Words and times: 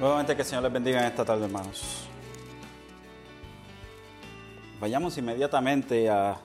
Nuevamente 0.00 0.34
que 0.34 0.42
el 0.42 0.48
Señor 0.48 0.64
les 0.64 0.72
bendiga 0.72 0.98
en 0.98 1.06
esta 1.06 1.24
tarde, 1.24 1.44
hermanos. 1.44 2.08
Vayamos 4.80 5.16
inmediatamente 5.16 6.10
al 6.10 6.36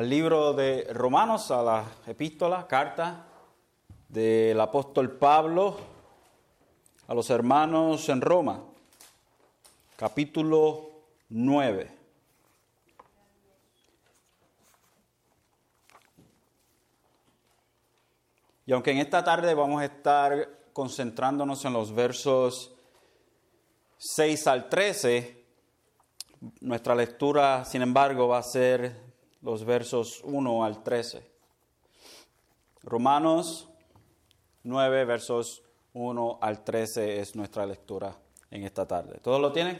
libro 0.00 0.52
de 0.52 0.86
Romanos, 0.92 1.50
a 1.50 1.62
la 1.62 1.84
epístola, 2.06 2.66
carta 2.66 3.24
del 4.08 4.60
apóstol 4.60 5.12
Pablo 5.12 5.78
a 7.08 7.14
los 7.14 7.30
hermanos 7.30 8.08
en 8.10 8.20
Roma, 8.20 8.62
capítulo 9.96 10.90
9. 11.30 11.90
Y 18.66 18.72
aunque 18.72 18.90
en 18.90 18.98
esta 18.98 19.24
tarde 19.24 19.54
vamos 19.54 19.80
a 19.80 19.84
estar 19.86 20.55
concentrándonos 20.76 21.64
en 21.64 21.72
los 21.72 21.94
versos 21.94 22.70
6 23.96 24.46
al 24.46 24.68
13, 24.68 25.42
nuestra 26.60 26.94
lectura, 26.94 27.64
sin 27.64 27.80
embargo, 27.80 28.28
va 28.28 28.36
a 28.36 28.42
ser 28.42 28.94
los 29.40 29.64
versos 29.64 30.20
1 30.22 30.64
al 30.66 30.82
13. 30.82 31.26
Romanos 32.82 33.70
9, 34.64 35.06
versos 35.06 35.62
1 35.94 36.38
al 36.42 36.62
13 36.62 37.20
es 37.20 37.34
nuestra 37.36 37.64
lectura 37.64 38.14
en 38.50 38.64
esta 38.64 38.86
tarde. 38.86 39.18
¿Todos 39.22 39.40
lo 39.40 39.52
tienen? 39.52 39.78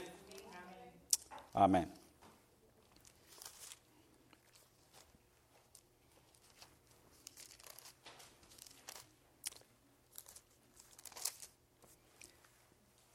Amén. 1.52 1.92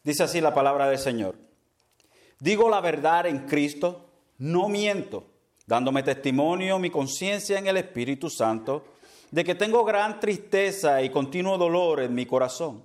Dice 0.03 0.23
así 0.23 0.41
la 0.41 0.53
palabra 0.53 0.89
del 0.89 0.97
Señor. 0.97 1.35
Digo 2.39 2.69
la 2.69 2.81
verdad 2.81 3.27
en 3.27 3.45
Cristo, 3.45 4.05
no 4.39 4.67
miento, 4.67 5.25
dándome 5.67 6.01
testimonio 6.01 6.79
mi 6.79 6.89
conciencia 6.89 7.59
en 7.59 7.67
el 7.67 7.77
Espíritu 7.77 8.29
Santo 8.29 8.85
de 9.29 9.43
que 9.43 9.53
tengo 9.53 9.85
gran 9.85 10.19
tristeza 10.19 11.03
y 11.03 11.09
continuo 11.11 11.57
dolor 11.57 12.01
en 12.01 12.15
mi 12.15 12.25
corazón, 12.25 12.83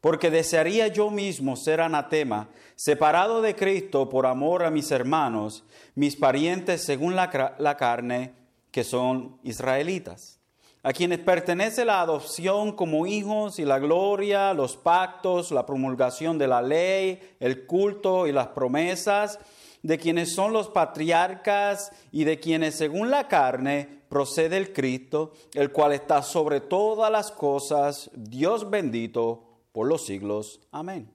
porque 0.00 0.30
desearía 0.30 0.88
yo 0.88 1.10
mismo 1.10 1.56
ser 1.56 1.80
anatema, 1.80 2.48
separado 2.76 3.40
de 3.40 3.56
Cristo 3.56 4.08
por 4.10 4.26
amor 4.26 4.64
a 4.64 4.70
mis 4.70 4.90
hermanos, 4.90 5.64
mis 5.94 6.14
parientes 6.14 6.84
según 6.84 7.16
la, 7.16 7.56
la 7.58 7.76
carne, 7.76 8.34
que 8.70 8.84
son 8.84 9.38
israelitas 9.42 10.40
a 10.84 10.92
quienes 10.92 11.18
pertenece 11.20 11.86
la 11.86 12.02
adopción 12.02 12.72
como 12.72 13.06
hijos 13.06 13.58
y 13.58 13.64
la 13.64 13.78
gloria, 13.78 14.52
los 14.52 14.76
pactos, 14.76 15.50
la 15.50 15.64
promulgación 15.64 16.36
de 16.36 16.46
la 16.46 16.60
ley, 16.60 17.36
el 17.40 17.64
culto 17.64 18.26
y 18.26 18.32
las 18.32 18.48
promesas, 18.48 19.38
de 19.82 19.98
quienes 19.98 20.34
son 20.34 20.52
los 20.52 20.68
patriarcas 20.68 21.90
y 22.12 22.24
de 22.24 22.38
quienes 22.38 22.74
según 22.74 23.10
la 23.10 23.28
carne 23.28 24.02
procede 24.10 24.58
el 24.58 24.74
Cristo, 24.74 25.32
el 25.54 25.72
cual 25.72 25.94
está 25.94 26.22
sobre 26.22 26.60
todas 26.60 27.10
las 27.10 27.32
cosas, 27.32 28.10
Dios 28.14 28.68
bendito 28.68 29.42
por 29.72 29.88
los 29.88 30.04
siglos. 30.04 30.60
Amén. 30.70 31.10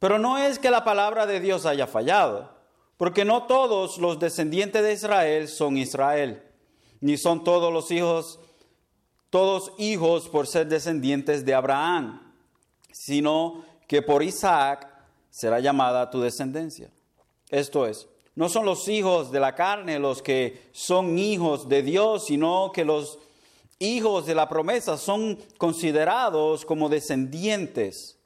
Pero 0.00 0.18
no 0.18 0.36
es 0.36 0.58
que 0.58 0.70
la 0.70 0.82
palabra 0.82 1.26
de 1.26 1.38
Dios 1.38 1.64
haya 1.64 1.86
fallado, 1.86 2.50
porque 2.96 3.24
no 3.24 3.44
todos 3.44 3.98
los 3.98 4.18
descendientes 4.18 4.82
de 4.82 4.94
Israel 4.94 5.46
son 5.46 5.76
Israel, 5.76 6.42
ni 7.00 7.16
son 7.16 7.44
todos 7.44 7.72
los 7.72 7.92
hijos 7.92 8.40
todos 9.30 9.72
hijos 9.78 10.28
por 10.28 10.46
ser 10.46 10.66
descendientes 10.66 11.44
de 11.44 11.54
Abraham, 11.54 12.34
sino 12.92 13.64
que 13.86 14.02
por 14.02 14.22
Isaac 14.22 14.88
será 15.30 15.60
llamada 15.60 16.10
tu 16.10 16.20
descendencia. 16.20 16.90
Esto 17.48 17.86
es, 17.86 18.08
no 18.34 18.48
son 18.48 18.64
los 18.64 18.88
hijos 18.88 19.30
de 19.30 19.40
la 19.40 19.54
carne 19.54 19.98
los 19.98 20.22
que 20.22 20.68
son 20.72 21.18
hijos 21.18 21.68
de 21.68 21.82
Dios, 21.82 22.26
sino 22.26 22.70
que 22.72 22.84
los 22.84 23.18
hijos 23.78 24.26
de 24.26 24.34
la 24.34 24.48
promesa 24.48 24.96
son 24.96 25.38
considerados 25.58 26.64
como 26.64 26.88
descendientes, 26.88 28.18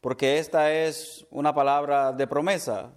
porque 0.00 0.38
esta 0.38 0.72
es 0.72 1.26
una 1.30 1.54
palabra 1.54 2.12
de 2.12 2.26
promesa. 2.26 2.92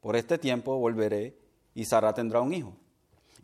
Por 0.00 0.16
este 0.16 0.36
tiempo 0.36 0.76
volveré 0.78 1.36
y 1.74 1.84
Sara 1.84 2.12
tendrá 2.12 2.40
un 2.40 2.52
hijo. 2.52 2.76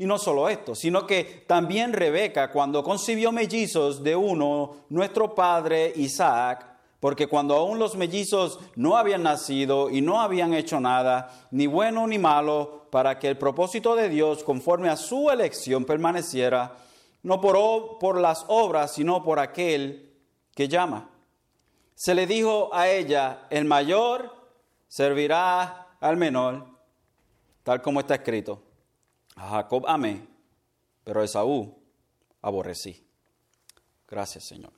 Y 0.01 0.07
no 0.07 0.17
solo 0.17 0.49
esto, 0.49 0.75
sino 0.75 1.07
que 1.07 1.45
también 1.47 1.93
Rebeca, 1.93 2.51
cuando 2.51 2.83
concibió 2.83 3.33
mellizos 3.33 4.03
de 4.03 4.17
uno, 4.17 4.77
nuestro 4.89 5.35
padre 5.35 5.93
Isaac, 5.95 6.65
porque 7.01 7.27
cuando 7.27 7.55
aún 7.55 7.79
los 7.79 7.97
mellizos 7.97 8.61
no 8.77 8.97
habían 8.97 9.25
nacido 9.25 9.91
y 9.91 10.01
no 10.01 10.23
habían 10.23 10.55
hecho 10.55 10.81
nada, 10.81 11.47
ni 11.51 11.67
bueno 11.67 12.07
ni 12.07 12.19
malo, 12.19 12.87
para 12.91 13.19
que 13.19 13.29
el 13.29 13.37
propósito 13.37 13.95
de 13.95 14.09
Dios, 14.09 14.43
conforme 14.43 14.89
a 14.89 14.97
su 14.97 15.29
elección, 15.29 15.85
permaneciera, 15.85 16.79
no 17.23 17.39
por, 17.43 17.99
por 17.99 18.19
las 18.19 18.47
obras, 18.49 18.95
sino 18.95 19.23
por 19.23 19.39
aquel 19.39 20.15
que 20.55 20.67
llama. 20.67 21.11
Se 21.95 22.15
le 22.15 22.27
dijo 22.27 22.71
a 22.73 22.89
ella, 22.89 23.43
el 23.51 23.67
mayor 23.67 24.35
servirá 24.89 25.89
al 26.01 26.17
menor, 26.17 26.69
tal 27.65 27.83
como 27.83 28.01
está 28.01 28.15
escrito. 28.15 28.70
A 29.37 29.49
Jacob 29.49 29.85
amé, 29.87 30.27
pero 31.05 31.21
a 31.21 31.25
Esaú 31.25 31.83
aborrecí. 32.43 33.07
Gracias, 34.09 34.45
Señor. 34.45 34.73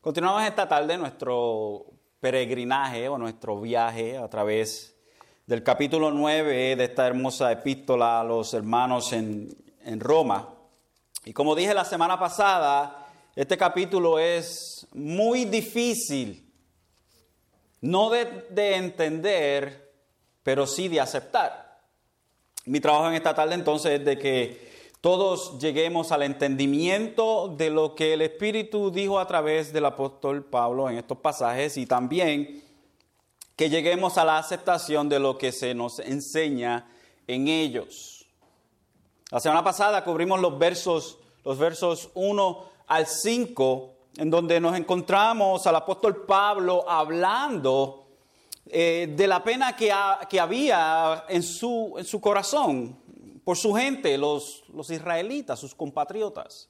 Continuamos 0.00 0.42
esta 0.42 0.68
tarde 0.68 0.98
nuestro 0.98 1.86
peregrinaje 2.20 3.08
o 3.08 3.18
nuestro 3.18 3.60
viaje 3.60 4.18
a 4.18 4.28
través 4.28 4.96
del 5.46 5.62
capítulo 5.62 6.10
9 6.10 6.76
de 6.76 6.84
esta 6.84 7.06
hermosa 7.06 7.50
epístola 7.52 8.20
a 8.20 8.24
los 8.24 8.52
hermanos 8.54 9.12
en, 9.12 9.48
en 9.84 10.00
Roma. 10.00 10.48
Y 11.24 11.32
como 11.32 11.54
dije 11.54 11.72
la 11.72 11.84
semana 11.84 12.18
pasada, 12.18 13.06
este 13.36 13.56
capítulo 13.56 14.18
es 14.18 14.86
muy 14.92 15.44
difícil, 15.44 16.52
no 17.80 18.10
de, 18.10 18.46
de 18.50 18.76
entender, 18.76 19.92
pero 20.42 20.66
sí 20.66 20.88
de 20.88 21.00
aceptar. 21.00 21.61
Mi 22.64 22.78
trabajo 22.80 23.08
en 23.08 23.14
esta 23.14 23.34
tarde 23.34 23.54
entonces 23.54 23.98
es 23.98 24.04
de 24.04 24.18
que 24.18 24.70
todos 25.00 25.58
lleguemos 25.58 26.12
al 26.12 26.22
entendimiento 26.22 27.48
de 27.48 27.70
lo 27.70 27.96
que 27.96 28.12
el 28.12 28.22
Espíritu 28.22 28.92
dijo 28.92 29.18
a 29.18 29.26
través 29.26 29.72
del 29.72 29.86
apóstol 29.86 30.44
Pablo 30.44 30.88
en 30.88 30.96
estos 30.96 31.18
pasajes 31.18 31.76
y 31.76 31.86
también 31.86 32.62
que 33.56 33.68
lleguemos 33.68 34.16
a 34.16 34.24
la 34.24 34.38
aceptación 34.38 35.08
de 35.08 35.18
lo 35.18 35.38
que 35.38 35.50
se 35.50 35.74
nos 35.74 35.98
enseña 35.98 36.88
en 37.26 37.48
ellos. 37.48 38.26
La 39.30 39.40
semana 39.40 39.64
pasada 39.64 40.04
cubrimos 40.04 40.40
los 40.40 40.56
versos, 40.56 41.18
los 41.44 41.58
versos 41.58 42.10
1 42.14 42.64
al 42.86 43.06
5, 43.06 43.94
en 44.18 44.30
donde 44.30 44.60
nos 44.60 44.76
encontramos 44.76 45.66
al 45.66 45.74
apóstol 45.74 46.24
Pablo 46.26 46.88
hablando 46.88 48.01
eh, 48.66 49.12
de 49.16 49.26
la 49.26 49.42
pena 49.42 49.74
que, 49.76 49.90
había 49.92 51.24
en 51.28 51.42
su, 51.42 52.20
corazón 52.20 52.96
por 53.44 53.56
su 53.56 53.74
gente, 53.74 54.16
los, 54.16 54.62
israelitas, 54.88 55.58
sus 55.58 55.74
compatriotas, 55.74 56.68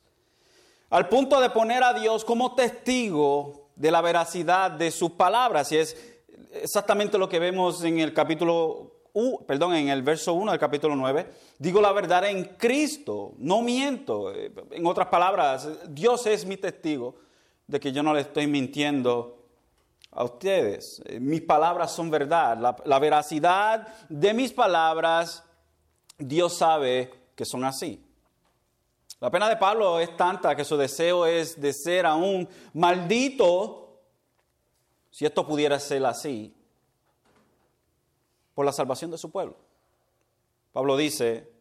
al 0.90 1.08
punto 1.08 1.40
de 1.40 1.50
poner 1.50 1.82
a 1.82 1.92
Dios 1.92 2.24
como 2.24 2.54
testigo 2.54 3.68
de 3.76 3.90
la 3.90 4.00
veracidad 4.00 4.70
de 4.70 4.90
sus 4.90 5.12
palabras. 5.12 5.70
Y 5.72 5.78
es 5.78 5.96
exactamente 6.52 7.18
lo 7.18 7.28
que 7.28 7.38
vemos 7.38 7.82
en 7.84 7.98
el 7.98 8.12
capítulo, 8.12 8.92
perdón, 9.46 9.74
en 9.74 9.88
el 9.88 10.02
verso 10.02 10.34
1 10.34 10.50
del 10.50 10.60
capítulo 10.60 10.96
9. 10.96 11.26
Digo 11.58 11.80
la 11.80 11.92
verdad 11.92 12.24
en 12.26 12.44
Cristo, 12.44 13.32
no 13.38 13.62
miento. 13.62 14.32
En 14.34 14.86
otras 14.86 15.08
palabras, 15.08 15.68
Dios 15.88 16.26
es 16.26 16.44
mi 16.46 16.56
testigo 16.56 17.16
de 17.66 17.80
que 17.80 17.92
yo 17.92 18.02
no 18.02 18.12
le 18.12 18.22
estoy 18.22 18.46
mintiendo 18.46 19.41
a 20.12 20.24
ustedes. 20.24 21.02
Eh, 21.06 21.18
mis 21.18 21.40
palabras 21.42 21.92
son 21.92 22.10
verdad. 22.10 22.76
La, 22.84 22.98
veracidad 22.98 23.88
de 24.08 24.34
mis 24.34 24.52
palabras, 24.52 25.42
Dios 26.18 26.54
sabe 26.54 27.10
que 27.34 27.44
son 27.44 27.64
así. 27.64 28.04
La 29.20 29.30
pena 29.30 29.48
de 29.48 29.56
Pablo 29.56 30.00
es 30.00 30.16
tanta 30.16 30.54
que 30.54 30.64
su 30.64 30.76
deseo 30.76 31.26
es 31.26 31.60
de 31.60 31.72
ser 31.72 32.06
aún 32.06 32.48
maldito, 32.74 34.00
si 35.10 35.24
esto 35.24 35.46
pudiera 35.46 35.78
ser 35.78 36.04
así, 36.04 36.54
por 38.54 38.66
la 38.66 38.72
salvación 38.72 39.10
de 39.10 39.18
su 39.18 39.30
pueblo. 39.30 39.56
Pablo 40.72 40.96
dice, 40.96 41.51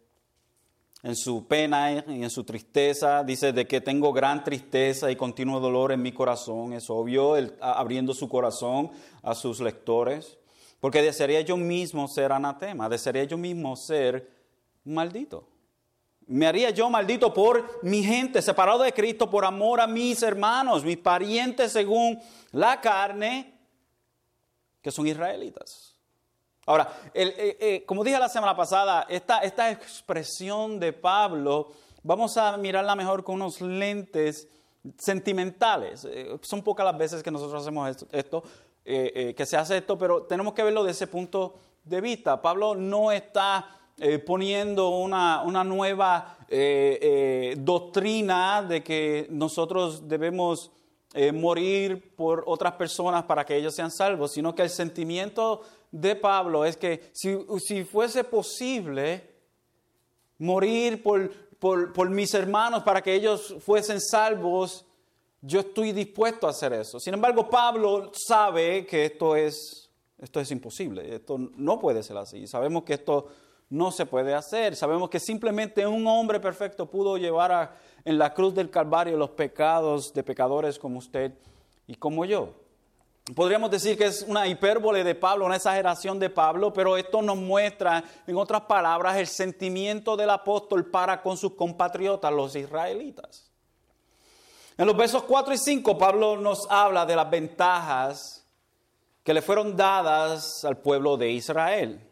en 1.03 1.15
su 1.15 1.47
pena 1.47 2.03
y 2.07 2.23
en 2.23 2.29
su 2.29 2.43
tristeza. 2.43 3.23
Dice 3.23 3.53
de 3.53 3.67
que 3.67 3.81
tengo 3.81 4.13
gran 4.13 4.43
tristeza 4.43 5.11
y 5.11 5.15
continuo 5.15 5.59
dolor 5.59 5.91
en 5.91 6.01
mi 6.01 6.11
corazón. 6.11 6.73
Es 6.73 6.89
obvio, 6.89 7.35
abriendo 7.59 8.13
su 8.13 8.29
corazón 8.29 8.91
a 9.23 9.33
sus 9.35 9.59
lectores. 9.59 10.37
Porque 10.79 11.01
desearía 11.01 11.41
yo 11.41 11.57
mismo 11.57 12.07
ser 12.07 12.31
anatema, 12.31 12.89
desearía 12.89 13.23
yo 13.25 13.37
mismo 13.37 13.75
ser 13.75 14.31
maldito. 14.83 15.47
Me 16.25 16.47
haría 16.47 16.71
yo 16.71 16.89
maldito 16.89 17.33
por 17.33 17.83
mi 17.83 18.03
gente, 18.03 18.41
separado 18.41 18.83
de 18.83 18.93
Cristo 18.93 19.29
por 19.29 19.45
amor 19.45 19.79
a 19.81 19.85
mis 19.85 20.23
hermanos, 20.23 20.83
mis 20.83 20.97
parientes 20.97 21.71
según 21.71 22.19
la 22.51 22.81
carne, 22.81 23.53
que 24.81 24.91
son 24.91 25.07
israelitas. 25.07 25.90
Ahora, 26.67 26.93
eh, 27.13 27.57
eh, 27.59 27.83
como 27.87 28.03
dije 28.03 28.19
la 28.19 28.29
semana 28.29 28.55
pasada, 28.55 29.07
esta, 29.09 29.71
expresión 29.71 30.79
de 30.79 30.93
Pablo, 30.93 31.71
vamos 32.03 32.37
a 32.37 32.55
mirarla 32.55 32.95
mejor 32.95 33.23
con 33.23 33.35
unos 33.35 33.61
lentes 33.61 34.47
sentimentales. 34.97 36.05
Eh, 36.05 36.37
son 36.41 36.61
pocas 36.61 36.85
las 36.85 36.97
veces 36.97 37.23
que 37.23 37.31
nosotros 37.31 37.63
hacemos 37.63 38.05
esto, 38.11 38.43
que 38.83 39.45
se 39.45 39.57
hace 39.57 39.77
esto, 39.77 39.97
pero 39.97 40.23
tenemos 40.23 40.53
que 40.53 40.63
verlo 40.63 40.83
desde 40.83 41.03
ese 41.03 41.07
punto 41.07 41.55
de 41.83 41.99
vista. 41.99 42.39
Pablo 42.41 42.75
no 42.75 43.11
está 43.11 43.67
poniendo 44.25 44.89
una, 44.89 45.63
nueva 45.63 46.37
doctrina 47.57 48.61
de 48.61 48.83
que 48.83 49.27
nosotros 49.29 50.07
debemos 50.07 50.71
morir 51.33 52.15
por 52.15 52.43
otras 52.47 52.73
personas 52.73 53.23
para 53.23 53.45
que 53.45 53.55
ellos 53.55 53.75
sean 53.75 53.91
salvos, 53.91 54.31
sino 54.31 54.55
que 54.55 54.63
el 54.63 54.69
sentimiento 54.69 55.61
de 55.91 56.15
Pablo 56.15 56.65
es 56.65 56.77
que 56.77 57.11
si, 57.13 57.83
fuese 57.83 58.23
posible 58.23 59.29
morir 60.39 61.03
por, 61.03 61.31
por, 61.59 62.09
mis 62.09 62.33
hermanos 62.33 62.83
para 62.83 63.01
que 63.01 63.13
ellos 63.13 63.55
fuesen 63.59 63.99
salvos, 63.99 64.85
yo 65.41 65.59
estoy 65.59 65.91
dispuesto 65.91 66.47
a 66.47 66.51
hacer 66.51 66.73
eso. 66.73 66.99
Sin 66.99 67.13
embargo, 67.13 67.49
Pablo 67.49 68.11
sabe 68.13 68.85
que 68.85 69.05
esto 69.05 69.35
es, 69.35 69.89
esto 70.17 70.39
es 70.39 70.51
imposible, 70.51 71.15
esto 71.15 71.37
no 71.37 71.79
puede 71.79 72.03
ser 72.03 72.17
así. 72.17 72.47
Sabemos 72.47 72.83
que 72.83 72.93
esto 72.93 73.27
no 73.69 73.91
se 73.91 74.05
puede 74.05 74.33
hacer. 74.33 74.75
Sabemos 74.75 75.09
que 75.09 75.19
simplemente 75.19 75.87
un 75.87 76.05
hombre 76.07 76.39
perfecto 76.39 76.89
pudo 76.89 77.17
llevar 77.17 77.75
en 78.05 78.17
la 78.17 78.33
cruz 78.33 78.53
del 78.53 78.69
Calvario 78.69 79.17
los 79.17 79.31
pecados 79.31 80.13
de 80.13 80.23
pecadores 80.23 80.77
como 80.77 80.99
usted 80.99 81.33
y 81.87 81.95
como 81.95 82.25
yo. 82.25 82.60
Podríamos 83.35 83.71
decir 83.71 83.97
que 83.97 84.05
es 84.05 84.23
una 84.23 84.47
hipérbole 84.47 85.03
de 85.03 85.15
Pablo, 85.15 85.45
una 85.45 85.55
exageración 85.55 86.19
de 86.19 86.29
Pablo, 86.29 86.73
pero 86.73 86.97
esto 86.97 87.21
nos 87.21 87.37
muestra, 87.37 88.03
en 88.27 88.35
otras 88.35 88.61
palabras, 88.61 89.17
el 89.17 89.27
sentimiento 89.27 90.17
del 90.17 90.31
apóstol 90.31 90.89
para 90.89 91.21
con 91.21 91.37
sus 91.37 91.53
compatriotas, 91.53 92.33
los 92.33 92.55
israelitas. 92.55 93.49
En 94.77 94.85
los 94.85 94.97
versos 94.97 95.23
4 95.23 95.53
y 95.53 95.57
5, 95.57 95.97
Pablo 95.97 96.37
nos 96.37 96.69
habla 96.69 97.05
de 97.05 97.15
las 97.15 97.29
ventajas 97.29 98.45
que 99.23 99.33
le 99.33 99.41
fueron 99.41 99.77
dadas 99.77 100.65
al 100.65 100.77
pueblo 100.77 101.15
de 101.15 101.29
Israel. 101.29 102.05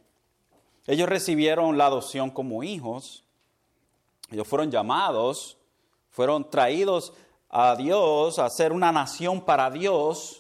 Ellos 0.88 1.10
recibieron 1.10 1.77
la 1.77 1.88
adopción 1.88 2.30
como 2.30 2.63
hijos. 2.63 3.24
Ellos 4.31 4.48
fueron 4.48 4.72
llamados, 4.72 5.57
fueron 6.12 6.50
traídos 6.50 7.13
a 7.50 7.75
Dios, 7.75 8.39
a 8.39 8.50
ser 8.50 8.72
una 8.72 8.92
nación 8.92 9.42
para 9.42 9.69
Dios, 9.72 10.38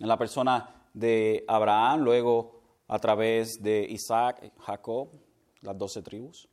en 0.00 0.08
la 0.08 0.16
persona 0.16 0.68
de 0.92 1.44
Abraham, 1.46 2.00
luego 2.00 2.60
a 2.88 2.98
través 2.98 3.62
de 3.62 3.86
Isaac, 3.88 4.52
Jacob, 4.58 5.10
las 5.60 5.78
doce 5.78 6.02
tribus. 6.02 6.48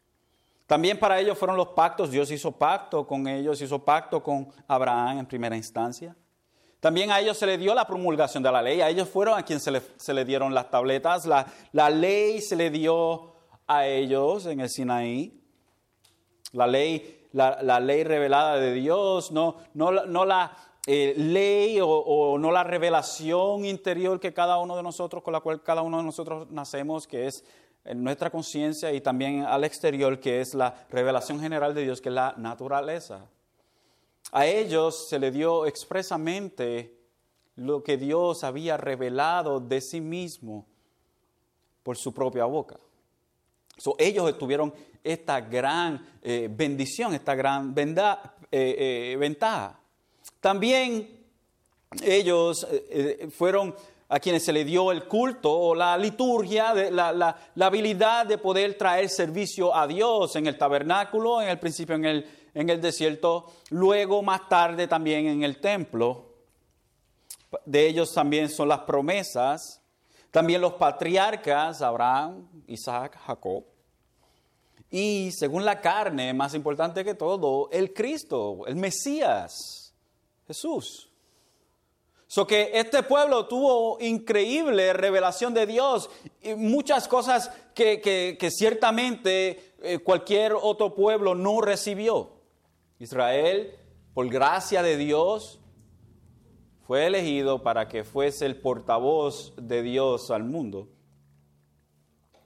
También 0.67 0.99
para 0.99 1.19
ellos 1.19 1.37
fueron 1.37 1.55
los 1.55 1.69
pactos, 1.69 2.11
Dios 2.11 2.29
hizo 2.29 2.51
pacto 2.51 3.07
con 3.07 3.25
ellos, 3.27 3.61
hizo 3.61 3.79
pacto 3.79 4.21
con 4.21 4.49
Abraham 4.67 5.19
en 5.19 5.25
primera 5.25 5.55
instancia. 5.55 6.15
También 6.81 7.09
a 7.09 7.19
ellos 7.19 7.37
se 7.37 7.47
les 7.47 7.57
dio 7.57 7.73
la 7.73 7.87
promulgación 7.87 8.43
de 8.43 8.51
la 8.51 8.61
ley, 8.61 8.81
a 8.81 8.89
ellos 8.89 9.09
fueron 9.09 9.39
a 9.39 9.43
quien 9.43 9.59
se 9.59 9.71
le, 10.13 10.25
dieron 10.25 10.53
las 10.53 10.69
tabletas, 10.69 11.25
la, 11.25 11.89
ley 11.89 12.41
se 12.41 12.55
le 12.55 12.69
dio 12.69 13.33
a 13.65 13.87
ellos 13.87 14.45
en 14.45 14.59
el 14.59 14.69
Sinaí, 14.69 15.41
la 16.51 16.67
ley, 16.67 17.27
la, 17.31 17.79
ley 17.79 18.03
revelada 18.03 18.57
de 18.57 18.73
Dios, 18.73 19.31
no, 19.31 19.57
no, 19.73 19.91
no 19.91 20.25
la 20.25 20.55
eh, 20.87 21.13
ley 21.17 21.77
o, 21.81 22.37
no 22.39 22.51
la 22.51 22.63
revelación 22.63 23.65
interior 23.65 24.19
que 24.19 24.33
cada 24.33 24.57
uno 24.57 24.75
de 24.75 24.81
nosotros, 24.81 25.21
con 25.21 25.33
la 25.33 25.41
cual 25.41 25.61
cada 25.61 25.83
uno 25.83 25.97
de 25.97 26.03
nosotros 26.03 26.49
nacemos, 26.49 27.05
que 27.05 27.27
es 27.27 27.43
en 27.85 28.03
nuestra 28.03 28.29
conciencia 28.29 28.91
y 28.93 29.01
también 29.01 29.43
al 29.43 29.63
exterior, 29.63 30.19
que 30.19 30.41
es 30.41 30.53
la 30.53 30.87
revelación 30.89 31.39
general 31.39 31.75
de 31.75 31.83
Dios, 31.83 32.01
que 32.01 32.09
es 32.09 32.15
la 32.15 32.33
naturaleza. 32.37 33.29
A 34.31 34.45
ellos 34.45 35.07
se 35.07 35.19
le 35.19 35.29
dio 35.29 35.65
expresamente 35.65 36.97
lo 37.55 37.83
que 37.83 37.97
Dios 37.97 38.43
había 38.43 38.77
revelado 38.77 39.59
de 39.59 39.81
sí 39.81 40.01
mismo 40.01 40.65
por 41.83 41.97
su 41.97 42.13
propia 42.13 42.45
boca. 42.45 42.77
ellos 43.97 44.37
tuvieron 44.37 44.73
esta 45.03 45.39
gran 45.41 46.05
eh, 46.21 46.49
bendición, 46.51 47.13
esta 47.13 47.35
gran 47.35 47.73
eh, 47.77 47.95
eh, 48.51 49.17
ventaja. 49.17 49.79
También 50.39 51.25
ellos 52.03 52.67
fueron 53.35 53.75
a 54.09 54.19
quienes 54.19 54.43
se 54.45 54.53
le 54.53 54.63
dio 54.63 54.91
el 54.91 55.05
culto 55.05 55.51
o 55.51 55.75
la 55.75 55.97
liturgia, 55.97 56.73
la, 56.73 57.11
la, 57.11 57.65
habilidad 57.65 58.25
de 58.25 58.37
poder 58.37 58.77
traer 58.77 59.09
servicio 59.09 59.75
a 59.75 59.85
Dios 59.85 60.35
en 60.35 60.47
el 60.47 60.57
tabernáculo, 60.57 61.41
en 61.41 61.49
el 61.49 61.59
principio 61.59 61.95
en 61.95 62.05
el 62.05 62.25
en 62.57 62.71
el 62.71 62.81
desierto, 62.81 63.45
luego 63.69 64.23
más 64.23 64.49
tarde 64.49 64.87
también 64.87 65.27
en 65.27 65.43
el 65.43 65.61
templo. 65.61 66.25
De 67.63 67.87
ellos 67.87 68.11
también 68.11 68.49
son 68.49 68.67
las 68.69 68.79
promesas, 68.79 69.79
también 70.31 70.61
los 70.61 70.73
patriarcas, 70.73 71.83
Abraham, 71.83 72.49
Isaac, 72.65 73.15
Jacob. 73.27 73.63
Y 74.89 75.29
según 75.33 75.65
la 75.65 75.79
carne, 75.79 76.33
más 76.33 76.55
importante 76.55 77.05
que 77.05 77.13
todo, 77.13 77.69
el 77.71 77.93
Cristo, 77.93 78.65
el 78.65 78.75
Mesías, 78.75 79.86
Jesús. 80.47 81.09
So 82.27 82.45
que 82.45 82.71
este 82.73 83.03
pueblo 83.03 83.47
tuvo 83.47 83.97
increíble 84.01 84.91
revelación 84.91 85.53
de 85.53 85.65
Dios 85.65 86.09
y 86.41 86.55
muchas 86.55 87.07
cosas 87.07 87.51
que, 87.73 88.37
ciertamente 88.51 89.73
eh, 89.81 89.99
cualquier 89.99 90.53
otro 90.53 90.93
pueblo 90.93 91.35
no 91.35 91.61
recibió. 91.61 92.31
Israel, 92.99 93.75
por 94.13 94.27
gracia 94.27 94.83
de 94.83 94.97
Dios, 94.97 95.61
fue 96.85 97.05
elegido 97.05 97.63
para 97.63 97.87
que 97.87 98.03
fuese 98.03 98.45
el 98.45 98.59
portavoz 98.59 99.53
de 99.55 99.81
Dios 99.81 100.29
al 100.29 100.43
mundo. 100.43 100.89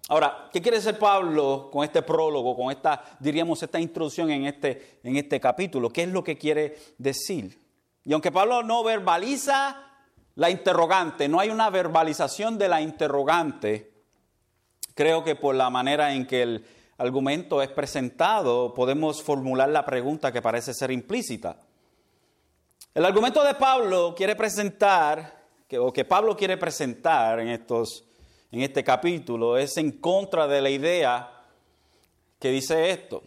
Ahora, 0.10 0.50
¿qué 0.52 0.62
quiere 0.62 0.78
decir 0.78 1.00
Pablo 1.00 1.70
con 1.72 1.86
este 1.86 2.02
prólogo, 2.02 2.56
con 2.56 2.72
esta, 2.72 3.18
diríamos, 3.20 3.64
esta 3.64 3.80
introducción 3.80 4.30
en 4.30 4.46
este, 4.46 5.00
en 5.04 5.16
este 5.16 5.40
capítulo? 5.40 5.90
¿Qué 5.90 6.04
es 6.04 6.10
lo 6.10 6.24
que 6.24 6.38
quiere 6.38 6.76
decir? 6.98 7.61
Y 8.04 8.14
aunque 8.14 8.32
Pablo 8.32 8.64
no 8.64 8.84
verbaliza 8.84 9.84
la 10.36 10.50
interrogante, 10.50 11.28
no 11.28 11.40
hay 11.40 11.50
una 11.50 11.70
verbalización 11.70 12.58
de 12.58 12.70
la 12.70 12.82
interrogante, 12.82 13.92
creo 14.96 15.24
que 15.24 15.36
por 15.36 15.56
la 15.56 15.70
manera 15.70 16.14
en 16.14 16.26
que 16.26 16.42
el, 16.42 16.66
argumento 17.02 17.64
es 17.64 17.70
presentado, 17.70 18.76
podemos 18.76 19.24
formular 19.24 19.70
la 19.70 19.84
pregunta 19.84 20.32
que 20.32 20.42
parece 20.42 20.72
ser 20.74 20.92
implícita. 20.92 21.58
El 22.94 23.06
argumento 23.06 23.44
de 23.44 23.56
Pablo 23.56 24.14
quiere 24.16 24.36
presentar, 24.36 25.46
o 25.80 25.92
que 25.92 26.06
Pablo 26.06 26.38
quiere 26.38 26.58
presentar 26.58 27.40
en, 27.40 27.48
estos, 27.48 28.06
en 28.52 28.62
este 28.62 28.84
capítulo, 28.84 29.58
es 29.58 29.78
en 29.78 29.94
contra 29.94 30.48
de 30.48 30.62
la 30.62 30.70
idea 30.70 31.42
que 32.38 32.50
dice 32.50 32.92
esto. 32.92 33.24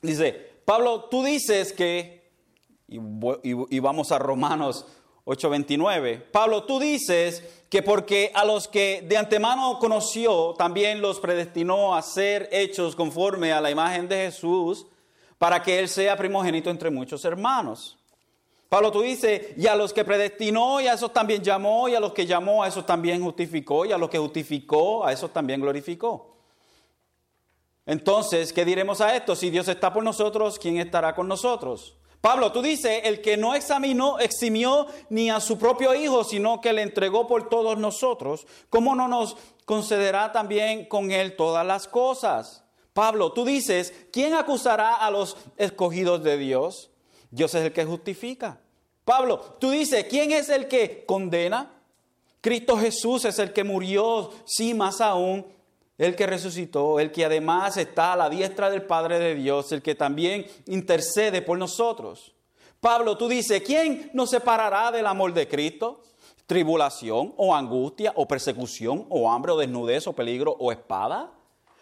Dice, 0.00 0.32
Pablo, 0.64 1.04
tú 1.10 1.22
dices 1.22 1.72
que, 1.72 2.23
y, 2.86 3.78
vamos 3.80 4.12
a 4.12 4.18
Romanos 4.18 4.86
8:29. 5.24 6.18
Pablo, 6.30 6.64
tú 6.64 6.78
dices 6.78 7.42
que 7.68 7.82
porque 7.82 8.30
a 8.34 8.44
los 8.44 8.68
que 8.68 9.04
de 9.08 9.16
antemano 9.16 9.78
conoció, 9.78 10.54
también 10.58 11.00
los 11.00 11.18
predestinó 11.18 11.94
a 11.94 12.02
ser 12.02 12.48
hechos 12.52 12.94
conforme 12.94 13.52
a 13.52 13.60
la 13.60 13.70
imagen 13.70 14.08
de 14.08 14.16
Jesús, 14.26 14.86
para 15.38 15.62
que 15.62 15.78
Él 15.78 15.88
sea 15.88 16.16
primogénito 16.16 16.70
entre 16.70 16.90
muchos 16.90 17.24
hermanos. 17.24 17.98
Pablo, 18.68 18.90
tú 18.90 19.02
dices, 19.02 19.56
y 19.56 19.66
a 19.66 19.76
los 19.76 19.92
que 19.92 20.04
predestinó, 20.04 20.80
y 20.80 20.88
a 20.88 20.94
esos 20.94 21.12
también 21.12 21.42
llamó, 21.42 21.88
y 21.88 21.94
a 21.94 22.00
los 22.00 22.12
que 22.12 22.26
llamó, 22.26 22.64
a 22.64 22.68
esos 22.68 22.84
también 22.84 23.22
justificó, 23.22 23.86
y 23.86 23.92
a 23.92 23.98
los 23.98 24.10
que 24.10 24.18
justificó, 24.18 25.06
a 25.06 25.12
esos 25.12 25.32
también 25.32 25.60
glorificó. 25.60 26.34
Entonces, 27.86 28.52
¿qué 28.52 28.64
diremos 28.64 29.00
a 29.00 29.14
esto? 29.14 29.36
Si 29.36 29.50
Dios 29.50 29.68
está 29.68 29.92
por 29.92 30.02
nosotros, 30.02 30.58
¿quién 30.58 30.78
estará 30.78 31.14
con 31.14 31.28
nosotros? 31.28 31.96
Pablo, 32.24 32.52
tú 32.52 32.62
dices, 32.62 33.02
el 33.04 33.20
que 33.20 33.36
no 33.36 33.54
examinó, 33.54 34.18
eximió 34.18 34.86
ni 35.10 35.28
a 35.28 35.40
su 35.40 35.58
propio 35.58 35.94
Hijo, 35.94 36.24
sino 36.24 36.62
que 36.62 36.72
le 36.72 36.80
entregó 36.80 37.26
por 37.26 37.50
todos 37.50 37.76
nosotros, 37.76 38.46
¿cómo 38.70 38.94
no 38.94 39.08
nos 39.08 39.36
concederá 39.66 40.32
también 40.32 40.86
con 40.86 41.10
él 41.10 41.36
todas 41.36 41.66
las 41.66 41.86
cosas? 41.86 42.64
Pablo, 42.94 43.32
tú 43.32 43.44
dices, 43.44 43.92
¿quién 44.10 44.32
acusará 44.32 44.94
a 44.94 45.10
los 45.10 45.36
escogidos 45.58 46.24
de 46.24 46.38
Dios? 46.38 46.90
Dios 47.30 47.54
es 47.54 47.66
el 47.66 47.74
que 47.74 47.84
justifica. 47.84 48.58
Pablo, 49.04 49.58
tú 49.60 49.72
dices, 49.72 50.06
¿quién 50.08 50.32
es 50.32 50.48
el 50.48 50.66
que 50.66 51.04
condena? 51.04 51.72
Cristo 52.40 52.78
Jesús 52.78 53.26
es 53.26 53.38
el 53.38 53.52
que 53.52 53.64
murió, 53.64 54.30
sí, 54.46 54.72
más 54.72 55.02
aún, 55.02 55.44
el 55.98 56.16
que 56.16 56.26
resucitó, 56.26 56.98
el 56.98 57.12
que 57.12 57.24
además 57.24 57.76
está 57.76 58.12
a 58.12 58.16
la 58.16 58.28
diestra 58.28 58.70
del 58.70 58.82
Padre 58.82 59.18
de 59.18 59.34
Dios, 59.34 59.70
el 59.72 59.82
que 59.82 59.94
también 59.94 60.46
intercede 60.66 61.42
por 61.42 61.58
nosotros. 61.58 62.34
Pablo, 62.80 63.16
tú 63.16 63.28
dices, 63.28 63.62
¿quién 63.62 64.10
nos 64.12 64.30
separará 64.30 64.90
del 64.90 65.06
amor 65.06 65.32
de 65.32 65.48
Cristo? 65.48 66.02
¿Tribulación 66.46 67.32
o 67.36 67.54
angustia 67.54 68.12
o 68.16 68.28
persecución 68.28 69.06
o 69.08 69.30
hambre 69.30 69.52
o 69.52 69.56
desnudez 69.56 70.06
o 70.06 70.12
peligro 70.12 70.54
o 70.58 70.70
espada? 70.70 71.30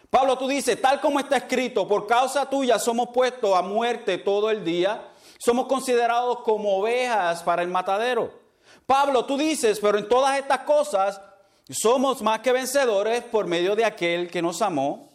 Pablo, 0.09 0.37
tú 0.37 0.47
dices, 0.47 0.79
tal 0.79 1.01
como 1.01 1.19
está 1.19 1.37
escrito, 1.37 1.87
por 1.87 2.05
causa 2.05 2.47
tuya 2.47 2.77
somos 2.77 3.09
puestos 3.09 3.57
a 3.57 3.63
muerte 3.63 4.19
todo 4.19 4.51
el 4.51 4.63
día, 4.63 5.09
somos 5.39 5.65
considerados 5.65 6.39
como 6.41 6.77
ovejas 6.77 7.41
para 7.41 7.63
el 7.63 7.67
matadero. 7.67 8.31
Pablo, 8.85 9.25
tú 9.25 9.37
dices, 9.37 9.79
pero 9.81 9.97
en 9.97 10.07
todas 10.07 10.37
estas 10.37 10.59
cosas 10.59 11.19
somos 11.69 12.21
más 12.21 12.39
que 12.39 12.51
vencedores 12.51 13.23
por 13.23 13.47
medio 13.47 13.75
de 13.75 13.85
aquel 13.85 14.29
que 14.29 14.41
nos 14.41 14.61
amó. 14.61 15.09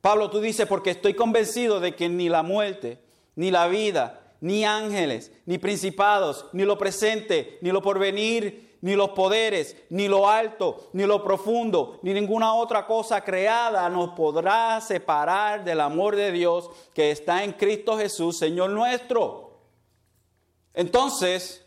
Pablo, 0.00 0.30
tú 0.30 0.40
dices, 0.40 0.66
porque 0.66 0.90
estoy 0.90 1.14
convencido 1.14 1.80
de 1.80 1.94
que 1.94 2.08
ni 2.08 2.28
la 2.28 2.42
muerte, 2.42 3.02
ni 3.34 3.50
la 3.50 3.66
vida, 3.66 4.34
ni 4.40 4.64
ángeles, 4.64 5.32
ni 5.44 5.58
principados, 5.58 6.46
ni 6.52 6.64
lo 6.64 6.78
presente, 6.78 7.58
ni 7.62 7.72
lo 7.72 7.82
porvenir, 7.82 8.76
ni 8.82 8.94
los 8.94 9.10
poderes, 9.10 9.76
ni 9.90 10.06
lo 10.06 10.28
alto, 10.28 10.90
ni 10.92 11.04
lo 11.04 11.24
profundo, 11.24 11.98
ni 12.02 12.12
ninguna 12.14 12.54
otra 12.54 12.86
cosa 12.86 13.22
creada 13.22 13.88
nos 13.88 14.10
podrá 14.10 14.80
separar 14.80 15.64
del 15.64 15.80
amor 15.80 16.14
de 16.14 16.30
Dios 16.30 16.70
que 16.94 17.10
está 17.10 17.42
en 17.42 17.52
Cristo 17.52 17.98
Jesús, 17.98 18.38
Señor 18.38 18.70
nuestro. 18.70 19.58
Entonces, 20.74 21.64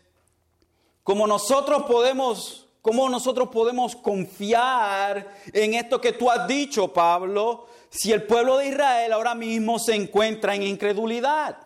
como 1.02 1.26
nosotros 1.26 1.82
podemos 1.82 2.69
¿Cómo 2.82 3.10
nosotros 3.10 3.50
podemos 3.50 3.94
confiar 3.94 5.34
en 5.52 5.74
esto 5.74 6.00
que 6.00 6.12
tú 6.12 6.30
has 6.30 6.48
dicho, 6.48 6.88
Pablo, 6.88 7.66
si 7.90 8.10
el 8.10 8.22
pueblo 8.22 8.56
de 8.56 8.68
Israel 8.68 9.12
ahora 9.12 9.34
mismo 9.34 9.78
se 9.78 9.94
encuentra 9.94 10.54
en 10.54 10.62
incredulidad? 10.62 11.58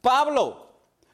Pablo, 0.00 0.66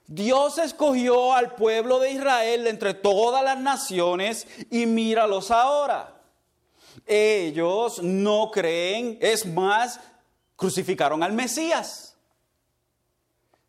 Dios 0.06 0.56
escogió 0.56 1.34
al 1.34 1.54
pueblo 1.54 1.98
de 1.98 2.12
Israel 2.12 2.66
entre 2.66 2.94
todas 2.94 3.44
las 3.44 3.58
naciones 3.58 4.46
y 4.70 4.86
míralos 4.86 5.50
ahora. 5.50 6.14
Ellos 7.04 8.02
no 8.02 8.50
creen, 8.50 9.18
es 9.20 9.44
más, 9.44 10.00
crucificaron 10.54 11.22
al 11.22 11.32
Mesías. 11.32 12.16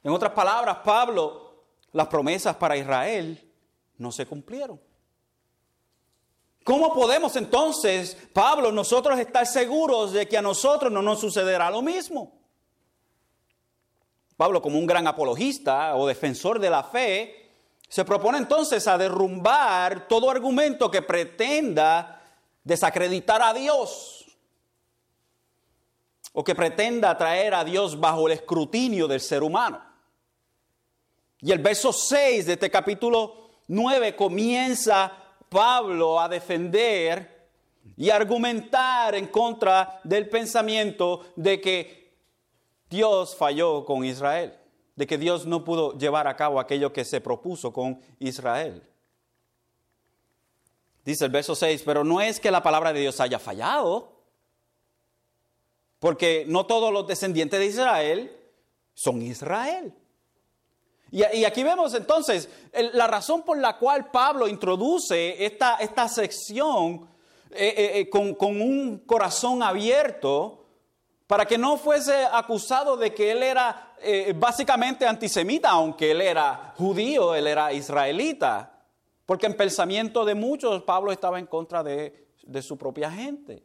En 0.02 0.14
otras 0.14 0.32
palabras, 0.32 0.78
Pablo, 0.86 1.66
las 1.92 2.08
promesas 2.08 2.56
para 2.56 2.78
Israel 2.78 3.47
no 3.98 4.12
se 4.12 4.26
cumplieron. 4.26 4.80
¿Cómo 6.64 6.94
podemos 6.94 7.36
entonces, 7.38 8.18
Pablo, 8.34 8.72
nosotros 8.72 9.18
estar 9.20 9.46
seguros 9.46 10.12
de 10.12 10.28
que 10.28 10.38
a 10.38 10.42
nosotros 10.42 10.92
no 10.92 11.02
nos 11.02 11.22
sucederá 11.22 11.72
lo 11.72 11.82
mismo? 11.82 12.38
Pablo, 14.36 14.62
como 14.62 14.78
un 14.78 14.86
gran 14.86 15.08
apologista 15.08 15.96
o 15.96 16.06
defensor 16.06 16.60
de 16.60 16.70
la 16.70 16.84
fe, 16.84 17.52
se 17.88 18.04
propone 18.04 18.38
entonces 18.38 18.86
a 18.88 18.98
derrumbar 18.98 20.08
todo 20.08 20.30
argumento 20.30 20.92
que 20.92 21.02
pretenda 21.02 22.22
desacreditar 22.64 23.42
a 23.42 23.54
Dios 23.54 24.26
o 26.34 26.44
que 26.44 26.54
pretenda 26.54 27.18
traer 27.18 27.54
a 27.56 27.64
Dios 27.64 28.00
bajo 28.00 28.28
el 28.28 28.34
escrutinio 28.34 29.08
del 29.08 29.22
ser 29.22 29.42
humano. 29.42 29.82
Y 31.40 31.52
el 31.52 31.60
verso 31.60 31.94
6 31.94 32.46
de 32.46 32.54
este 32.54 32.70
capítulo 32.70 33.47
9 33.68 34.16
comienza 34.16 35.12
Pablo 35.50 36.20
a 36.20 36.30
defender 36.30 37.50
y 37.96 38.10
argumentar 38.10 39.16
en 39.16 39.28
contra 39.28 40.00
del 40.04 40.30
pensamiento 40.30 41.26
de 41.36 41.60
que 41.62 42.14
Dios 42.90 43.36
falló 43.36 43.86
con 43.86 44.06
Israel, 44.06 44.58
de 44.96 45.08
que 45.08 45.18
Dios 45.18 45.46
no 45.46 45.64
pudo 45.64 45.98
llevar 45.98 46.28
a 46.28 46.36
cabo 46.36 46.60
aquello 46.60 46.94
que 46.94 47.06
se 47.06 47.22
propuso 47.22 47.74
con 47.74 48.00
Israel. 48.20 48.84
Dice 51.04 51.26
el 51.26 51.32
verso 51.32 51.56
6, 51.56 51.84
pero 51.86 52.04
no 52.04 52.20
es 52.22 52.40
que 52.40 52.52
la 52.52 52.64
palabra 52.64 52.92
de 52.92 53.00
Dios 53.00 53.20
haya 53.20 53.40
fallado, 53.40 54.18
porque 56.00 56.46
no 56.48 56.66
todos 56.66 56.92
los 56.92 57.08
descendientes 57.08 57.60
de 57.60 57.66
Israel 57.66 58.38
son 58.94 59.22
Israel. 59.22 59.94
Y, 61.12 61.46
aquí 61.46 61.64
vemos 61.64 61.94
entonces 61.94 62.50
la 62.94 63.08
razón 63.08 63.44
por 63.44 63.58
la 63.58 63.78
cual 63.78 64.12
Pablo 64.12 64.48
introduce 64.48 65.46
esta, 65.46 65.76
esta 65.76 66.08
sección 66.10 67.08
eh, 67.52 67.74
eh, 67.78 68.00
eh, 68.00 68.10
con, 68.10 68.36
con, 68.36 68.62
un 68.62 69.00
corazón 69.06 69.64
abierto 69.64 70.66
para 71.26 71.46
que 71.46 71.58
no 71.58 71.78
fuese 71.78 72.26
acusado 72.26 72.98
de 72.98 73.14
que 73.14 73.32
él 73.32 73.44
era 73.44 73.96
básicamente 74.36 75.08
antisemita, 75.08 75.72
aunque 75.72 76.12
él 76.12 76.22
era 76.22 76.74
judío, 76.78 77.34
él 77.36 77.48
era 77.48 77.74
israelita. 77.74 78.74
Porque 79.26 79.46
en 79.46 79.58
pensamiento 79.58 80.24
de 80.24 80.36
muchos 80.36 80.84
Pablo 80.84 81.12
estaba 81.12 81.40
en 81.40 81.48
contra 81.48 81.84
de, 81.84 82.28
de 82.44 82.62
su 82.62 82.78
propia 82.78 83.12
gente. 83.12 83.64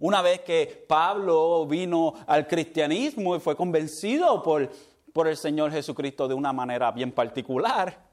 Una 0.00 0.22
vez 0.22 0.40
que 0.40 0.84
Pablo 0.86 1.66
vino 1.66 2.14
al 2.26 2.46
cristianismo 2.46 3.36
y 3.36 3.40
fue 3.40 3.56
convencido 3.56 4.42
por 4.42 4.70
por 5.18 5.26
el 5.26 5.36
Señor 5.36 5.72
Jesucristo 5.72 6.28
de 6.28 6.34
una 6.34 6.52
manera 6.52 6.92
bien 6.92 7.10
particular. 7.10 8.06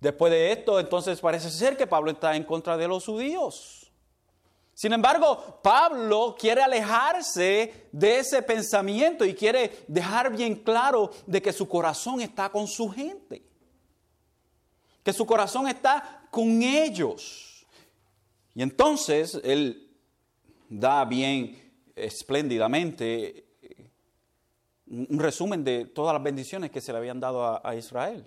Después 0.00 0.32
de 0.32 0.50
esto, 0.50 0.80
entonces 0.80 1.20
parece 1.20 1.48
ser 1.48 1.76
que 1.76 1.86
Pablo 1.86 2.10
está 2.10 2.34
en 2.34 2.42
contra 2.42 2.76
de 2.76 2.88
los 2.88 3.04
judíos. 3.04 3.88
Sin 4.74 4.92
embargo, 4.92 5.60
Pablo 5.62 6.34
quiere 6.36 6.60
alejarse 6.60 7.86
de 7.92 8.18
ese 8.18 8.42
pensamiento 8.42 9.24
y 9.24 9.32
quiere 9.32 9.84
dejar 9.86 10.36
bien 10.36 10.56
claro 10.56 11.12
de 11.24 11.40
que 11.40 11.52
su 11.52 11.68
corazón 11.68 12.20
está 12.20 12.50
con 12.50 12.66
su 12.66 12.88
gente, 12.90 13.44
que 15.04 15.12
su 15.12 15.24
corazón 15.24 15.68
está 15.68 16.26
con 16.32 16.64
ellos. 16.64 17.64
Y 18.56 18.62
entonces 18.62 19.40
él 19.44 19.88
da 20.68 21.04
bien 21.04 21.56
espléndidamente 21.94 23.43
un 24.94 25.18
resumen 25.18 25.64
de 25.64 25.86
todas 25.86 26.12
las 26.12 26.22
bendiciones 26.22 26.70
que 26.70 26.80
se 26.80 26.92
le 26.92 26.98
habían 26.98 27.20
dado 27.20 27.60
a, 27.64 27.74
Israel. 27.74 28.26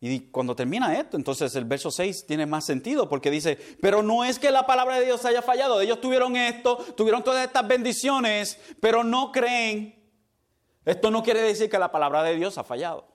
Y 0.00 0.20
cuando 0.30 0.56
termina 0.56 0.98
esto, 0.98 1.16
entonces 1.16 1.54
el 1.56 1.64
verso 1.66 1.90
6 1.90 2.26
tiene 2.26 2.46
más 2.46 2.64
sentido 2.64 3.08
porque 3.08 3.30
dice, 3.30 3.58
pero 3.80 4.02
no 4.02 4.24
es 4.24 4.38
que 4.38 4.50
la 4.50 4.66
palabra 4.66 4.98
de 4.98 5.04
Dios 5.04 5.24
haya 5.24 5.42
fallado, 5.42 5.80
ellos 5.80 6.00
tuvieron 6.00 6.36
esto, 6.36 6.76
tuvieron 6.96 7.22
todas 7.22 7.46
estas 7.46 7.68
bendiciones, 7.68 8.58
pero 8.80 9.04
no 9.04 9.30
creen. 9.30 9.94
Esto 10.84 11.10
no 11.10 11.22
quiere 11.22 11.42
decir 11.42 11.68
que 11.68 11.78
la 11.78 11.92
palabra 11.92 12.22
de 12.22 12.34
Dios 12.36 12.56
ha 12.56 12.64
fallado. 12.64 13.06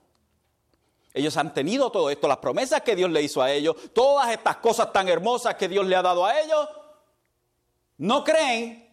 Ellos 1.15 1.35
han 1.37 1.53
tenido 1.53 1.89
todo 1.91 2.09
esto, 2.09 2.27
las 2.27 2.37
promesas 2.37 2.81
que 2.81 2.95
Dios 2.95 3.09
le 3.09 3.23
hizo 3.23 3.41
a 3.41 3.51
ellos, 3.51 3.75
todas 3.93 4.29
estas 4.31 4.57
cosas 4.57 4.91
tan 4.91 5.07
hermosas 5.07 5.55
que 5.55 5.69
Dios 5.69 5.85
le 5.87 5.95
ha 5.95 6.01
dado 6.01 6.25
a 6.25 6.39
ellos. 6.39 6.67
No 7.97 8.23
creen, 8.23 8.84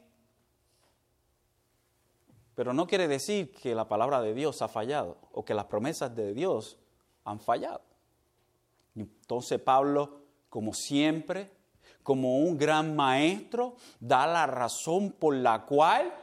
pero 2.62 2.74
no 2.74 2.86
quiere 2.86 3.08
decir 3.08 3.50
que 3.50 3.74
la 3.74 3.88
palabra 3.88 4.22
de 4.22 4.34
Dios 4.34 4.62
ha 4.62 4.68
fallado 4.68 5.18
o 5.32 5.44
que 5.44 5.52
las 5.52 5.64
promesas 5.64 6.14
de 6.14 6.32
Dios 6.32 6.78
han 7.24 7.40
fallado. 7.40 7.80
Entonces 8.94 9.60
Pablo, 9.60 10.20
como 10.48 10.72
siempre, 10.72 11.50
como 12.04 12.38
un 12.38 12.56
gran 12.56 12.94
maestro, 12.94 13.74
da 13.98 14.28
la 14.28 14.46
razón 14.46 15.10
por 15.10 15.34
la 15.34 15.66
cual 15.66 16.14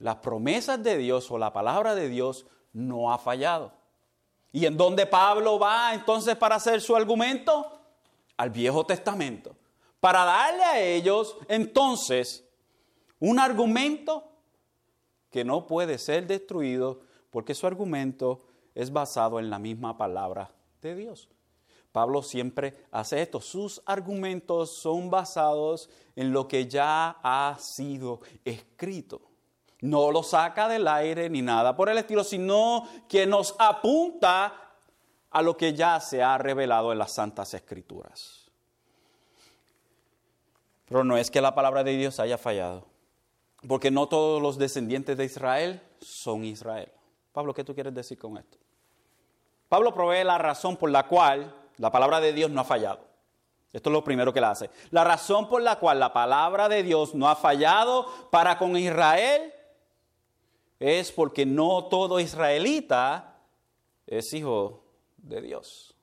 las 0.00 0.16
promesas 0.16 0.82
de 0.82 0.98
Dios 0.98 1.30
o 1.30 1.38
la 1.38 1.52
palabra 1.52 1.94
de 1.94 2.08
Dios 2.08 2.44
no 2.72 3.12
ha 3.12 3.18
fallado. 3.18 3.70
¿Y 4.50 4.66
en 4.66 4.76
dónde 4.76 5.06
Pablo 5.06 5.56
va 5.56 5.94
entonces 5.94 6.34
para 6.34 6.56
hacer 6.56 6.80
su 6.80 6.96
argumento? 6.96 7.80
Al 8.38 8.50
Viejo 8.50 8.84
Testamento. 8.84 9.54
Para 10.00 10.24
darle 10.24 10.64
a 10.64 10.80
ellos 10.80 11.36
entonces 11.46 12.44
un 13.20 13.38
argumento 13.38 14.24
que 15.30 15.44
no 15.44 15.66
puede 15.66 15.98
ser 15.98 16.26
destruido 16.26 17.00
porque 17.30 17.54
su 17.54 17.66
argumento 17.66 18.42
es 18.74 18.92
basado 18.92 19.38
en 19.38 19.50
la 19.50 19.58
misma 19.58 19.96
palabra 19.96 20.50
de 20.80 20.94
Dios. 20.94 21.28
Pablo 21.92 22.22
siempre 22.22 22.86
hace 22.90 23.22
esto. 23.22 23.40
Sus 23.40 23.82
argumentos 23.86 24.70
son 24.70 25.10
basados 25.10 25.90
en 26.14 26.32
lo 26.32 26.46
que 26.46 26.66
ya 26.66 27.18
ha 27.22 27.56
sido 27.58 28.20
escrito. 28.44 29.22
No 29.80 30.10
lo 30.10 30.22
saca 30.22 30.68
del 30.68 30.88
aire 30.88 31.30
ni 31.30 31.40
nada 31.40 31.76
por 31.76 31.88
el 31.88 31.98
estilo, 31.98 32.24
sino 32.24 32.88
que 33.08 33.26
nos 33.26 33.54
apunta 33.58 34.74
a 35.30 35.42
lo 35.42 35.56
que 35.56 35.74
ya 35.74 36.00
se 36.00 36.22
ha 36.22 36.36
revelado 36.38 36.92
en 36.92 36.98
las 36.98 37.12
Santas 37.12 37.54
Escrituras. 37.54 38.50
Pero 40.86 41.04
no 41.04 41.16
es 41.16 41.30
que 41.30 41.40
la 41.40 41.54
palabra 41.54 41.84
de 41.84 41.96
Dios 41.96 42.18
haya 42.18 42.38
fallado. 42.38 42.86
Porque 43.66 43.90
no 43.90 44.06
todos 44.06 44.40
los 44.40 44.58
descendientes 44.58 45.16
de 45.16 45.24
Israel 45.24 45.82
son 46.00 46.44
Israel. 46.44 46.92
Pablo, 47.32 47.54
¿qué 47.54 47.64
tú 47.64 47.74
quieres 47.74 47.94
decir 47.94 48.18
con 48.18 48.36
esto? 48.36 48.58
Pablo 49.68 49.92
provee 49.92 50.24
la 50.24 50.38
razón 50.38 50.76
por 50.76 50.90
la 50.90 51.06
cual 51.06 51.54
la 51.76 51.90
palabra 51.90 52.20
de 52.20 52.32
Dios 52.32 52.50
no 52.50 52.60
ha 52.60 52.64
fallado. 52.64 53.00
Esto 53.72 53.90
es 53.90 53.92
lo 53.92 54.04
primero 54.04 54.32
que 54.32 54.38
él 54.38 54.44
hace. 54.44 54.70
La 54.90 55.04
razón 55.04 55.48
por 55.48 55.60
la 55.60 55.76
cual 55.76 56.00
la 56.00 56.12
palabra 56.12 56.68
de 56.68 56.82
Dios 56.82 57.14
no 57.14 57.28
ha 57.28 57.36
fallado 57.36 58.06
para 58.30 58.56
con 58.56 58.76
Israel 58.76 59.52
es 60.78 61.12
porque 61.12 61.44
no 61.44 61.84
todo 61.84 62.18
israelita 62.20 63.36
es 64.06 64.32
hijo 64.32 64.84
de 65.18 65.42
Dios. 65.42 65.94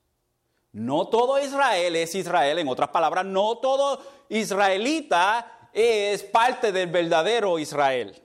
No 0.73 1.07
todo 1.07 1.39
Israel 1.39 1.95
es 1.95 2.13
Israel, 2.15 2.59
en 2.59 2.67
otras 2.67 2.89
palabras, 2.89 3.25
no 3.25 3.57
todo 3.59 3.99
israelita 4.27 5.54
es 5.75 6.23
parte 6.23 6.71
del 6.71 6.89
verdadero 6.89 7.59
Israel. 7.59 8.21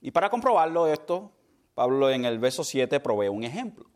Y 0.00 0.10
para 0.10 0.28
comprobarlo 0.28 0.88
esto, 0.88 1.30
Pablo 1.74 2.10
en 2.10 2.24
el 2.24 2.38
verso 2.38 2.64
7 2.64 2.98
provee 2.98 3.28
un 3.28 3.44
ejemplo. 3.44 3.86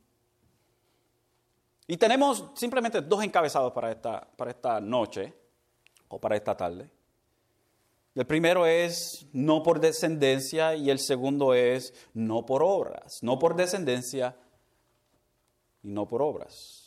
Y 1.88 1.96
tenemos 1.96 2.52
simplemente 2.54 3.00
dos 3.02 3.24
encabezados 3.24 3.72
para 3.72 3.90
esta, 3.90 4.28
para 4.36 4.52
esta 4.52 4.80
noche 4.80 5.34
o 6.06 6.20
para 6.20 6.36
esta 6.36 6.56
tarde. 6.56 6.88
El 8.14 8.26
primero 8.26 8.64
es 8.64 9.26
no 9.32 9.62
por 9.62 9.80
descendencia 9.80 10.74
y 10.76 10.90
el 10.90 10.98
segundo 10.98 11.52
es 11.54 11.92
no 12.14 12.46
por 12.46 12.62
obras. 12.62 13.22
No 13.22 13.38
por 13.38 13.56
descendencia 13.56 14.36
y 15.82 15.88
no 15.88 16.06
por 16.06 16.22
obras. 16.22 16.77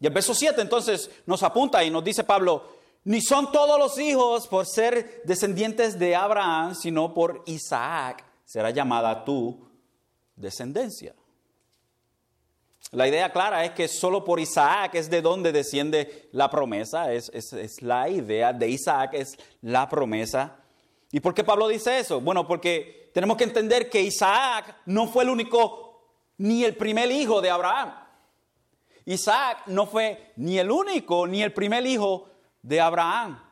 Y 0.00 0.06
el 0.06 0.12
verso 0.12 0.34
7 0.34 0.60
entonces 0.60 1.10
nos 1.26 1.42
apunta 1.42 1.82
y 1.82 1.90
nos 1.90 2.04
dice 2.04 2.24
Pablo, 2.24 2.78
ni 3.04 3.20
son 3.20 3.50
todos 3.52 3.78
los 3.78 3.98
hijos 3.98 4.46
por 4.46 4.66
ser 4.66 5.22
descendientes 5.24 5.98
de 5.98 6.14
Abraham, 6.14 6.74
sino 6.74 7.14
por 7.14 7.42
Isaac 7.46 8.24
será 8.44 8.70
llamada 8.70 9.24
tu 9.24 9.68
descendencia. 10.36 11.14
La 12.92 13.06
idea 13.06 13.30
clara 13.30 13.64
es 13.64 13.72
que 13.72 13.86
solo 13.86 14.24
por 14.24 14.40
Isaac 14.40 14.94
es 14.94 15.10
de 15.10 15.20
donde 15.20 15.52
desciende 15.52 16.30
la 16.32 16.48
promesa, 16.48 17.12
es, 17.12 17.28
es, 17.34 17.82
la 17.82 18.08
idea 18.08 18.54
de 18.54 18.68
Isaac, 18.68 19.10
es 19.12 19.36
la 19.60 19.86
promesa. 19.88 20.56
¿Y 21.12 21.20
por 21.20 21.34
qué 21.34 21.44
Pablo 21.44 21.68
dice 21.68 21.98
eso? 21.98 22.22
Bueno, 22.22 22.46
porque 22.46 23.10
tenemos 23.12 23.36
que 23.36 23.44
entender 23.44 23.90
que 23.90 24.00
Isaac 24.00 24.76
no 24.86 25.06
fue 25.06 25.24
el 25.24 25.30
único 25.30 26.02
ni 26.38 26.64
el 26.64 26.76
primer 26.76 27.10
hijo 27.10 27.42
de 27.42 27.50
Abraham. 27.50 28.07
Isaac 29.08 29.62
no 29.68 29.86
fue 29.86 30.32
ni 30.36 30.58
el 30.58 30.70
único 30.70 31.26
ni 31.26 31.42
el 31.42 31.54
primer 31.54 31.86
hijo 31.86 32.28
de 32.60 32.78
Abraham. 32.78 33.42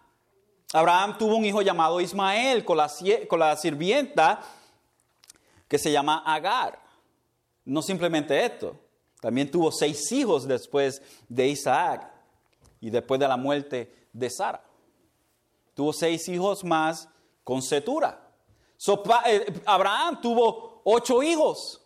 Abraham 0.71 1.17
tuvo 1.17 1.37
un 1.37 1.47
hijo 1.47 1.63
llamado 1.63 1.99
Ismael 1.99 2.63
con 2.63 2.77
la, 2.77 3.57
sirvienta 3.57 4.43
que 5.67 5.79
se 5.79 5.91
llama 5.91 6.23
Agar. 6.27 6.79
No 7.65 7.81
simplemente 7.81 8.45
esto. 8.45 8.79
También 9.19 9.51
tuvo 9.51 9.73
seis 9.73 10.13
hijos 10.13 10.47
después 10.47 11.01
de 11.27 11.49
Isaac 11.49 12.07
y 12.79 12.91
después 12.91 13.19
de 13.19 13.27
la 13.27 13.39
muerte 13.39 14.09
de 14.13 14.29
Sara. 14.29 14.63
Tuvo 15.73 15.95
seis 15.95 16.29
hijos 16.29 16.65
más 16.65 17.09
con 17.43 17.63
Setura. 17.63 18.29
Eh, 19.25 19.63
Abraham 19.65 20.21
tuvo 20.21 20.83
ocho 20.85 21.23
hijos. 21.23 21.81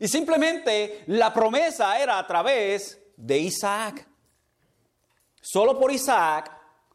Y 0.00 0.08
simplemente 0.08 1.04
la 1.06 1.32
promesa 1.32 1.98
era 1.98 2.18
a 2.18 2.26
través 2.26 2.98
de 3.16 3.38
Isaac. 3.38 4.06
Solo 5.40 5.78
por 5.78 5.92
Isaac 5.92 6.50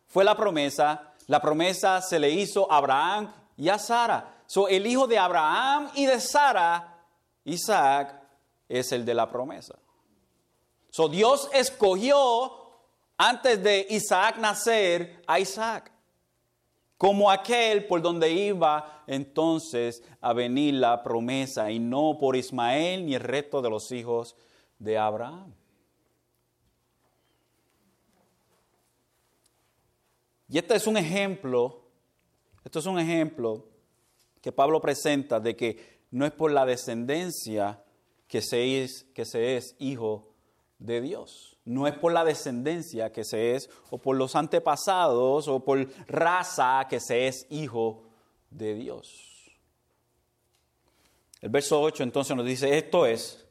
fue 0.07 0.23
la 0.23 0.35
promesa. 0.35 1.13
La 1.27 1.41
promesa 1.41 2.01
se 2.01 2.19
le 2.19 2.29
hizo 2.29 2.71
a 2.71 2.77
Abraham 2.77 3.33
y 3.57 3.69
a 3.69 3.77
Sara. 3.77 4.43
So, 4.45 4.67
el 4.67 4.87
hijo 4.87 5.07
de 5.07 5.17
Abraham 5.17 5.91
y 5.93 6.05
de 6.05 6.21
Sara, 6.21 7.03
Isaac, 7.43 8.17
es 8.69 8.91
el 8.93 9.03
de 9.03 9.13
la 9.13 9.29
promesa. 9.29 9.75
So, 10.89 11.09
Dios 11.09 11.49
escogió 11.53 12.53
antes 13.17 13.61
de 13.61 13.85
Isaac 13.89 14.37
nacer 14.37 15.21
a 15.27 15.39
Isaac 15.39 15.91
como 16.97 17.29
aquel 17.29 17.85
por 17.85 18.01
donde 18.01 18.31
iba 18.31 19.03
entonces 19.07 20.03
a 20.19 20.33
venir 20.33 20.75
la 20.75 21.03
promesa 21.03 21.71
y 21.71 21.79
no 21.79 22.17
por 22.19 22.35
Ismael 22.35 23.05
ni 23.05 23.15
el 23.15 23.21
resto 23.21 23.61
de 23.61 23.69
los 23.69 23.91
hijos 23.91 24.35
de 24.79 24.97
Abraham. 24.97 25.53
Y 30.49 30.57
este 30.57 30.75
es 30.75 30.87
un 30.87 30.97
ejemplo, 30.97 31.81
esto 32.63 32.79
es 32.79 32.85
un 32.85 32.97
ejemplo 32.97 33.65
que 34.41 34.51
Pablo 34.51 34.81
presenta 34.81 35.39
de 35.39 35.55
que 35.55 35.97
no 36.09 36.25
es 36.25 36.31
por 36.31 36.51
la 36.51 36.65
descendencia 36.65 37.83
que 38.27 38.41
se 38.41 38.83
es, 38.83 39.05
que 39.13 39.25
se 39.25 39.57
es 39.57 39.75
hijo 39.77 40.33
de 40.79 41.01
Dios. 41.01 41.56
No 41.67 41.85
es 41.85 41.97
por 41.97 42.13
la 42.13 42.23
descendencia 42.23 43.11
que 43.11 43.25
se 43.25 43.55
es, 43.55 43.69
o 43.89 43.97
por 43.97 44.15
los 44.15 44.35
antepasados, 44.37 45.49
o 45.49 45.59
por 45.65 45.85
raza 46.07 46.87
que 46.89 47.01
se 47.01 47.27
es 47.27 47.45
hijo 47.49 48.03
de 48.49 48.73
Dios. 48.73 49.51
El 51.41 51.49
verso 51.49 51.81
8 51.81 52.03
entonces 52.03 52.35
nos 52.37 52.45
dice, 52.45 52.77
esto 52.77 53.05
es, 53.05 53.45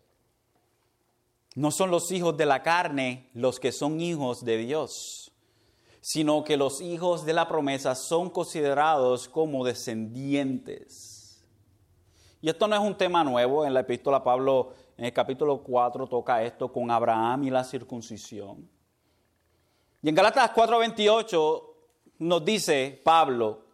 no 1.55 1.71
son 1.71 1.91
los 1.91 2.11
hijos 2.11 2.37
de 2.39 2.47
la 2.47 2.63
carne 2.63 3.29
los 3.35 3.61
que 3.61 3.71
son 3.71 4.01
hijos 4.01 4.45
de 4.45 4.57
Dios, 4.57 5.33
sino 6.01 6.43
que 6.43 6.57
los 6.57 6.81
hijos 6.81 7.27
de 7.27 7.35
la 7.35 7.49
promesa 7.49 7.95
son 7.95 8.31
considerados 8.31 9.29
como 9.29 9.63
descendientes. 9.63 11.45
Y 12.41 12.49
esto 12.49 12.67
no 12.67 12.77
es 12.77 12.83
un 12.83 12.97
tema 12.97 13.25
nuevo, 13.25 13.67
en 13.67 13.75
la 13.75 13.81
epístola 13.81 14.25
Pablo 14.25 14.73
en 14.97 15.05
el 15.05 15.13
capítulo 15.13 15.63
4 15.63 16.07
toca 16.07 16.43
esto 16.43 16.73
con 16.73 16.91
Abraham 16.91 17.45
y 17.45 17.51
la 17.51 17.65
circuncisión. 17.65 18.69
Y 20.03 20.09
en 20.09 20.15
Galatas 20.15 20.51
4:28 20.53 21.75
nos 22.19 22.45
dice 22.45 23.01
Pablo, 23.05 23.65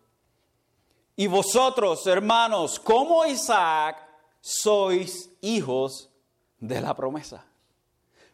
y 1.14 1.26
vosotros, 1.26 2.06
hermanos, 2.06 2.80
como 2.80 3.24
Isaac, 3.26 3.98
sois 4.40 5.30
hijos 5.42 6.10
de 6.58 6.80
la 6.80 6.94
promesa. 6.94 7.44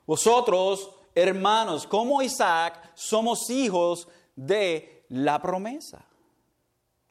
Vosotros, 0.06 0.90
hermanos, 1.14 1.86
como 1.86 2.22
Isaac, 2.22 2.92
somos 2.94 3.50
hijos 3.50 4.08
de 4.36 5.04
la 5.08 5.42
promesa. 5.42 6.04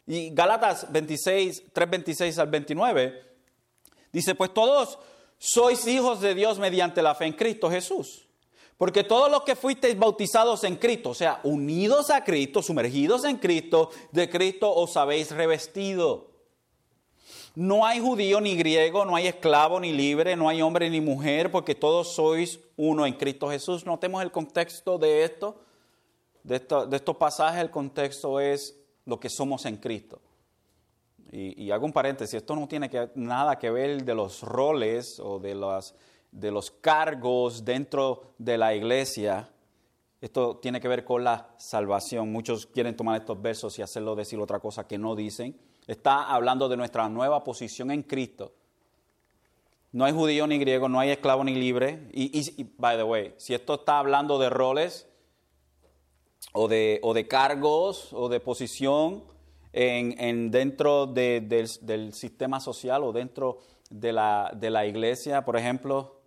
Y 0.08 0.34
Galatas 0.34 0.92
26, 0.92 1.74
3:26 1.74 2.40
al 2.40 2.48
29 2.48 3.24
dice, 4.12 4.34
pues 4.36 4.54
todos 4.54 4.98
sois 5.38 5.86
hijos 5.88 6.21
de 6.21 6.36
Dios 6.36 6.60
mediante 6.60 7.02
la 7.02 7.15
fe 7.15 7.26
en 7.26 7.34
Cristo 7.34 7.69
Jesús. 7.69 8.28
Porque 8.78 9.04
todos 9.04 9.32
los 9.32 9.41
que 9.41 9.56
fuisteis 9.56 9.97
bautizados 9.97 10.63
en 10.63 10.76
Cristo, 10.76 11.10
o 11.10 11.15
sea, 11.15 11.39
unidos 11.43 12.12
a 12.12 12.23
Cristo, 12.23 12.62
sumergidos 12.62 13.26
en 13.26 13.38
Cristo, 13.38 13.89
de 14.12 14.30
Cristo 14.30 14.71
os 14.71 14.95
habéis 14.97 15.32
revestido. 15.32 16.28
No 17.56 17.88
hay 17.88 18.00
judío 18.00 18.39
ni 18.39 18.56
griego, 18.56 19.04
no 19.04 19.15
hay 19.15 19.26
esclavo 19.26 19.80
ni 19.80 19.91
libre, 19.91 20.36
no 20.36 20.47
hay 20.47 20.62
hombre 20.62 20.91
ni 20.91 21.02
mujer, 21.02 21.52
porque 21.52 21.73
todos 21.73 22.13
sois 22.13 22.60
uno 22.76 23.08
en 23.08 23.13
Cristo 23.13 23.50
Jesús. 23.50 23.84
Notemos 23.84 24.21
el 24.21 24.32
contexto 24.32 25.00
de 25.00 25.23
esto, 25.23 25.60
de, 26.43 26.60
de 26.60 26.95
estos 26.95 27.17
pasajes, 27.17 27.60
el 27.60 27.71
contexto 27.71 28.39
es 28.39 28.78
lo 29.06 29.19
que 29.19 29.30
somos 29.30 29.65
en 29.65 29.78
Cristo. 29.78 30.21
Y, 31.39 31.69
hago 31.69 31.86
un 31.86 31.93
paréntesis, 31.93 32.34
esto 32.34 32.56
no 32.56 32.67
tiene 32.67 32.89
nada 33.13 33.60
que 33.60 33.69
ver 33.69 34.04
de 34.04 34.15
los 34.15 34.41
roles 34.41 35.19
o 35.19 35.38
de, 35.38 35.54
los 35.54 36.71
cargos 36.82 37.63
dentro 37.63 38.34
de 38.39 38.58
la 38.58 38.73
iglesia. 38.73 39.47
Esto 40.19 40.58
tiene 40.58 40.82
que 40.82 40.88
ver 40.88 41.06
con 41.06 41.23
la 41.23 41.54
salvación. 41.58 42.32
Muchos 42.32 42.65
quieren 42.65 42.95
tomar 42.95 43.19
estos 43.19 43.39
versos 43.39 43.78
y 43.78 43.84
hacerlo 43.84 44.15
decir 44.15 44.39
otra 44.39 44.60
cosa 44.60 44.88
que 44.88 44.97
no 44.97 45.15
dicen. 45.15 45.56
Está 45.86 46.23
hablando 46.23 46.67
de 46.67 46.76
nuestra 46.76 47.08
nueva 47.08 47.43
posición 47.43 47.91
en 47.91 48.02
Cristo. 48.02 48.54
No 49.91 50.06
hay 50.06 50.13
judío 50.13 50.47
ni 50.47 50.58
griego, 50.58 50.89
no 50.89 51.00
hay 51.00 51.12
esclavo 51.12 51.43
ni 51.43 51.54
libre. 51.54 52.10
Y, 52.13 52.63
by 52.80 52.97
the 52.97 53.04
way, 53.04 53.36
si 53.38 53.54
esto 53.54 53.76
está 53.76 54.00
hablando 54.00 54.39
de 54.39 54.50
roles 54.50 55.08
o 56.54 56.67
de 56.67 57.28
cargos 57.30 58.12
o 58.12 58.28
de 58.28 58.39
posición, 58.39 59.37
en, 59.80 60.50
dentro 60.50 61.06
del, 61.06 62.13
sistema 62.13 62.60
social 62.60 63.04
o 63.04 63.12
dentro 63.12 63.60
de 63.92 64.12
la, 64.12 64.86
iglesia. 64.88 65.46
Por 65.46 65.56
ejemplo, 65.56 66.20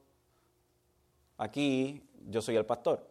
aquí 1.37 2.03
yo 2.29 2.41
soy 2.41 2.57
el 2.57 2.65
pastor. 2.65 3.09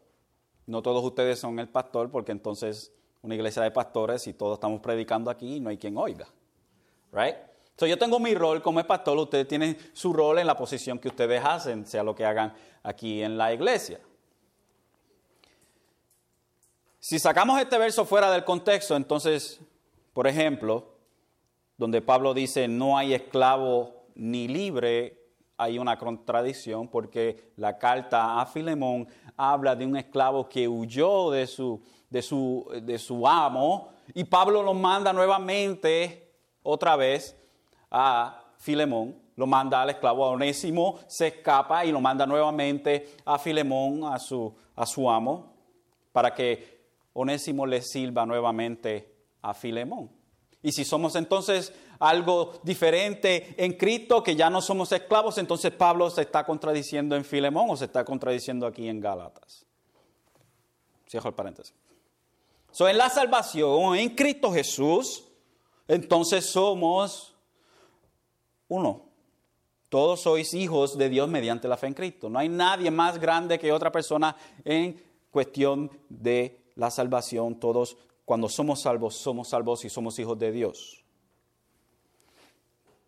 No 0.66 0.82
todos 0.82 1.04
ustedes 1.04 1.40
son 1.40 1.60
el 1.60 1.68
pastor 1.68 2.10
porque 2.10 2.32
entonces 2.32 2.94
una 3.22 3.36
iglesia 3.36 3.62
de 3.64 3.72
pastores 3.72 4.28
y 4.28 4.34
todos 4.34 4.54
estamos 4.54 4.80
predicando 4.80 5.30
aquí 5.30 5.60
no 5.60 5.70
hay 5.70 5.78
quien 5.78 5.98
oiga. 5.98 6.28
Right? 7.12 7.36
So, 7.76 7.86
yo 7.86 7.98
tengo 7.98 8.20
mi 8.20 8.34
rol 8.34 8.62
como 8.62 8.82
pastor, 8.86 9.18
ustedes 9.18 9.48
tienen 9.48 9.78
su 9.94 10.14
rol 10.14 10.40
en 10.40 10.48
la 10.48 10.56
posición 10.56 11.00
que 11.00 11.08
ustedes 11.10 11.44
hacen, 11.44 11.86
sea 11.86 12.04
lo 12.04 12.14
que 12.16 12.26
hagan 12.26 12.54
aquí 12.84 13.22
en 13.22 13.38
la 13.38 13.54
iglesia. 13.54 14.00
Si 17.00 17.18
sacamos 17.18 17.60
este 17.60 17.78
verso 17.78 18.06
fuera 18.06 18.30
del 18.30 18.44
contexto, 18.44 18.96
entonces 18.96 19.60
por 20.20 20.28
ejemplo, 20.28 20.84
donde 21.78 22.02
Pablo 22.02 22.34
dice, 22.34 22.68
no 22.68 22.98
hay 22.98 23.14
esclavo 23.14 24.04
ni 24.16 24.50
libre, 24.50 25.18
hay 25.56 25.80
una 25.80 25.98
contradicción 25.98 26.90
porque 26.90 27.54
la 27.56 27.78
carta 27.78 28.42
a 28.42 28.46
Filemón 28.46 29.08
habla 29.38 29.78
de 29.78 29.86
un 29.86 29.96
esclavo 29.96 30.50
que 30.50 30.68
huyó 30.68 31.32
de 31.32 31.48
su, 31.48 31.82
de 32.10 32.22
su, 32.22 32.70
de 32.84 33.00
su 33.00 33.26
amo 33.26 33.92
y 34.14 34.26
Pablo 34.26 34.62
lo 34.62 34.74
manda 34.74 35.14
nuevamente 35.14 36.34
otra 36.64 36.98
vez 36.98 37.42
a 37.90 38.44
Filemón, 38.58 39.16
lo 39.38 39.48
manda 39.48 39.82
al 39.82 39.92
esclavo 39.92 40.26
a 40.26 40.32
Onésimo, 40.32 41.00
se 41.08 41.28
escapa 41.28 41.86
y 41.86 41.94
lo 41.94 42.02
manda 42.02 42.26
nuevamente 42.26 43.16
a 43.24 43.40
Filemón, 43.40 44.04
a 44.04 44.20
su, 44.20 44.54
a 44.76 44.86
su 44.86 45.10
amo, 45.10 45.54
para 46.12 46.34
que 46.34 46.78
Onésimo 47.14 47.66
le 47.66 47.82
sirva 47.82 48.26
nuevamente 48.26 49.19
a 49.42 49.54
Filemón. 49.54 50.10
Y 50.62 50.72
si 50.72 50.84
somos 50.84 51.16
entonces 51.16 51.74
algo 52.00 52.60
diferente 52.64 53.56
en 53.58 53.74
Cristo, 53.74 54.22
que 54.24 54.36
ya 54.36 54.50
no 54.50 54.62
somos 54.62 54.92
esclavos, 54.92 55.38
entonces 55.38 55.72
Pablo 55.72 56.10
se 56.10 56.22
está 56.22 56.46
contradiciendo 56.46 57.16
en 57.16 57.24
Filemón 57.24 57.70
o 57.70 57.78
se 57.78 57.86
está 57.86 58.04
contradiciendo 58.04 58.68
aquí 58.68 58.88
en 58.88 59.00
Gálatas. 59.00 59.66
Cierro 61.10 61.30
el 61.30 61.36
paréntesis. 61.36 61.74
So, 62.72 62.88
en 62.88 62.98
la 62.98 63.10
salvación, 63.10 63.96
en 63.96 64.16
Cristo 64.16 64.52
Jesús, 64.52 65.26
entonces 65.88 66.46
somos 66.46 67.36
uno. 68.68 69.10
Todos 69.90 70.22
sois 70.22 70.54
hijos 70.54 70.98
de 70.98 71.10
Dios 71.10 71.28
mediante 71.28 71.68
la 71.68 71.78
fe 71.78 71.88
en 71.88 71.96
Cristo. 71.96 72.30
No 72.30 72.38
hay 72.38 72.48
nadie 72.48 72.92
más 72.92 73.20
grande 73.20 73.58
que 73.58 73.72
otra 73.72 73.92
persona 73.92 74.36
en 74.64 75.02
cuestión 75.32 75.90
de 76.10 76.62
la 76.76 76.92
salvación. 76.92 77.60
Todos, 77.60 77.98
cuando 78.30 78.48
somos 78.48 78.84
salvos, 78.84 79.16
somos 79.16 79.50
salvos 79.50 79.84
y 79.86 79.90
somos 79.90 80.20
hijos 80.20 80.38
de 80.38 80.52
Dios. 80.52 81.04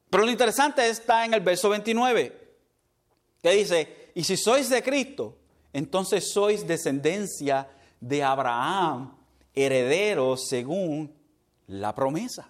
Pero 0.10 0.26
lo 0.26 0.32
interesante 0.32 0.90
está 0.90 1.26
en 1.26 1.36
el 1.36 1.42
verso 1.42 1.70
29, 1.70 2.56
que 3.44 3.52
dice, 3.52 4.12
y 4.16 4.24
si 4.24 4.36
sois 4.36 4.68
de 4.68 4.82
Cristo, 4.82 5.38
entonces 5.74 6.34
sois 6.34 6.66
descendencia 6.66 7.70
de 8.00 8.24
Abraham, 8.24 9.16
herederos 9.54 10.48
según 10.48 11.16
la 11.68 11.94
promesa. 11.94 12.50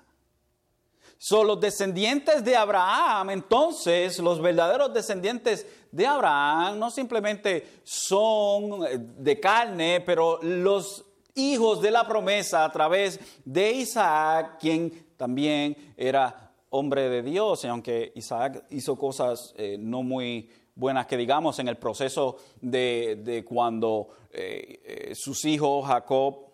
Son 1.18 1.46
los 1.48 1.60
descendientes 1.60 2.42
de 2.42 2.56
Abraham, 2.56 3.32
entonces 3.32 4.18
los 4.20 4.42
verdaderos 4.42 4.94
descendientes 4.94 5.68
de 5.92 6.08
Abraham 6.08 6.80
no 6.80 6.90
simplemente 6.90 7.82
son 7.84 8.86
eh, 8.86 8.98
de 8.98 9.40
carne, 9.42 10.02
pero 10.06 10.40
los 10.42 11.11
hijos 11.36 11.82
de 11.82 11.92
la 11.92 12.08
promesa 12.08 12.66
a 12.66 12.72
través 12.72 13.20
de 13.46 13.72
Isaac, 13.72 14.58
quien 14.60 15.14
también 15.18 15.76
era 15.98 16.52
hombre 16.70 17.10
de 17.10 17.22
Dios, 17.22 17.64
y 17.64 17.68
aunque 17.68 18.12
Isaac 18.16 18.66
hizo 18.70 18.98
cosas 18.98 19.54
eh, 19.58 19.78
no 19.80 20.04
muy 20.04 20.50
buenas 20.74 21.06
que 21.06 21.18
digamos 21.18 21.60
en 21.60 21.68
el 21.68 21.78
proceso 21.78 22.38
de, 22.62 23.46
cuando 23.48 24.10
eh, 24.32 25.12
sus 25.16 25.44
hijos 25.46 25.86
Jacob 25.86 26.48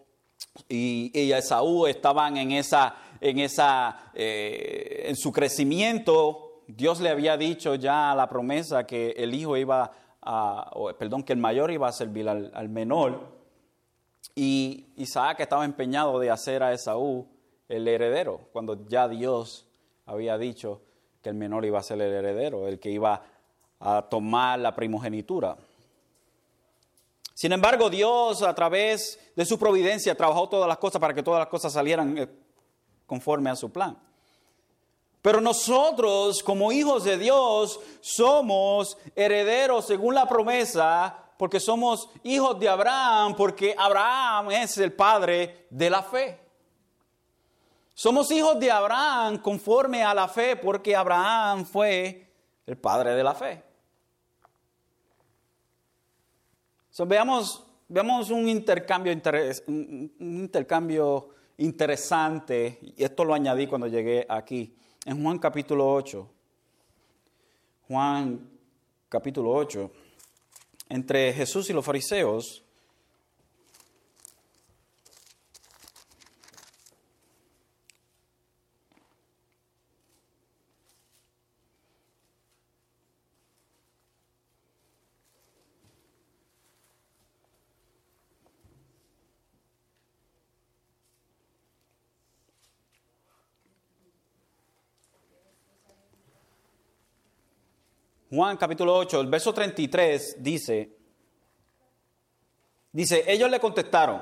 y, 0.68 1.12
y 1.14 1.32
Esaú 1.32 1.86
estaban 1.86 2.38
en 2.38 2.52
esa 2.52 2.96
en, 3.22 3.40
esa, 3.40 4.12
eh, 4.14 5.06
en 5.08 5.16
su 5.16 5.32
crecimiento, 5.32 6.64
Dios 6.68 7.00
le 7.00 7.10
había 7.10 7.38
dicho 7.38 7.76
ya 7.76 8.14
la 8.16 8.28
promesa 8.28 8.86
que 8.86 9.12
el 9.12 9.34
hijo 9.34 9.58
iba 9.58 9.92
a, 10.22 10.72
perdón, 10.98 11.24
que 11.24 11.34
el 11.34 11.40
mayor 11.40 11.72
iba 11.72 11.88
a 11.88 11.92
servir 11.92 12.28
al, 12.28 12.70
menor. 12.70 13.37
Y 14.40 14.86
Isaac 14.98 15.40
estaba 15.40 15.66
empeñado 15.66 16.20
de 16.20 16.30
hacer 16.30 16.62
a 16.62 16.72
Esaú 16.72 17.28
el 17.68 17.88
heredero, 17.88 18.42
cuando 18.54 18.88
ya 18.88 19.08
Dios 19.08 19.66
había 20.06 20.38
dicho 20.38 20.84
que 21.24 21.30
el 21.30 21.36
menor 21.36 21.66
iba 21.66 21.80
a 21.80 21.82
ser 21.82 22.00
el 22.00 22.14
heredero, 22.14 22.68
el 22.68 22.80
que 22.80 22.92
iba 22.92 23.24
a 23.80 24.04
tomar 24.04 24.60
la 24.60 24.76
primogenitura. 24.76 25.58
Sin 27.34 27.52
embargo, 27.52 27.90
Dios 27.90 28.44
a 28.44 28.54
través 28.54 29.20
de 29.36 29.44
su 29.44 29.58
providencia 29.58 30.14
trabajó 30.14 30.48
todas 30.48 30.68
las 30.68 30.78
cosas 30.78 31.02
para 31.02 31.16
que 31.16 31.24
todas 31.24 31.40
las 31.40 31.50
cosas 31.50 31.74
salieran 31.74 32.16
eh, 32.16 32.28
conforme 33.08 33.50
a 33.50 33.56
su 33.56 33.72
plan. 33.72 33.98
Pero 35.24 35.42
nosotros, 35.42 36.44
como 36.44 36.72
hijos 36.72 37.06
de 37.06 37.18
Dios, 37.18 37.80
somos 38.02 39.00
herederos 39.16 39.88
según 39.88 40.14
la 40.14 40.28
promesa, 40.28 41.27
porque 41.38 41.60
somos 41.60 42.10
hijos 42.24 42.60
de 42.60 42.68
Abraham, 42.68 43.36
porque 43.36 43.76
Abraham 43.78 44.52
es 44.52 44.78
el 44.78 44.94
padre 44.94 45.68
de 45.70 45.90
la 45.90 46.04
fe. 46.04 46.40
Somos 47.94 48.30
hijos 48.32 48.60
de 48.60 48.72
Abraham 48.72 49.38
conforme 49.40 50.04
a 50.04 50.14
la 50.14 50.28
fe, 50.28 50.56
porque 50.56 50.96
Abraham 50.96 51.66
fue 51.66 52.28
el 52.66 52.78
padre 52.78 53.16
de 53.16 53.24
la 53.24 53.34
fe. 53.34 53.64
veamos, 57.06 57.64
veamos 57.88 58.30
un 58.32 58.48
intercambio, 58.48 59.14
un 59.68 60.12
intercambio 60.20 61.30
interesante, 61.58 62.80
y 62.82 63.04
esto 63.04 63.24
lo 63.24 63.34
añadí 63.34 63.68
cuando 63.68 63.88
llegué 63.88 64.26
aquí, 64.28 64.76
en 65.06 65.24
Juan 65.24 65.40
capítulo 65.40 65.92
8. 65.92 66.30
Juan 67.88 68.50
capítulo 69.10 69.54
8, 69.54 69.92
entre 70.90 71.34
Jesús 71.34 71.70
y 71.70 71.74
los 71.74 71.86
fariseos, 71.86 72.67
Juan 98.30 98.58
capítulo 98.58 98.96
8, 98.98 99.22
el 99.22 99.28
verso 99.28 99.54
33 99.54 100.44
dice, 100.44 100.98
dice, 102.92 103.24
ellos 103.26 103.50
le 103.50 103.60
contestaron, 103.60 104.22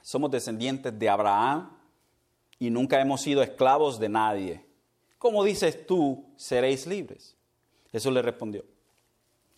somos 0.00 0.30
descendientes 0.30 0.96
de 0.96 1.08
Abraham 1.08 1.76
y 2.60 2.70
nunca 2.70 3.00
hemos 3.00 3.22
sido 3.22 3.42
esclavos 3.42 3.98
de 3.98 4.08
nadie. 4.08 4.64
¿Cómo 5.18 5.42
dices 5.42 5.84
tú, 5.84 6.32
seréis 6.36 6.86
libres? 6.86 7.36
Jesús 7.90 8.12
le 8.12 8.22
respondió, 8.22 8.64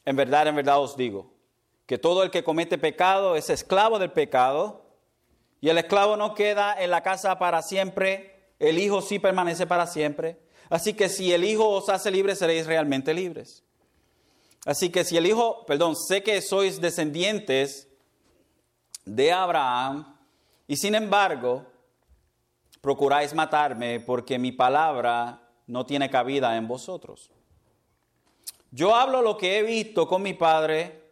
en 0.06 0.16
verdad, 0.16 0.46
en 0.46 0.56
verdad 0.56 0.80
os 0.80 0.96
digo, 0.96 1.34
que 1.84 1.98
todo 1.98 2.22
el 2.22 2.30
que 2.30 2.44
comete 2.44 2.78
pecado 2.78 3.36
es 3.36 3.50
esclavo 3.50 3.98
del 3.98 4.12
pecado, 4.12 4.86
y 5.60 5.68
el 5.68 5.76
esclavo 5.76 6.16
no 6.16 6.34
queda 6.34 6.74
en 6.82 6.90
la 6.90 7.02
casa 7.02 7.38
para 7.38 7.60
siempre, 7.60 8.52
el 8.58 8.78
Hijo 8.78 9.02
sí 9.02 9.18
permanece 9.18 9.66
para 9.66 9.86
siempre. 9.86 10.38
Así 10.68 10.94
que 10.94 11.08
si 11.08 11.32
el 11.32 11.44
Hijo 11.44 11.68
os 11.68 11.88
hace 11.88 12.10
libres, 12.10 12.38
seréis 12.38 12.66
realmente 12.66 13.14
libres. 13.14 13.62
Así 14.64 14.90
que 14.90 15.04
si 15.04 15.16
el 15.16 15.26
Hijo, 15.26 15.64
perdón, 15.66 15.94
sé 15.96 16.22
que 16.22 16.42
sois 16.42 16.80
descendientes 16.80 17.88
de 19.04 19.32
Abraham, 19.32 20.16
y 20.66 20.76
sin 20.76 20.96
embargo, 20.96 21.64
procuráis 22.80 23.32
matarme 23.34 24.00
porque 24.00 24.38
mi 24.38 24.52
palabra 24.52 25.40
no 25.66 25.86
tiene 25.86 26.10
cabida 26.10 26.56
en 26.56 26.66
vosotros. 26.66 27.30
Yo 28.70 28.94
hablo 28.94 29.22
lo 29.22 29.36
que 29.36 29.58
he 29.58 29.62
visto 29.62 30.08
con 30.08 30.22
mi 30.22 30.34
Padre, 30.34 31.02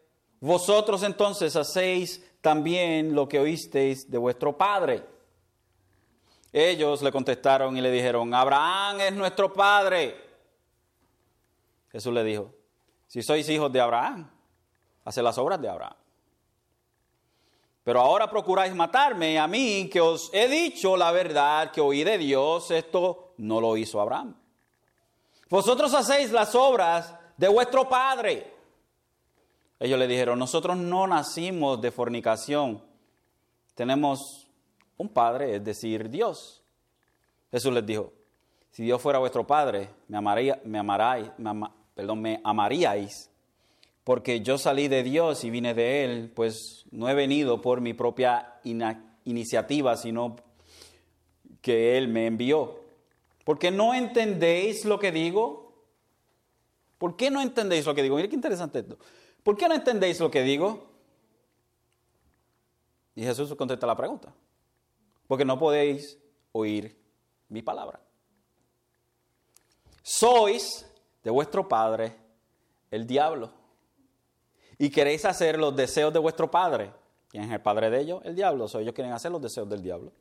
vosotros 0.40 1.02
entonces 1.02 1.54
hacéis 1.56 2.22
también 2.40 3.14
lo 3.14 3.28
que 3.28 3.38
oísteis 3.38 4.10
de 4.10 4.18
vuestro 4.18 4.56
Padre. 4.58 5.13
Ellos 6.56 7.02
le 7.02 7.10
contestaron 7.10 7.76
y 7.76 7.80
le 7.80 7.90
dijeron, 7.90 8.32
Abraham 8.32 9.00
es 9.00 9.12
nuestro 9.12 9.52
padre. 9.52 10.16
Jesús 11.90 12.12
le 12.14 12.22
dijo, 12.22 12.54
si 13.08 13.24
sois 13.24 13.48
hijos 13.48 13.72
de 13.72 13.80
Abraham, 13.80 14.30
haced 15.04 15.20
las 15.20 15.36
obras 15.36 15.60
de 15.60 15.68
Abraham. 15.68 15.96
Pero 17.82 18.00
ahora 18.00 18.30
procuráis 18.30 18.72
matarme 18.72 19.36
a 19.36 19.48
mí, 19.48 19.90
que 19.92 20.00
os 20.00 20.30
he 20.32 20.46
dicho 20.46 20.96
la 20.96 21.10
verdad 21.10 21.72
que 21.72 21.80
oí 21.80 22.04
de 22.04 22.18
Dios, 22.18 22.70
esto 22.70 23.34
no 23.38 23.60
lo 23.60 23.76
hizo 23.76 24.00
Abraham. 24.00 24.36
Vosotros 25.50 25.92
hacéis 25.92 26.30
las 26.30 26.54
obras 26.54 27.16
de 27.36 27.48
vuestro 27.48 27.88
padre. 27.88 28.54
Ellos 29.80 29.98
le 29.98 30.06
dijeron, 30.06 30.38
nosotros 30.38 30.76
no 30.76 31.08
nacimos 31.08 31.80
de 31.80 31.90
fornicación, 31.90 32.80
tenemos 33.74 34.43
un 34.96 35.08
padre, 35.08 35.56
es 35.56 35.64
decir, 35.64 36.08
Dios. 36.08 36.62
Jesús 37.50 37.72
les 37.72 37.86
dijo, 37.86 38.12
si 38.70 38.82
Dios 38.82 39.00
fuera 39.00 39.18
vuestro 39.18 39.46
padre, 39.46 39.88
me, 40.08 40.16
amaría, 40.16 40.60
me, 40.64 40.80
perdón, 41.94 42.20
me 42.20 42.40
amaríais, 42.42 43.30
porque 44.02 44.40
yo 44.40 44.58
salí 44.58 44.88
de 44.88 45.02
Dios 45.02 45.44
y 45.44 45.50
vine 45.50 45.74
de 45.74 46.04
Él, 46.04 46.32
pues 46.34 46.84
no 46.90 47.08
he 47.08 47.14
venido 47.14 47.60
por 47.62 47.80
mi 47.80 47.94
propia 47.94 48.60
iniciativa, 49.24 49.96
sino 49.96 50.36
que 51.62 51.96
Él 51.96 52.08
me 52.08 52.26
envió. 52.26 52.80
Porque 53.44 53.70
no 53.70 53.94
entendéis 53.94 54.84
lo 54.84 54.98
que 54.98 55.12
digo. 55.12 55.72
¿Por 56.98 57.16
qué 57.16 57.30
no 57.30 57.40
entendéis 57.40 57.86
lo 57.86 57.94
que 57.94 58.02
digo? 58.02 58.16
Mira 58.16 58.28
qué 58.28 58.34
interesante 58.34 58.80
esto. 58.80 58.98
¿Por 59.42 59.56
qué 59.56 59.68
no 59.68 59.74
entendéis 59.74 60.20
lo 60.20 60.30
que 60.30 60.42
digo? 60.42 60.86
Y 63.14 63.22
Jesús 63.22 63.54
contesta 63.54 63.86
la 63.86 63.96
pregunta. 63.96 64.34
Porque 65.26 65.44
no 65.44 65.58
podéis 65.58 66.18
oír 66.52 66.96
mi 67.48 67.62
palabra. 67.62 68.00
Sois 70.02 70.86
de 71.22 71.30
vuestro 71.30 71.66
padre 71.66 72.14
el 72.90 73.06
diablo. 73.06 73.50
Y 74.78 74.90
queréis 74.90 75.24
hacer 75.24 75.58
los 75.58 75.74
deseos 75.74 76.12
de 76.12 76.18
vuestro 76.18 76.50
padre. 76.50 76.92
¿Quién 77.28 77.44
es 77.44 77.52
el 77.52 77.60
padre 77.60 77.90
de 77.90 78.00
ellos? 78.00 78.20
El 78.24 78.36
diablo. 78.36 78.68
So, 78.68 78.80
ellos 78.80 78.94
quieren 78.94 79.12
hacer 79.12 79.32
los 79.32 79.40
deseos 79.40 79.68
del 79.68 79.82
diablo. 79.82 80.12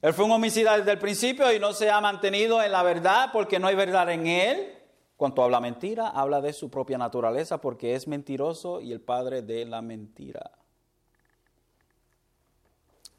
Él 0.00 0.12
fue 0.14 0.24
un 0.24 0.32
homicida 0.32 0.76
desde 0.76 0.92
el 0.92 0.98
principio 0.98 1.52
y 1.52 1.58
no 1.58 1.72
se 1.72 1.90
ha 1.90 2.00
mantenido 2.00 2.62
en 2.62 2.72
la 2.72 2.82
verdad 2.82 3.30
porque 3.32 3.58
no 3.58 3.68
hay 3.68 3.74
verdad 3.74 4.10
en 4.10 4.26
él. 4.26 4.78
Cuanto 5.16 5.42
habla 5.42 5.60
mentira, 5.60 6.08
habla 6.08 6.40
de 6.40 6.52
su 6.52 6.70
propia 6.70 6.98
naturaleza 6.98 7.60
porque 7.60 7.94
es 7.94 8.08
mentiroso 8.08 8.80
y 8.80 8.92
el 8.92 9.00
padre 9.00 9.42
de 9.42 9.64
la 9.64 9.80
mentira. 9.80 10.50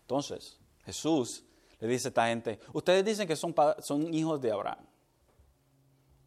Entonces, 0.01 0.59
Jesús 0.85 1.43
le 1.79 1.87
dice 1.87 2.07
a 2.07 2.09
esta 2.09 2.27
gente, 2.27 2.59
ustedes 2.71 3.03
dicen 3.03 3.27
que 3.27 3.35
son, 3.35 3.53
son 3.79 4.13
hijos 4.13 4.39
de 4.41 4.51
Abraham. 4.51 4.85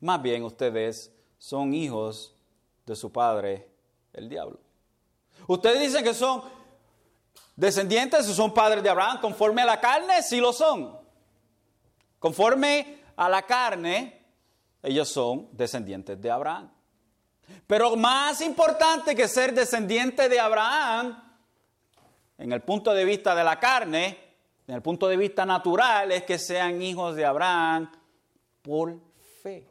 Más 0.00 0.20
bien 0.20 0.44
ustedes 0.44 1.12
son 1.38 1.74
hijos 1.74 2.34
de 2.84 2.94
su 2.94 3.10
padre, 3.10 3.68
el 4.12 4.28
diablo. 4.28 4.60
Ustedes 5.46 5.80
dicen 5.80 6.04
que 6.04 6.14
son 6.14 6.42
descendientes 7.54 8.28
o 8.28 8.34
son 8.34 8.52
padres 8.52 8.82
de 8.82 8.90
Abraham 8.90 9.20
conforme 9.20 9.62
a 9.62 9.66
la 9.66 9.80
carne, 9.80 10.22
sí 10.22 10.40
lo 10.40 10.52
son. 10.52 10.98
Conforme 12.18 13.00
a 13.16 13.28
la 13.28 13.42
carne, 13.42 14.26
ellos 14.82 15.08
son 15.08 15.48
descendientes 15.52 16.20
de 16.20 16.30
Abraham. 16.30 16.70
Pero 17.66 17.96
más 17.96 18.40
importante 18.40 19.14
que 19.14 19.28
ser 19.28 19.54
descendiente 19.54 20.28
de 20.28 20.40
Abraham, 20.40 21.22
en 22.38 22.52
el 22.52 22.62
punto 22.62 22.92
de 22.92 23.04
vista 23.04 23.34
de 23.34 23.44
la 23.44 23.58
carne, 23.58 24.25
en 24.66 24.74
el 24.74 24.82
punto 24.82 25.06
de 25.08 25.16
vista 25.16 25.46
natural, 25.46 26.10
es 26.12 26.24
que 26.24 26.38
sean 26.38 26.82
hijos 26.82 27.14
de 27.14 27.24
Abraham 27.24 27.90
por 28.62 28.98
fe. 29.42 29.68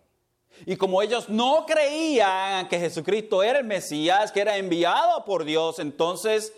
Y 0.65 0.77
como 0.77 1.01
ellos 1.01 1.27
no 1.27 1.65
creían 1.65 2.69
que 2.69 2.79
Jesucristo 2.79 3.43
era 3.43 3.59
el 3.59 3.65
Mesías, 3.65 4.31
que 4.31 4.39
era 4.41 4.55
enviado 4.55 5.25
por 5.25 5.43
Dios, 5.43 5.79
entonces 5.79 6.53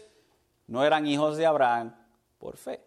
no 0.67 0.85
eran 0.85 1.07
hijos 1.07 1.37
de 1.37 1.47
Abraham 1.47 1.95
por 2.37 2.57
fe. 2.57 2.83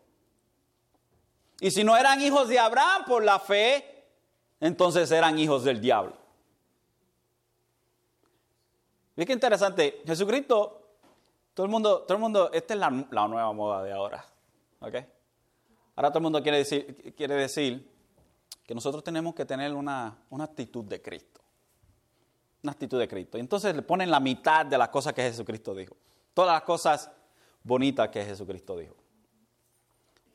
Y 1.61 1.73
si 1.73 1.83
no 1.83 1.97
eran 1.97 2.21
hijos 2.21 2.49
de 2.49 2.59
Abraham 2.59 3.05
por 3.07 3.25
la 3.25 3.41
fe, 3.41 4.07
entonces 4.61 5.11
eran 5.11 5.39
hijos 5.39 5.65
del 5.65 5.81
diablo. 5.81 6.17
¿Ves 9.17 9.27
qué 9.27 9.33
interesante? 9.33 10.03
Jesucristo, 10.07 10.81
todo 11.53 11.67
el 11.67 11.71
mundo, 11.71 12.03
todo 12.03 12.15
el 12.15 12.21
mundo, 12.21 12.51
esta 12.53 12.75
es 12.75 12.81
la, 12.81 12.91
nueva 12.91 13.53
moda 13.53 13.83
de 13.83 13.93
ahora. 13.93 14.25
¿ok? 14.81 14.95
Ahora 16.01 16.09
todo 16.09 16.21
el 16.21 16.23
mundo 16.23 16.43
quiere 16.43 16.57
decir, 16.57 17.13
quiere 17.15 17.35
decir 17.35 17.87
que 18.65 18.75
nosotros 18.75 19.05
tenemos 19.05 19.35
que 19.35 19.45
tener 19.45 19.75
una, 19.75 20.17
actitud 20.39 20.83
de 20.87 21.03
Cristo. 21.03 21.43
Una 22.63 22.73
actitud 22.73 22.99
de 22.99 23.07
Cristo. 23.07 23.37
Y 23.37 23.43
entonces 23.43 23.77
le 23.77 23.83
ponen 23.83 24.11
la 24.11 24.19
mitad 24.19 24.65
de 24.65 24.79
las 24.79 24.89
cosas 24.89 25.13
que 25.13 25.21
Jesucristo 25.21 25.75
dijo. 25.75 25.95
Todas 26.33 26.55
las 26.55 26.63
cosas 26.63 27.11
bonitas 27.63 28.09
que 28.09 28.25
Jesucristo 28.25 28.79
dijo. 28.79 28.97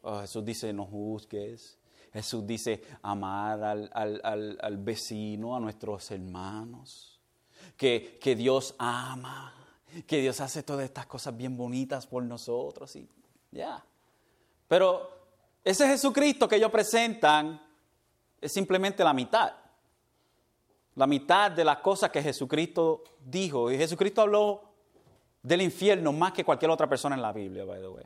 Oh, 0.04 0.22
Jesús 0.22 0.46
dice, 0.46 0.72
no 0.72 0.86
juzgues. 0.86 1.80
Jesús 2.14 2.46
dice, 2.46 2.84
amar 3.02 3.64
al, 3.64 4.78
vecino, 4.78 5.56
a 5.56 5.60
nuestros 5.60 6.12
hermanos. 6.12 7.20
Que, 7.76 8.20
que, 8.22 8.36
Dios 8.36 8.76
ama. 8.78 9.52
Que 10.06 10.22
Dios 10.22 10.40
hace 10.42 10.62
todas 10.62 10.86
estas 10.86 11.08
cosas 11.08 11.36
bien 11.36 11.58
bonitas 11.58 12.06
por 12.06 12.22
nosotros. 12.22 12.96
Ya. 13.50 13.84
Pero 14.68 15.15
ese 15.66 15.88
Jesucristo 15.88 16.48
que 16.48 16.56
ellos 16.56 16.72
presentan 16.72 17.62
es 18.40 18.54
simplemente 18.54 19.04
la 19.04 19.14
mitad. 19.14 19.52
La 20.94 21.08
mitad 21.08 21.52
de 21.52 21.66
las 21.66 21.80
cosas 21.80 22.12
que 22.12 22.22
Jesucristo 22.22 23.04
dijo. 23.26 23.70
Y 23.70 23.78
Jesucristo 23.78 24.22
habló 24.22 24.62
del 25.42 25.64
infierno 25.64 26.14
más 26.14 26.32
que 26.32 26.46
cualquier 26.46 26.72
otra 26.72 26.88
persona 26.88 27.16
en 27.16 27.22
la 27.22 27.34
Biblia, 27.34 27.66
by 27.66 27.82
the 27.82 27.88
way. 27.88 28.06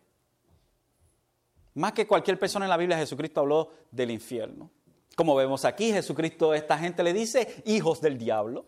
Más 1.76 1.92
que 1.92 2.08
cualquier 2.08 2.40
persona 2.40 2.66
en 2.66 2.70
la 2.70 2.78
Biblia, 2.78 2.98
Jesucristo 2.98 3.42
habló 3.42 3.70
del 3.92 4.12
infierno. 4.12 4.72
Como 5.16 5.36
vemos 5.36 5.66
aquí, 5.66 5.92
Jesucristo, 5.92 6.54
esta 6.54 6.78
gente 6.78 7.04
le 7.04 7.12
dice 7.12 7.62
hijos 7.66 8.00
del 8.00 8.18
diablo. 8.18 8.66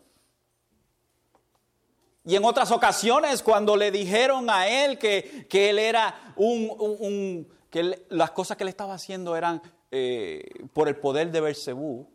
Y 2.24 2.36
en 2.36 2.46
otras 2.46 2.72
ocasiones, 2.72 3.42
cuando 3.42 3.76
le 3.76 3.90
dijeron 3.90 4.50
a 4.50 4.68
él 4.68 5.00
que, 5.00 5.48
él 5.50 5.80
era 5.80 6.34
un, 6.36 7.48
que 7.72 8.06
las 8.10 8.32
cosas 8.32 8.58
que 8.58 8.64
él 8.64 8.70
estaba 8.70 8.94
haciendo 8.94 9.36
eran 9.36 9.62
eh, 9.90 10.44
por 10.74 10.90
el 10.90 10.98
poder 10.98 11.32
de 11.32 11.40
Bersebú, 11.40 12.08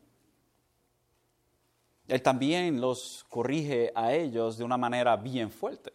él 2.07 2.23
también 2.23 2.81
los 2.81 3.25
corrige 3.29 3.91
a 3.95 4.13
ellos 4.13 4.59
de 4.59 4.65
una 4.65 4.77
manera 4.77 5.17
bien 5.17 5.51
fuerte. 5.51 5.93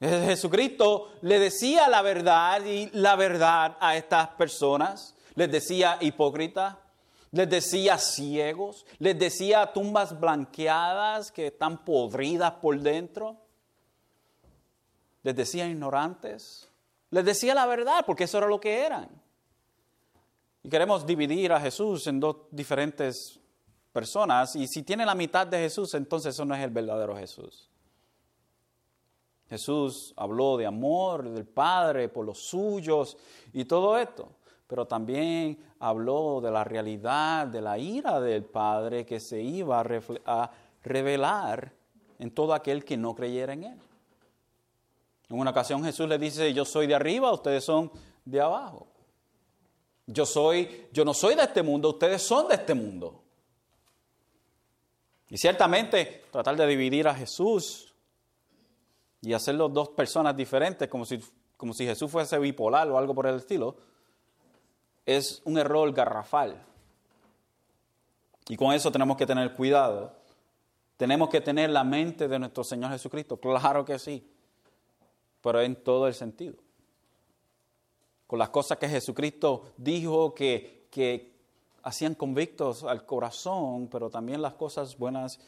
Jesucristo 0.00 1.12
le 1.20 1.38
decía 1.38 1.88
la 1.88 2.02
verdad 2.02 2.64
y 2.64 2.90
la 2.92 3.14
verdad 3.14 3.76
a 3.78 3.96
estas 3.96 4.28
personas, 4.30 5.14
les 5.36 5.52
decía 5.52 5.98
hipócritas, 6.00 6.76
les 7.30 7.48
decía 7.48 7.98
ciegos, 7.98 8.84
les 8.98 9.16
decía 9.16 9.72
tumbas 9.72 10.18
blanqueadas 10.18 11.30
que 11.30 11.48
están 11.48 11.84
podridas 11.84 12.52
por 12.54 12.80
dentro, 12.80 13.36
les 15.22 15.36
decía 15.36 15.68
ignorantes, 15.68 16.71
les 17.12 17.24
decía 17.24 17.54
la 17.54 17.66
verdad 17.66 18.04
porque 18.04 18.24
eso 18.24 18.38
era 18.38 18.48
lo 18.48 18.58
que 18.58 18.84
eran. 18.84 19.08
Y 20.62 20.68
queremos 20.68 21.06
dividir 21.06 21.52
a 21.52 21.60
Jesús 21.60 22.06
en 22.06 22.18
dos 22.18 22.36
diferentes 22.50 23.38
personas. 23.92 24.56
Y 24.56 24.66
si 24.66 24.82
tiene 24.82 25.04
la 25.04 25.14
mitad 25.14 25.46
de 25.46 25.58
Jesús, 25.58 25.92
entonces 25.94 26.34
eso 26.34 26.44
no 26.44 26.54
es 26.54 26.62
el 26.62 26.70
verdadero 26.70 27.14
Jesús. 27.14 27.68
Jesús 29.50 30.14
habló 30.16 30.56
de 30.56 30.64
amor 30.64 31.28
del 31.28 31.44
Padre 31.44 32.08
por 32.08 32.24
los 32.24 32.46
suyos 32.46 33.18
y 33.52 33.66
todo 33.66 33.98
esto. 33.98 34.30
Pero 34.66 34.86
también 34.86 35.58
habló 35.80 36.40
de 36.40 36.50
la 36.50 36.64
realidad 36.64 37.46
de 37.46 37.60
la 37.60 37.76
ira 37.76 38.22
del 38.22 38.44
Padre 38.44 39.04
que 39.04 39.20
se 39.20 39.42
iba 39.42 39.84
a, 40.24 40.50
revelar 40.82 41.74
en 42.18 42.30
todo 42.30 42.54
aquel 42.54 42.86
que 42.86 42.96
no 42.96 43.14
creyera 43.14 43.52
en 43.52 43.64
Él. 43.64 43.78
En 45.32 45.38
una 45.38 45.50
ocasión 45.50 45.82
Jesús 45.82 46.06
le 46.06 46.18
dice, 46.18 46.52
yo 46.52 46.66
soy 46.66 46.86
de 46.86 46.94
arriba, 46.94 47.32
ustedes 47.32 47.64
son 47.64 47.90
de 48.22 48.38
abajo. 48.38 48.86
Yo 50.06 50.26
soy, 50.26 50.88
yo 50.92 51.06
no 51.06 51.14
soy 51.14 51.34
de 51.34 51.42
este 51.42 51.62
mundo, 51.62 51.88
ustedes 51.88 52.20
son 52.20 52.48
de 52.48 52.56
este 52.56 52.74
mundo. 52.74 53.22
Y 55.30 55.38
ciertamente 55.38 56.26
tratar 56.30 56.54
de 56.54 56.66
dividir 56.66 57.08
a 57.08 57.14
Jesús 57.14 57.94
y 59.22 59.32
hacerlo 59.32 59.70
dos 59.70 59.88
personas 59.88 60.36
diferentes, 60.36 60.86
como 60.88 61.06
si, 61.06 61.18
como 61.56 61.72
si 61.72 61.86
Jesús 61.86 62.10
fuese 62.10 62.38
bipolar 62.38 62.90
o 62.90 62.98
algo 62.98 63.14
por 63.14 63.26
el 63.26 63.36
estilo, 63.36 63.76
es 65.06 65.40
un 65.46 65.56
error 65.56 65.90
garrafal. 65.94 66.62
Y 68.48 68.56
con 68.58 68.74
eso 68.74 68.92
tenemos 68.92 69.16
que 69.16 69.24
tener 69.24 69.54
cuidado. 69.54 70.14
Tenemos 70.98 71.30
que 71.30 71.40
tener 71.40 71.70
la 71.70 71.84
mente 71.84 72.28
de 72.28 72.38
nuestro 72.38 72.64
Señor 72.64 72.90
Jesucristo, 72.90 73.38
claro 73.38 73.82
que 73.86 73.98
sí, 73.98 74.28
pero 75.42 75.60
en 75.60 75.76
todo 75.76 76.06
el 76.06 76.14
sentido 76.14 76.56
con 78.32 78.38
las 78.38 78.48
cosas 78.48 78.78
que 78.78 78.88
Jesucristo 78.88 79.74
dijo 79.76 80.34
que, 80.34 80.86
que 80.90 81.34
hacían 81.82 82.14
convictos 82.14 82.82
al 82.82 83.04
corazón, 83.04 83.88
pero 83.88 84.08
también 84.08 84.40
las 84.40 84.54
cosas 84.54 84.96
buenas. 84.96 85.38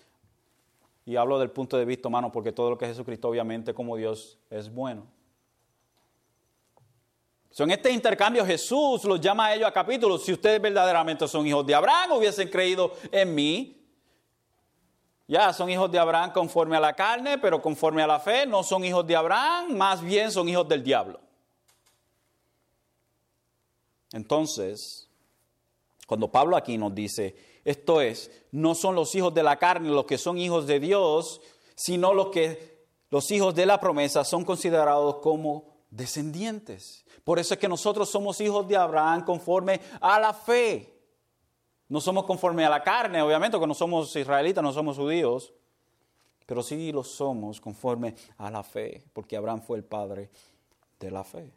Y 1.07 1.17
hablo 1.17 1.39
del 1.39 1.51
punto 1.51 1.79
de 1.79 1.87
vista 1.87 2.09
humano, 2.09 2.31
porque 2.31 2.53
todo 2.53 2.69
lo 2.69 2.77
que 2.77 2.85
Jesucristo, 2.85 3.31
obviamente, 3.31 3.73
como 3.73 3.97
Dios, 3.97 4.37
es 4.51 4.71
bueno. 4.71 5.07
en 7.57 7.71
este 7.71 7.91
intercambio 7.91 8.45
Jesús 8.45 9.03
los 9.05 9.19
llama 9.19 9.47
a 9.47 9.55
ellos 9.55 9.67
a 9.67 9.73
capítulos. 9.73 10.23
Si 10.23 10.35
ustedes 10.35 10.61
verdaderamente 10.61 11.27
son 11.27 11.47
hijos 11.47 11.65
de 11.65 11.75
Abraham, 11.75 12.19
hubiesen 12.19 12.51
creído 12.51 12.93
en 13.11 13.35
mí. 13.35 13.83
Ya 15.27 15.53
son 15.53 15.71
hijos 15.71 15.91
de 15.91 15.99
Abraham 15.99 16.33
conforme 16.33 16.77
a 16.77 16.81
la 16.81 16.93
carne, 16.93 17.39
pero 17.39 17.63
conforme 17.63 18.03
a 18.03 18.07
la 18.07 18.21
fe 18.21 18.47
no 18.47 18.63
son 18.63 18.85
hijos 18.85 19.07
de 19.07 19.17
Abraham, 19.17 19.75
más 19.75 20.03
bien 20.03 20.31
son 20.31 20.49
hijos 20.49 20.69
del 20.69 20.83
diablo. 20.83 21.21
Entonces, 24.13 25.09
cuando 26.07 26.31
Pablo 26.31 26.57
aquí 26.57 26.77
nos 26.77 26.95
dice, 26.95 27.35
esto 27.65 28.01
es, 28.01 28.31
no 28.53 28.75
son 28.75 28.95
los 28.95 29.15
hijos 29.15 29.33
de 29.33 29.43
la 29.43 29.59
carne 29.59 29.89
los 29.89 30.05
que 30.05 30.19
son 30.19 30.39
hijos 30.39 30.67
de 30.67 30.79
Dios, 30.79 31.41
sino 31.75 32.13
los 32.13 32.29
que 32.29 32.85
los 33.11 33.31
hijos 33.31 33.55
de 33.55 33.67
la 33.67 33.81
promesa 33.81 34.25
son 34.25 34.45
considerados 34.45 35.17
como 35.17 35.75
descendientes. 35.91 37.05
Por 37.25 37.39
eso 37.39 37.55
es 37.55 37.61
que 37.61 37.69
nosotros 37.69 38.11
somos 38.11 38.41
hijos 38.41 38.69
de 38.69 38.77
Abraham 38.77 39.25
conforme 39.25 39.81
a 40.01 40.21
la 40.21 40.35
fe. 40.35 40.94
No 41.95 42.01
somos 42.01 42.25
conforme 42.25 42.65
a 42.65 42.69
la 42.69 42.83
carne, 42.83 43.23
obviamente, 43.23 43.57
porque 43.57 43.69
no 43.69 43.75
somos 43.75 44.17
israelitas, 44.17 44.65
no 44.65 44.73
somos 44.73 44.97
judíos, 44.97 45.53
pero 46.45 46.61
sí 46.61 46.91
lo 46.91 47.05
somos 47.05 47.61
conforme 47.61 48.17
a 48.37 48.51
la 48.51 48.65
fe, 48.65 49.05
porque 49.13 49.37
Abraham 49.37 49.63
fue 49.63 49.77
el 49.77 49.85
padre 49.85 50.29
de 50.99 51.11
la 51.13 51.23
fe. 51.23 51.53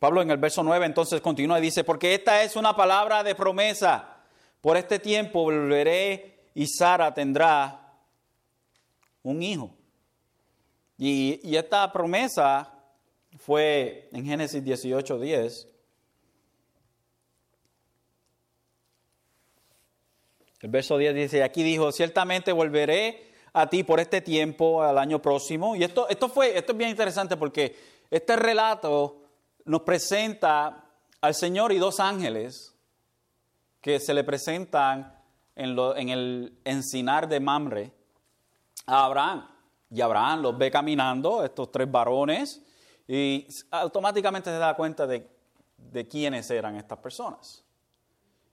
Pablo 0.00 0.20
en 0.20 0.32
el 0.32 0.36
verso 0.36 0.64
9 0.64 0.84
entonces 0.84 1.20
continúa 1.20 1.60
y 1.60 1.62
dice, 1.62 1.84
porque 1.84 2.12
esta 2.12 2.42
es 2.42 2.56
una 2.56 2.74
palabra 2.74 3.22
de 3.22 3.36
promesa. 3.36 4.16
Por 4.60 4.76
este 4.76 4.98
tiempo 4.98 5.44
volveré 5.44 6.40
y 6.56 6.66
Sara 6.66 7.14
tendrá 7.14 8.00
un 9.22 9.40
hijo. 9.44 9.70
Y, 10.96 11.38
y 11.48 11.54
esta 11.54 11.92
promesa 11.92 12.68
fue 13.38 14.08
en 14.10 14.24
Génesis 14.24 14.64
18, 14.64 15.20
10. 15.20 15.77
El 20.60 20.70
verso 20.70 20.98
10 20.98 21.14
dice, 21.14 21.44
aquí 21.44 21.62
dijo, 21.62 21.92
ciertamente 21.92 22.52
volveré 22.52 23.28
a 23.52 23.68
ti 23.68 23.84
por 23.84 24.00
este 24.00 24.20
tiempo, 24.20 24.82
al 24.82 24.98
año 24.98 25.22
próximo. 25.22 25.76
Y 25.76 25.84
esto, 25.84 26.08
esto, 26.08 26.28
fue, 26.28 26.56
esto 26.58 26.72
es 26.72 26.78
bien 26.78 26.90
interesante 26.90 27.36
porque 27.36 27.76
este 28.10 28.36
relato 28.36 29.22
nos 29.64 29.82
presenta 29.82 30.84
al 31.20 31.34
Señor 31.34 31.72
y 31.72 31.78
dos 31.78 32.00
ángeles 32.00 32.74
que 33.80 34.00
se 34.00 34.14
le 34.14 34.24
presentan 34.24 35.14
en, 35.54 36.08
el 36.08 36.58
encinar 36.64 37.28
de 37.28 37.38
Mamre 37.38 37.92
a 38.86 39.04
Abraham. 39.04 39.48
Y 39.90 40.00
Abraham 40.00 40.42
los 40.42 40.58
ve 40.58 40.70
caminando, 40.70 41.44
estos 41.44 41.70
tres 41.70 41.90
varones, 41.90 42.62
y 43.06 43.46
automáticamente 43.70 44.50
se 44.50 44.58
da 44.58 44.74
cuenta 44.74 45.06
de 45.06 46.08
quiénes 46.08 46.50
eran 46.50 46.76
estas 46.76 46.98
personas. 46.98 47.64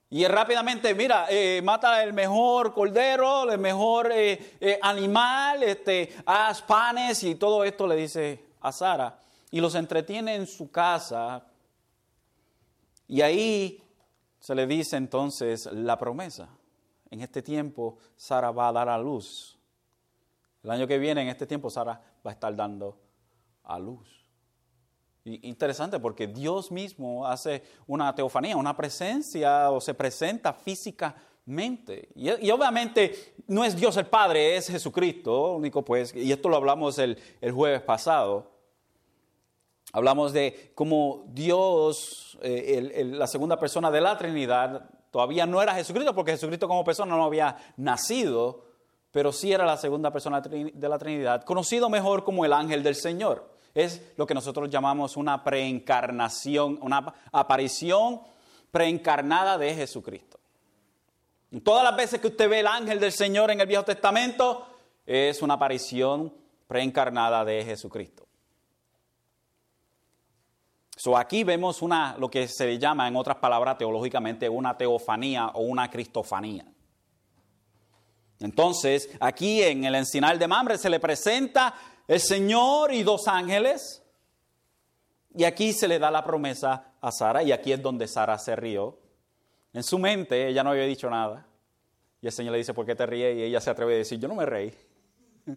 Y 0.09 0.25
rápidamente, 0.27 0.93
mira, 0.93 1.25
eh, 1.29 1.61
mata 1.63 2.03
el 2.03 2.13
mejor 2.13 2.73
cordero, 2.73 3.51
el 3.51 3.57
mejor 3.57 4.11
eh, 4.11 4.55
eh, 4.59 4.79
animal, 4.81 5.63
este, 5.63 6.15
haz 6.25 6.61
panes 6.61 7.23
y 7.23 7.35
todo 7.35 7.63
esto 7.63 7.87
le 7.87 7.95
dice 7.95 8.45
a 8.61 8.71
Sara. 8.71 9.19
Y 9.51 9.59
los 9.59 9.73
entretiene 9.75 10.35
en 10.35 10.47
su 10.47 10.69
casa. 10.69 11.45
Y 13.07 13.21
ahí 13.21 13.83
se 14.39 14.53
le 14.53 14.67
dice 14.67 14.97
entonces 14.97 15.65
la 15.71 15.97
promesa. 15.97 16.49
En 17.09 17.21
este 17.21 17.41
tiempo 17.41 17.97
Sara 18.15 18.51
va 18.51 18.67
a 18.67 18.73
dar 18.73 18.89
a 18.89 18.97
luz. 18.97 19.57
El 20.65 20.71
año 20.71 20.87
que 20.87 20.97
viene, 20.97 21.21
en 21.21 21.27
este 21.27 21.45
tiempo, 21.45 21.69
Sara 21.69 22.01
va 22.25 22.31
a 22.31 22.33
estar 22.33 22.55
dando 22.55 22.97
a 23.63 23.77
luz. 23.77 24.24
Interesante 25.27 25.99
porque 25.99 26.27
Dios 26.27 26.71
mismo 26.71 27.25
hace 27.25 27.63
una 27.87 28.13
teofanía, 28.13 28.55
una 28.55 28.77
presencia 28.77 29.71
o 29.71 29.81
se 29.81 29.95
presenta 29.95 30.53
físicamente. 30.53 32.09
Y, 32.13 32.51
obviamente 32.51 33.33
no 33.47 33.65
es 33.65 33.75
Dios 33.75 33.97
el 33.97 34.05
Padre, 34.05 34.55
es 34.55 34.67
Jesucristo, 34.67 35.55
único 35.55 35.83
pues, 35.83 36.13
y 36.13 36.31
esto 36.31 36.47
lo 36.47 36.57
hablamos 36.57 36.99
el, 36.99 37.17
jueves 37.51 37.81
pasado. 37.81 38.51
Hablamos 39.93 40.31
de 40.31 40.71
cómo 40.75 41.25
Dios, 41.29 42.37
eh, 42.43 43.09
la 43.11 43.25
segunda 43.25 43.59
persona 43.59 43.89
de 43.89 44.01
la 44.01 44.19
Trinidad, 44.19 44.91
todavía 45.09 45.47
no 45.47 45.59
era 45.59 45.73
Jesucristo, 45.73 46.13
porque 46.13 46.33
Jesucristo 46.33 46.67
como 46.67 46.83
persona 46.83 47.15
no 47.15 47.25
había 47.25 47.57
nacido, 47.77 48.63
pero 49.09 49.31
sí 49.31 49.51
era 49.51 49.65
la 49.65 49.77
segunda 49.77 50.11
persona 50.11 50.39
de 50.39 50.89
la 50.89 50.99
Trinidad, 50.99 51.43
conocido 51.45 51.89
mejor 51.89 52.23
como 52.23 52.45
el 52.45 52.53
ángel 52.53 52.83
del 52.83 52.93
Señor 52.93 53.54
es 53.75 54.01
lo 54.15 54.25
que 54.25 54.33
nosotros 54.33 54.69
llamamos 54.69 55.17
una 55.17 55.43
preencarnación, 55.43 56.79
una 56.81 57.13
aparición 57.31 58.21
preencarnada 58.71 59.57
de 59.57 59.75
Jesucristo. 59.75 60.39
Todas 61.63 61.83
las 61.83 61.95
veces 61.95 62.19
que 62.19 62.27
usted 62.27 62.49
ve 62.49 62.61
el 62.61 62.67
ángel 62.67 62.99
del 62.99 63.11
Señor 63.11 63.51
en 63.51 63.59
el 63.61 63.67
Viejo 63.67 63.83
Testamento, 63.83 64.65
es 65.05 65.41
una 65.41 65.55
aparición 65.55 66.33
preencarnada 66.67 67.45
de 67.45 67.63
Jesucristo. 67.63 68.25
So, 70.97 71.17
aquí 71.17 71.43
vemos 71.43 71.81
una, 71.81 72.15
lo 72.17 72.31
que 72.31 72.47
se 72.47 72.79
llama, 72.79 73.07
en 73.07 73.17
otras 73.17 73.37
palabras, 73.37 73.77
teológicamente, 73.77 74.47
una 74.47 74.77
teofanía 74.77 75.47
o 75.47 75.61
una 75.61 75.89
cristofanía. 75.89 76.65
Entonces, 78.39 79.09
aquí 79.19 79.61
en 79.61 79.83
el 79.83 79.95
encinal 79.95 80.39
de 80.39 80.47
Mamre 80.47 80.77
se 80.77 80.89
le 80.89 80.99
presenta 80.99 81.73
el 82.07 82.19
Señor 82.19 82.93
y 82.93 83.03
dos 83.03 83.27
ángeles. 83.27 84.01
Y 85.33 85.43
aquí 85.43 85.73
se 85.73 85.87
le 85.87 85.99
da 85.99 86.09
la 86.11 86.23
promesa 86.23 86.93
a 87.01 87.11
Sara, 87.11 87.43
y 87.43 87.51
aquí 87.51 87.73
es 87.73 87.81
donde 87.81 88.07
Sara 88.07 88.37
se 88.37 88.55
rió. 88.55 88.97
En 89.73 89.83
su 89.83 89.99
mente 89.99 90.47
ella 90.47 90.63
no 90.63 90.71
había 90.71 90.85
dicho 90.85 91.09
nada. 91.09 91.45
Y 92.21 92.27
el 92.27 92.31
Señor 92.31 92.53
le 92.53 92.59
dice, 92.59 92.73
¿por 92.73 92.85
qué 92.85 92.95
te 92.95 93.05
ríes? 93.05 93.37
Y 93.37 93.43
ella 93.43 93.59
se 93.59 93.69
atreve 93.69 93.95
a 93.95 93.97
decir, 93.97 94.17
yo 94.19 94.27
no 94.27 94.35
me 94.35 94.45
reí. 94.45 94.73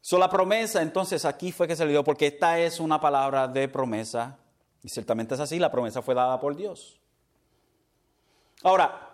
so, 0.00 0.18
la 0.18 0.28
promesa 0.28 0.82
entonces 0.82 1.24
aquí 1.24 1.50
fue 1.50 1.66
que 1.66 1.74
se 1.74 1.86
le 1.86 1.92
dio, 1.92 2.04
porque 2.04 2.26
esta 2.26 2.58
es 2.58 2.78
una 2.78 3.00
palabra 3.00 3.48
de 3.48 3.66
promesa. 3.68 4.38
Y 4.82 4.88
ciertamente 4.90 5.34
es 5.34 5.40
así, 5.40 5.58
la 5.58 5.72
promesa 5.72 6.02
fue 6.02 6.14
dada 6.14 6.38
por 6.38 6.54
Dios. 6.54 7.00
Ahora, 8.62 9.10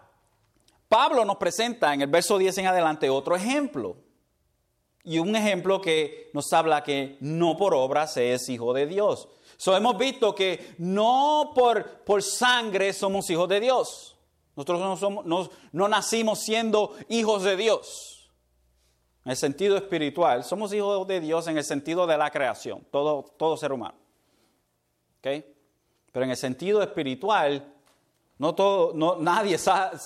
Pablo 0.89 1.25
nos 1.25 1.37
presenta 1.37 1.95
en 1.95 2.03
el 2.03 2.09
verso 2.09 2.37
10 2.37 2.59
en 2.59 2.67
adelante 2.67 3.09
otro 3.09 3.37
ejemplo. 3.37 3.97
Y 5.07 5.21
un 5.21 5.37
ejemplo 5.37 5.81
que 5.81 6.31
nos 6.35 6.53
habla 6.53 6.83
que 6.83 7.17
no 7.21 7.57
por 7.57 7.75
obra 7.75 8.09
se 8.09 8.35
es 8.35 8.49
hijo 8.49 8.73
de 8.73 8.87
Dios. 8.87 9.29
So, 9.57 9.77
hemos 9.77 9.97
visto 9.97 10.35
que 10.35 10.75
no 10.79 11.53
por, 11.55 12.01
por 12.01 12.25
sangre 12.25 12.93
somos 12.93 13.31
hijos 13.31 13.49
de 13.49 13.61
Dios. 13.61 14.17
Nosotros 14.57 14.81
no, 14.81 14.97
somos, 14.97 15.51
no, 15.73 15.89
nacimos 15.89 16.41
siendo 16.41 16.97
hijos 17.09 17.45
de 17.45 17.57
Dios. 17.57 18.33
En 19.25 19.31
el 19.31 19.37
sentido 19.37 19.77
espiritual, 19.77 20.43
somos 20.43 20.73
hijos 20.73 21.07
de 21.07 21.21
Dios 21.21 21.47
en 21.47 21.57
el 21.57 21.65
sentido 21.65 22.09
de 22.09 22.19
la 22.19 22.33
creación, 22.33 22.85
todo, 22.91 23.27
todo 23.39 23.57
ser 23.57 23.73
humano. 23.73 23.97
¿Okay? 25.21 25.55
Pero 26.11 26.25
en 26.25 26.31
el 26.31 26.37
sentido 26.37 26.83
espiritual, 26.83 27.76
no 28.39 28.55
todo, 28.55 28.93
no, 28.95 29.17
nadie, 29.17 29.57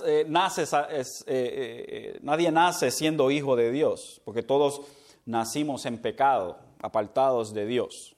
eh, 0.06 0.24
nace, 0.28 0.62
eh, 0.62 1.04
eh, 1.26 2.18
nadie 2.22 2.52
nace 2.52 2.90
siendo 2.90 3.30
hijo 3.30 3.56
de 3.56 3.72
Dios, 3.72 4.20
porque 4.24 4.42
todos 4.42 4.82
nacimos 5.26 5.84
en 5.86 5.98
pecado, 5.98 6.58
apartados 6.80 7.52
de 7.52 7.66
Dios. 7.66 8.14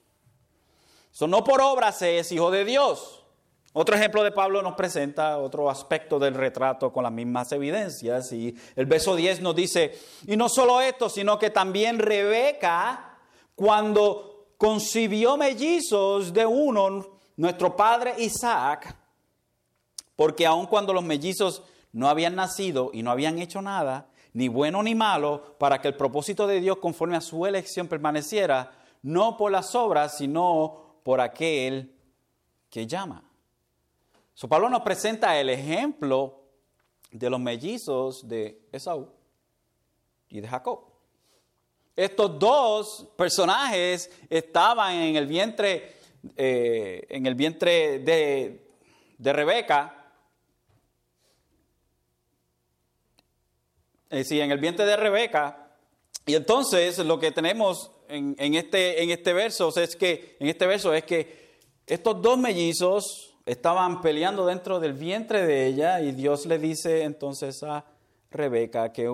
So, 1.11 1.27
no 1.27 1.45
por 1.45 1.61
obra 1.61 1.93
se 1.93 2.19
es 2.19 2.31
hijo 2.33 2.51
de 2.51 2.65
Dios. 2.65 3.25
Otro 3.75 3.97
ejemplo 3.97 4.23
de 4.23 4.33
Pablo 4.33 4.61
nos 4.61 4.75
presenta 4.75 5.39
otro 5.39 5.71
aspecto 5.71 6.19
del 6.19 6.35
retrato 6.35 6.93
con 6.93 7.05
las 7.05 7.13
mismas 7.13 7.51
evidencias. 7.53 8.31
Y 8.33 8.55
el 8.77 8.85
verso 8.85 9.17
10 9.17 9.41
nos 9.41 9.57
dice, 9.57 9.99
y 10.27 10.37
no 10.37 10.51
solo 10.51 10.83
esto, 10.83 11.09
sino 11.09 11.39
que 11.39 11.49
también 11.49 11.99
Rebeca, 11.99 13.17
cuando 13.55 14.53
concibió 14.59 15.39
mellizos 15.39 16.35
de 16.35 16.45
uno, 16.45 17.07
nuestro 17.37 17.75
padre 17.75 18.15
Isaac, 18.19 18.95
porque 20.23 20.47
aun 20.47 20.67
cuando 20.67 20.93
los 20.93 21.03
mellizos 21.03 21.65
no 21.91 22.09
habían 22.09 22.37
nacido 22.37 22.93
y 22.93 23.03
no 23.03 23.11
habían 23.11 23.41
hecho 23.41 23.61
nada, 23.61 24.07
ni 24.35 24.47
bueno 24.47 24.81
ni 24.81 24.95
malo, 24.95 25.57
para 25.59 25.81
que 25.81 25.89
el 25.89 25.97
propósito 25.97 26.47
de 26.47 26.61
Dios 26.61 26.77
conforme 26.77 27.17
a 27.17 27.21
su 27.21 27.45
elección 27.45 27.89
permaneciera, 27.89 28.71
no 29.03 29.37
por 29.37 29.51
las 29.51 29.75
obras, 29.75 30.17
sino 30.17 31.01
por 31.03 31.21
aquel 31.21 31.93
que 32.71 32.87
llama. 32.87 33.25
So, 34.33 34.49
Pablo 34.49 34.71
nos 34.71 34.83
presenta 34.83 35.37
el 35.41 35.51
ejemplo 35.51 36.45
de 37.11 37.29
los 37.29 37.41
mellizos 37.41 38.29
de 38.29 38.69
Esaú 38.71 39.09
y 40.29 40.41
de 40.41 40.47
Jacob. 40.47 40.85
Estos 41.97 42.39
dos 42.39 43.09
personajes 43.17 44.09
estaban 44.31 44.95
en 44.95 45.17
el 45.17 45.27
vientre, 45.27 45.97
eh, 46.37 47.09
en 47.09 47.27
el 47.27 47.35
vientre 47.35 47.99
de, 47.99 48.71
de 49.19 49.33
Rebeca, 49.33 49.99
eh, 54.13 54.25
sí, 54.25 54.41
en 54.41 54.53
el 54.53 54.59
vientre 54.59 54.85
de 54.85 54.97
Rebeca. 54.97 55.71
Y 56.27 56.35
entonces 56.35 56.99
lo 56.99 57.19
que 57.19 57.33
tenemos 57.33 57.91
en, 58.09 58.55
este, 58.55 59.03
en 59.03 59.11
este 59.11 59.33
verso 59.33 59.73
es 59.77 59.97
que, 59.97 60.37
en 60.39 60.49
este 60.49 60.67
verso 60.67 60.93
es 60.93 61.05
que 61.05 61.57
estos 61.87 62.21
dos 62.21 62.39
mellizos 62.39 63.35
estaban 63.47 64.03
peleando 64.03 64.47
dentro 64.47 64.79
del 64.79 64.93
vientre 64.93 65.47
de 65.47 65.67
ella 65.67 66.01
y 66.01 66.13
Dios 66.13 66.47
le 66.47 66.59
dice 66.59 67.03
entonces 67.03 67.63
a 67.63 67.85
Rebeca 68.31 68.93
que 68.93 69.11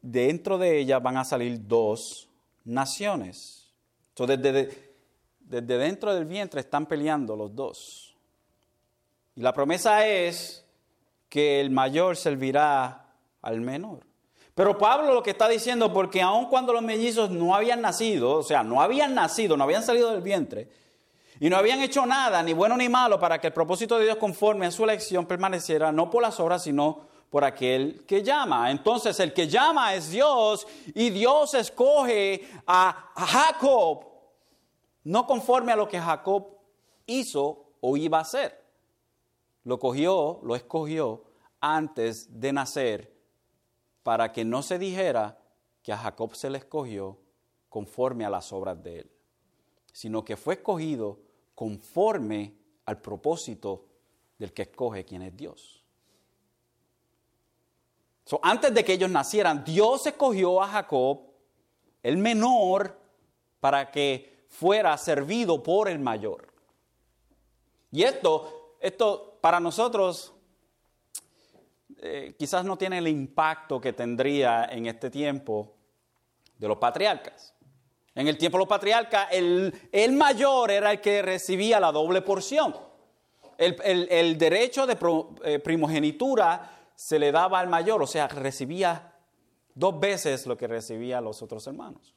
dentro 0.00 0.56
de 0.56 0.78
ella 0.78 1.00
van 1.00 1.16
a 1.16 1.24
salir 1.24 1.66
dos 1.66 2.28
naciones. 2.64 3.74
Entonces 4.10 4.40
desde, 4.40 4.94
desde 5.40 5.78
dentro 5.78 6.14
del 6.14 6.24
vientre 6.24 6.60
están 6.60 6.86
peleando 6.86 7.36
los 7.36 7.54
dos. 7.54 8.16
Y 9.34 9.42
la 9.42 9.52
promesa 9.52 10.06
es 10.06 10.64
que 11.28 11.60
el 11.60 11.70
mayor 11.70 12.16
servirá 12.16 13.12
al 13.42 13.60
menor. 13.60 14.07
Pero 14.58 14.76
Pablo 14.76 15.14
lo 15.14 15.22
que 15.22 15.30
está 15.30 15.48
diciendo, 15.48 15.92
porque 15.92 16.20
aun 16.20 16.46
cuando 16.46 16.72
los 16.72 16.82
mellizos 16.82 17.30
no 17.30 17.54
habían 17.54 17.80
nacido, 17.80 18.38
o 18.38 18.42
sea, 18.42 18.64
no 18.64 18.82
habían 18.82 19.14
nacido, 19.14 19.56
no 19.56 19.62
habían 19.62 19.84
salido 19.84 20.10
del 20.10 20.20
vientre, 20.20 20.68
Y 21.38 21.48
no 21.48 21.56
habían 21.56 21.80
hecho 21.80 22.04
nada, 22.04 22.42
ni 22.42 22.54
bueno 22.54 22.76
ni 22.76 22.88
malo, 22.88 23.20
para 23.20 23.40
que 23.40 23.46
el 23.46 23.52
propósito 23.52 23.96
de 23.96 24.06
Dios 24.06 24.16
conforme 24.16 24.66
a 24.66 24.72
su 24.72 24.82
elección 24.82 25.26
permaneciera 25.26 25.92
no 25.92 26.10
por 26.10 26.22
las 26.22 26.40
obras, 26.40 26.64
sino 26.64 27.02
por 27.30 27.44
aquel 27.44 28.04
que 28.04 28.24
llama. 28.24 28.72
Entonces 28.72 29.20
el 29.20 29.32
que 29.32 29.46
llama 29.46 29.94
es 29.94 30.10
Dios 30.10 30.66
y 30.92 31.10
Dios 31.10 31.54
escoge 31.54 32.50
a 32.66 33.12
Jacob, 33.14 34.06
no 35.04 35.24
conforme 35.24 35.70
a 35.70 35.76
lo 35.76 35.86
que 35.86 36.00
Jacob 36.00 36.48
hizo 37.06 37.74
o 37.80 37.96
iba 37.96 38.18
a 38.18 38.22
hacer. 38.22 38.60
Lo 39.62 39.78
cogió, 39.78 40.40
lo 40.42 40.56
escogió 40.56 41.22
antes 41.60 42.40
de 42.40 42.52
nacer 42.52 43.17
para 44.08 44.32
que 44.32 44.42
no 44.42 44.62
se 44.62 44.78
dijera 44.78 45.36
que 45.82 45.92
a 45.92 45.98
Jacob 45.98 46.34
se 46.34 46.48
le 46.48 46.56
escogió 46.56 47.18
conforme 47.68 48.24
a 48.24 48.30
las 48.30 48.54
obras 48.54 48.82
de 48.82 49.00
él, 49.00 49.10
sino 49.92 50.24
que 50.24 50.38
fue 50.38 50.54
escogido 50.54 51.20
conforme 51.54 52.54
al 52.86 53.02
propósito 53.02 53.84
del 54.38 54.54
que 54.54 54.62
escoge 54.62 55.04
quien 55.04 55.20
es 55.20 55.36
Dios. 55.36 55.84
antes 58.40 58.72
de 58.72 58.82
que 58.82 58.94
ellos 58.94 59.10
nacieran, 59.10 59.62
Dios 59.62 60.06
escogió 60.06 60.62
a 60.62 60.68
Jacob, 60.68 61.20
el 62.02 62.16
menor, 62.16 62.98
para 63.60 63.90
que 63.90 64.46
fuera 64.48 64.96
servido 64.96 65.62
por 65.62 65.86
el 65.86 65.98
mayor. 65.98 66.50
Y 67.92 68.04
esto, 68.04 68.76
esto 68.80 69.36
para 69.42 69.60
nosotros 69.60 70.32
eh, 72.00 72.34
quizás 72.38 72.64
no 72.64 72.78
tiene 72.78 72.98
el 72.98 73.08
impacto 73.08 73.80
que 73.80 73.92
tendría 73.92 74.66
en 74.66 74.86
este 74.86 75.10
tiempo 75.10 75.74
de 76.56 76.68
los 76.68 76.78
patriarcas. 76.78 77.54
En 78.14 78.26
el 78.28 78.36
tiempo 78.36 78.58
de 78.58 78.62
los 78.62 78.68
patriarcas, 78.68 79.28
el, 79.30 80.12
mayor 80.12 80.70
era 80.70 80.92
el 80.92 81.00
que 81.00 81.22
recibía 81.22 81.78
la 81.78 81.92
doble 81.92 82.22
porción. 82.22 82.74
El, 83.56 84.38
derecho 84.38 84.86
de 84.86 84.96
eh, 85.44 85.58
primogenitura 85.58 86.70
se 86.94 87.18
le 87.18 87.32
daba 87.32 87.60
al 87.60 87.68
mayor, 87.68 88.02
o 88.02 88.06
sea, 88.06 88.28
recibía 88.28 89.12
dos 89.74 89.98
veces 89.98 90.46
lo 90.46 90.56
que 90.56 90.66
recibía 90.66 91.20
los 91.20 91.42
otros 91.42 91.66
hermanos. 91.66 92.14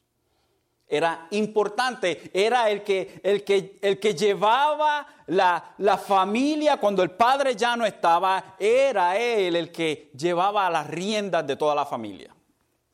Era 0.92 1.26
importante, 1.30 2.30
era 2.34 2.68
el 2.68 2.82
que, 2.84 3.18
el 3.22 3.44
que, 3.44 3.78
el 3.80 3.98
que 3.98 4.14
llevaba 4.14 5.06
la, 5.28 5.74
la, 5.78 5.96
familia 5.96 6.76
cuando 6.76 7.02
el 7.02 7.12
padre 7.12 7.56
ya 7.56 7.74
no 7.76 7.86
estaba, 7.86 8.56
era 8.58 9.16
él 9.16 9.56
el 9.56 9.72
que 9.72 10.10
llevaba 10.14 10.68
las 10.68 10.86
riendas 10.86 11.46
de 11.46 11.56
toda 11.56 11.74
la 11.74 11.86
familia. 11.86 12.36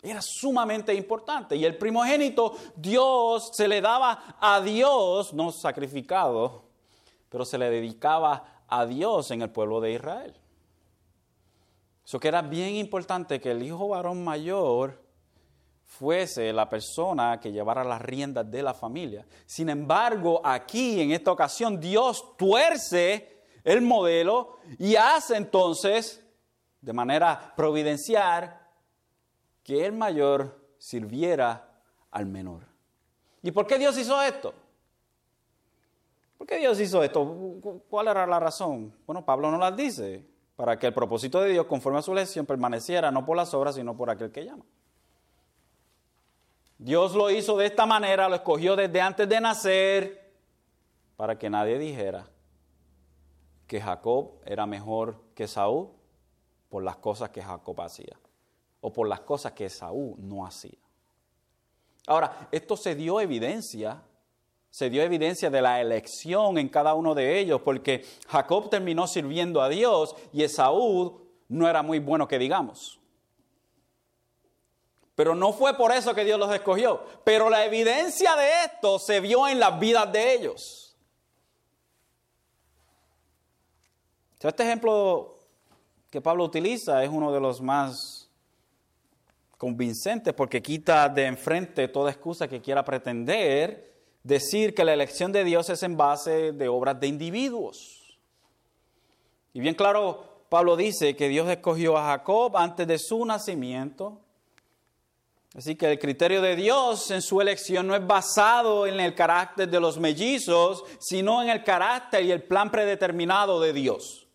Era 0.01 0.23
sumamente 0.23 0.95
importante. 0.95 1.57
Y 1.57 1.65
el 1.65 1.77
primogénito, 1.77 2.57
Dios 2.77 3.51
se 3.53 3.67
le 3.67 3.81
daba 3.81 4.37
a 4.39 4.61
Dios, 4.61 5.35
no 5.35 5.51
sacrificado, 5.51 6.67
pero 7.29 7.45
se 7.45 7.59
le 7.59 7.69
dedicaba 7.69 8.63
a 8.69 8.87
Dios 8.87 9.33
en 9.33 9.43
el 9.43 9.51
pueblo 9.51 9.81
de 9.81 9.95
Israel. 9.95 10.37
Eso 12.05 12.21
que 12.21 12.29
era 12.29 12.43
bien 12.43 12.77
importante 12.77 13.41
que 13.41 13.51
el 13.51 13.61
hijo 13.61 13.89
varón 13.89 14.23
mayor 14.23 15.08
fuese 15.99 16.53
la 16.53 16.69
persona 16.69 17.41
que 17.41 17.51
llevara 17.51 17.83
las 17.83 18.01
riendas 18.01 18.49
de 18.49 18.63
la 18.63 18.73
familia. 18.73 19.27
Sin 19.47 19.69
embargo, 19.69 20.41
aquí 20.45 21.01
en 21.01 21.11
esta 21.11 21.33
ocasión 21.33 21.81
Dios 21.81 22.37
tuerce 22.37 23.43
el 23.65 23.83
modelo 23.83 24.59
y 24.79 24.95
hace 24.95 25.37
entonces, 25.37 26.25
de 26.81 26.93
manera 26.93 27.53
providencial, 27.57 28.61
que 29.65 29.85
el 29.85 29.93
mayor 29.93 30.73
sirviera 30.79 31.69
al 32.13 32.27
menor. 32.27 32.65
¿Y 33.43 33.51
por 33.51 33.67
qué 33.67 33.77
Dios 33.77 33.99
hizo 33.99 34.23
esto? 34.23 34.55
¿Por 36.39 36.47
qué 36.47 36.59
Dios 36.59 36.79
hizo 36.79 37.03
esto? 37.03 37.61
¿Cuál 37.91 38.07
era 38.07 38.25
la 38.25 38.39
razón? 38.39 38.95
Bueno, 39.05 39.25
Pablo 39.25 39.51
no 39.51 39.59
las 39.59 39.77
dice, 39.77 40.25
para 40.55 40.79
que 40.79 40.87
el 40.87 40.95
propósito 40.95 41.41
de 41.41 41.51
Dios, 41.51 41.67
conforme 41.67 41.99
a 41.99 42.03
su 42.03 42.13
elección, 42.13 42.47
permaneciera 42.47 43.11
no 43.11 43.27
por 43.27 43.37
las 43.37 43.53
obras, 43.53 43.75
sino 43.75 43.97
por 43.97 44.11
aquel 44.11 44.31
que 44.31 44.45
llama. 44.45 44.65
Dios 46.79 47.15
lo 47.15 47.29
hizo 47.29 47.57
de 47.57 47.67
esta 47.67 47.87
manera, 47.87 48.29
lo 48.29 48.37
escogió 48.37 48.77
desde 48.77 49.01
antes 49.01 49.29
de 49.29 49.41
nacer, 49.41 50.33
para 51.17 51.37
que 51.37 51.51
nadie 51.51 51.77
dijera 51.79 52.29
que 53.67 53.81
Jacob 53.81 54.41
era 54.47 54.65
mejor 54.65 55.21
que 55.35 55.49
Saúl 55.49 55.89
por 56.69 56.85
las 56.85 56.97
cosas 56.97 57.31
que 57.31 57.43
Jacob 57.43 57.81
hacía 57.81 58.17
o 58.81 58.93
por 58.93 59.09
las 59.09 59.21
cosas 59.21 59.53
que 59.53 59.69
Saúl 59.69 60.15
no 60.19 60.47
hacía. 60.47 60.79
Ahora, 62.07 62.49
esto 62.53 62.77
se 62.77 62.95
dio 62.95 63.21
evidencia, 63.21 64.01
se 64.71 64.89
dio 64.89 65.03
evidencia 65.03 65.51
de 65.51 65.61
la 65.61 65.81
elección 65.81 66.57
en 66.57 66.69
cada 66.69 66.95
uno 66.95 67.15
de 67.15 67.41
ellos, 67.41 67.61
porque 67.63 68.05
Jacob 68.29 68.71
terminó 68.71 69.09
sirviendo 69.09 69.61
a 69.61 69.69
Dios 69.69 70.15
y 70.33 70.45
Esaú 70.45 71.27
no 71.49 71.69
era 71.69 71.83
muy 71.83 71.99
bueno 71.99 72.29
que 72.29 72.39
digamos. 72.39 72.98
Pero 75.19 75.35
no 75.35 75.53
fue 75.53 75.77
por 75.77 75.91
eso 75.91 76.15
que 76.15 76.25
Dios 76.25 76.39
los 76.39 76.55
escogió. 76.55 77.03
Pero 77.25 77.51
la 77.51 77.65
evidencia 77.65 78.37
de 78.37 78.67
esto 78.67 79.01
se 79.01 79.19
vio 79.19 79.49
en 79.49 79.59
las 79.59 79.77
vidas 79.81 80.13
de 80.13 80.33
ellos. 80.33 80.97
Este 84.39 84.63
ejemplo 84.63 85.41
que 86.09 86.21
Pablo 86.21 86.45
utiliza 86.45 87.03
es 87.03 87.11
uno 87.11 87.33
de 87.33 87.41
los 87.41 87.61
más 87.61 88.31
convincente 89.57 90.33
porque 90.33 90.63
quita 90.63 91.09
de 91.09 91.27
enfrente 91.27 91.89
toda 91.89 92.13
excusa 92.13 92.47
que 92.47 92.63
quiera 92.63 92.85
pretender 92.85 93.93
decir 94.23 94.73
que 94.73 94.85
la 94.85 94.95
elección 94.95 95.33
de 95.33 95.43
Dios 95.43 95.69
es 95.69 95.83
en 95.83 95.97
base 95.97 96.53
de 96.53 96.69
obras 96.69 97.01
de 97.01 97.09
individuos. 97.09 98.21
Y 99.53 99.59
bien 99.59 99.75
claro, 99.75 100.45
Pablo 100.49 100.77
dice 100.77 101.17
que 101.17 101.27
Dios 101.27 101.49
escogió 101.49 101.97
a 101.99 102.05
Jacob 102.05 102.57
antes 102.57 102.87
de 102.87 103.01
su 103.01 103.25
nacimiento. 103.25 104.21
Así 105.55 105.77
que 105.77 105.91
el 105.91 105.99
criterio 105.99 106.43
de 106.43 106.57
Dios 106.57 107.11
en 107.11 107.23
su 107.23 107.41
elección 107.41 107.87
no 107.87 107.95
es 107.97 108.07
basado 108.07 108.87
en 108.87 109.01
el 109.01 109.15
carácter 109.15 109.69
de 109.69 109.81
los 109.81 109.99
mellizos, 109.99 110.85
sino 111.01 111.43
en 111.43 111.49
el 111.49 111.65
carácter 111.65 112.23
y 112.25 112.33
el 112.33 112.43
plan 112.43 112.71
predeterminado 112.71 113.61
de 113.61 113.73
Dios. 113.73 114.29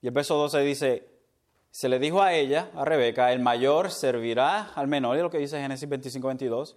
Y 0.00 0.06
el 0.06 0.12
verso 0.12 0.36
12 0.36 0.60
dice, 0.60 1.08
se 1.70 1.88
le 1.88 1.98
dijo 1.98 2.22
a 2.22 2.32
ella, 2.32 2.70
a 2.74 2.84
Rebeca, 2.84 3.32
el 3.32 3.40
mayor 3.40 3.90
servirá 3.90 4.72
al 4.74 4.88
menor, 4.88 5.18
y 5.18 5.20
lo 5.20 5.28
que 5.28 5.38
dice 5.38 5.60
Génesis 5.60 5.88
25, 5.88 6.26
22. 6.26 6.76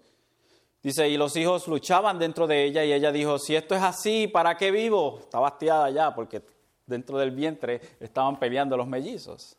Dice, 0.82 1.08
y 1.08 1.18
los 1.18 1.36
hijos 1.36 1.68
luchaban 1.68 2.20
dentro 2.20 2.48
de 2.48 2.66
ella 2.66 2.84
y 2.84 2.92
ella 2.92 3.12
dijo, 3.12 3.40
si 3.40 3.56
esto 3.56 3.76
es 3.76 3.82
así, 3.82 4.28
¿para 4.28 4.58
qué 4.58 4.72
vivo? 4.72 5.20
Está 5.20 5.40
bastiada 5.40 5.90
ya 5.90 6.14
porque 6.14 6.42
dentro 6.90 7.18
del 7.18 7.32
vientre 7.32 7.80
estaban 8.00 8.40
peleando 8.40 8.76
los 8.76 8.88
mellizos. 8.88 9.56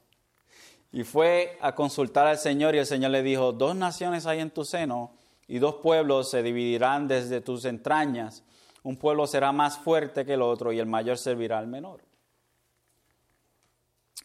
Y 0.93 1.05
fue 1.05 1.57
a 1.61 1.74
consultar 1.74 2.26
al 2.26 2.39
Señor 2.39 2.74
y 2.74 2.78
el 2.78 2.87
Señor 2.87 3.12
le 3.12 3.22
dijo, 3.22 3.53
dos 3.53 3.76
naciones 3.76 4.26
hay 4.26 4.41
en 4.41 4.51
tu 4.51 4.64
seno 4.64 5.12
y 5.47 5.59
dos 5.59 5.76
pueblos 5.76 6.31
se 6.31 6.43
dividirán 6.43 7.09
desde 7.09 7.41
tus 7.41 7.64
entrañas. 7.64 8.43
Un 8.83 8.97
pueblo 8.97 9.26
será 9.26 9.53
más 9.53 9.78
fuerte 9.78 10.24
que 10.24 10.35
el 10.35 10.43
otro 10.43 10.72
y 10.72 10.78
el 10.78 10.87
mayor 10.87 11.16
servirá 11.16 11.59
al 11.59 11.66
menor. 11.66 12.01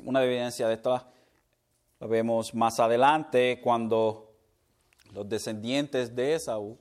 Una 0.03 0.23
evidencia 0.23 0.67
de 0.67 0.73
esto 0.73 1.01
la 1.99 2.07
vemos 2.07 2.53
más 2.53 2.79
adelante 2.79 3.61
cuando 3.63 4.33
los 5.13 5.29
descendientes 5.29 6.15
de 6.15 6.35
Esaú, 6.35 6.77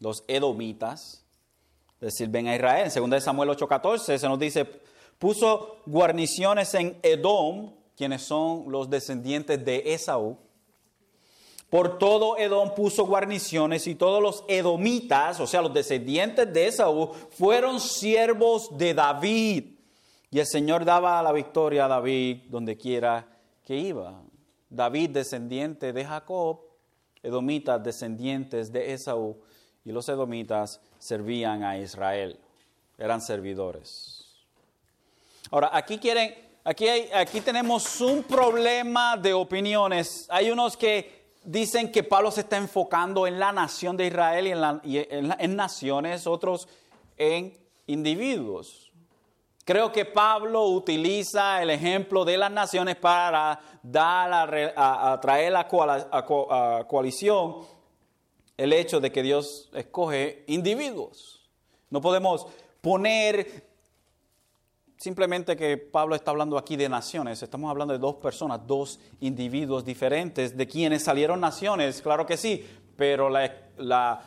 los 0.00 0.24
edomitas, 0.26 1.24
le 2.00 2.10
sirven 2.10 2.48
a 2.48 2.54
Israel. 2.54 2.90
En 2.94 3.10
2 3.10 3.22
Samuel 3.22 3.50
8:14 3.50 4.18
se 4.18 4.28
nos 4.28 4.38
dice, 4.38 4.66
puso 5.18 5.78
guarniciones 5.86 6.74
en 6.74 6.98
Edom, 7.02 7.72
quienes 7.96 8.22
son 8.22 8.70
los 8.70 8.88
descendientes 8.88 9.64
de 9.64 9.82
Esaú. 9.94 10.38
Por 11.68 11.98
todo 11.98 12.38
Edom 12.38 12.74
puso 12.74 13.04
guarniciones 13.04 13.86
y 13.86 13.94
todos 13.94 14.22
los 14.22 14.44
edomitas, 14.48 15.38
o 15.40 15.46
sea, 15.46 15.60
los 15.60 15.74
descendientes 15.74 16.50
de 16.52 16.66
Esaú, 16.66 17.12
fueron 17.30 17.78
siervos 17.80 18.76
de 18.78 18.94
David. 18.94 19.64
Y 20.30 20.38
el 20.38 20.46
Señor 20.46 20.84
daba 20.84 21.22
la 21.22 21.32
victoria 21.32 21.84
a 21.84 21.88
David 21.88 22.42
donde 22.48 22.76
quiera 22.76 23.26
que 23.64 23.76
iba. 23.76 24.22
David, 24.70 25.10
descendiente 25.10 25.92
de 25.92 26.04
Jacob, 26.04 26.60
edomitas, 27.22 27.82
descendientes 27.82 28.72
de 28.72 28.92
Esaú, 28.92 29.40
y 29.84 29.92
los 29.92 30.08
edomitas 30.08 30.80
servían 30.98 31.62
a 31.62 31.78
Israel, 31.78 32.38
eran 32.98 33.20
servidores. 33.20 34.17
Ahora, 35.50 35.70
aquí 35.72 35.98
quieren, 35.98 36.34
aquí, 36.64 36.88
aquí 36.88 37.40
tenemos 37.40 38.00
un 38.00 38.22
problema 38.22 39.16
de 39.16 39.32
opiniones. 39.32 40.26
Hay 40.28 40.50
unos 40.50 40.76
que 40.76 41.36
dicen 41.44 41.90
que 41.90 42.02
Pablo 42.02 42.30
se 42.30 42.40
está 42.42 42.56
enfocando 42.56 43.26
en 43.26 43.38
la 43.38 43.52
nación 43.52 43.96
de 43.96 44.06
Israel 44.06 44.80
y 44.84 44.98
en, 44.98 45.34
en 45.38 45.56
naciones, 45.56 46.26
otros 46.26 46.68
en 47.16 47.56
individuos. 47.86 48.88
Creo 49.68 49.92
que 49.92 50.06
Pablo 50.06 50.64
utiliza 50.64 51.62
el 51.62 51.68
ejemplo 51.68 52.24
de 52.24 52.38
las 52.38 52.50
naciones 52.50 52.96
para 52.96 53.60
dar 53.82 54.72
a, 54.74 55.20
traer 55.20 55.52
la 55.52 55.68
coalición 56.88 57.66
el 58.56 58.72
hecho 58.72 58.98
de 58.98 59.12
que 59.12 59.22
Dios 59.22 59.68
escoge 59.74 60.44
individuos. 60.46 61.46
No 61.90 62.00
podemos 62.00 62.46
poner 62.80 63.67
simplemente 64.98 65.56
que 65.56 65.78
Pablo 65.78 66.14
está 66.14 66.32
hablando 66.32 66.58
aquí 66.58 66.76
de 66.76 66.88
naciones, 66.88 67.42
estamos 67.42 67.70
hablando 67.70 67.94
de 67.94 68.00
dos 68.00 68.16
personas, 68.16 68.66
dos 68.66 68.98
individuos 69.20 69.84
diferentes, 69.84 70.56
de 70.56 70.66
quienes 70.66 71.04
salieron 71.04 71.40
naciones, 71.40 72.02
claro 72.02 72.26
que 72.26 72.36
sí, 72.36 72.66
pero 72.96 73.30
la, 73.30 73.70
la 73.76 74.20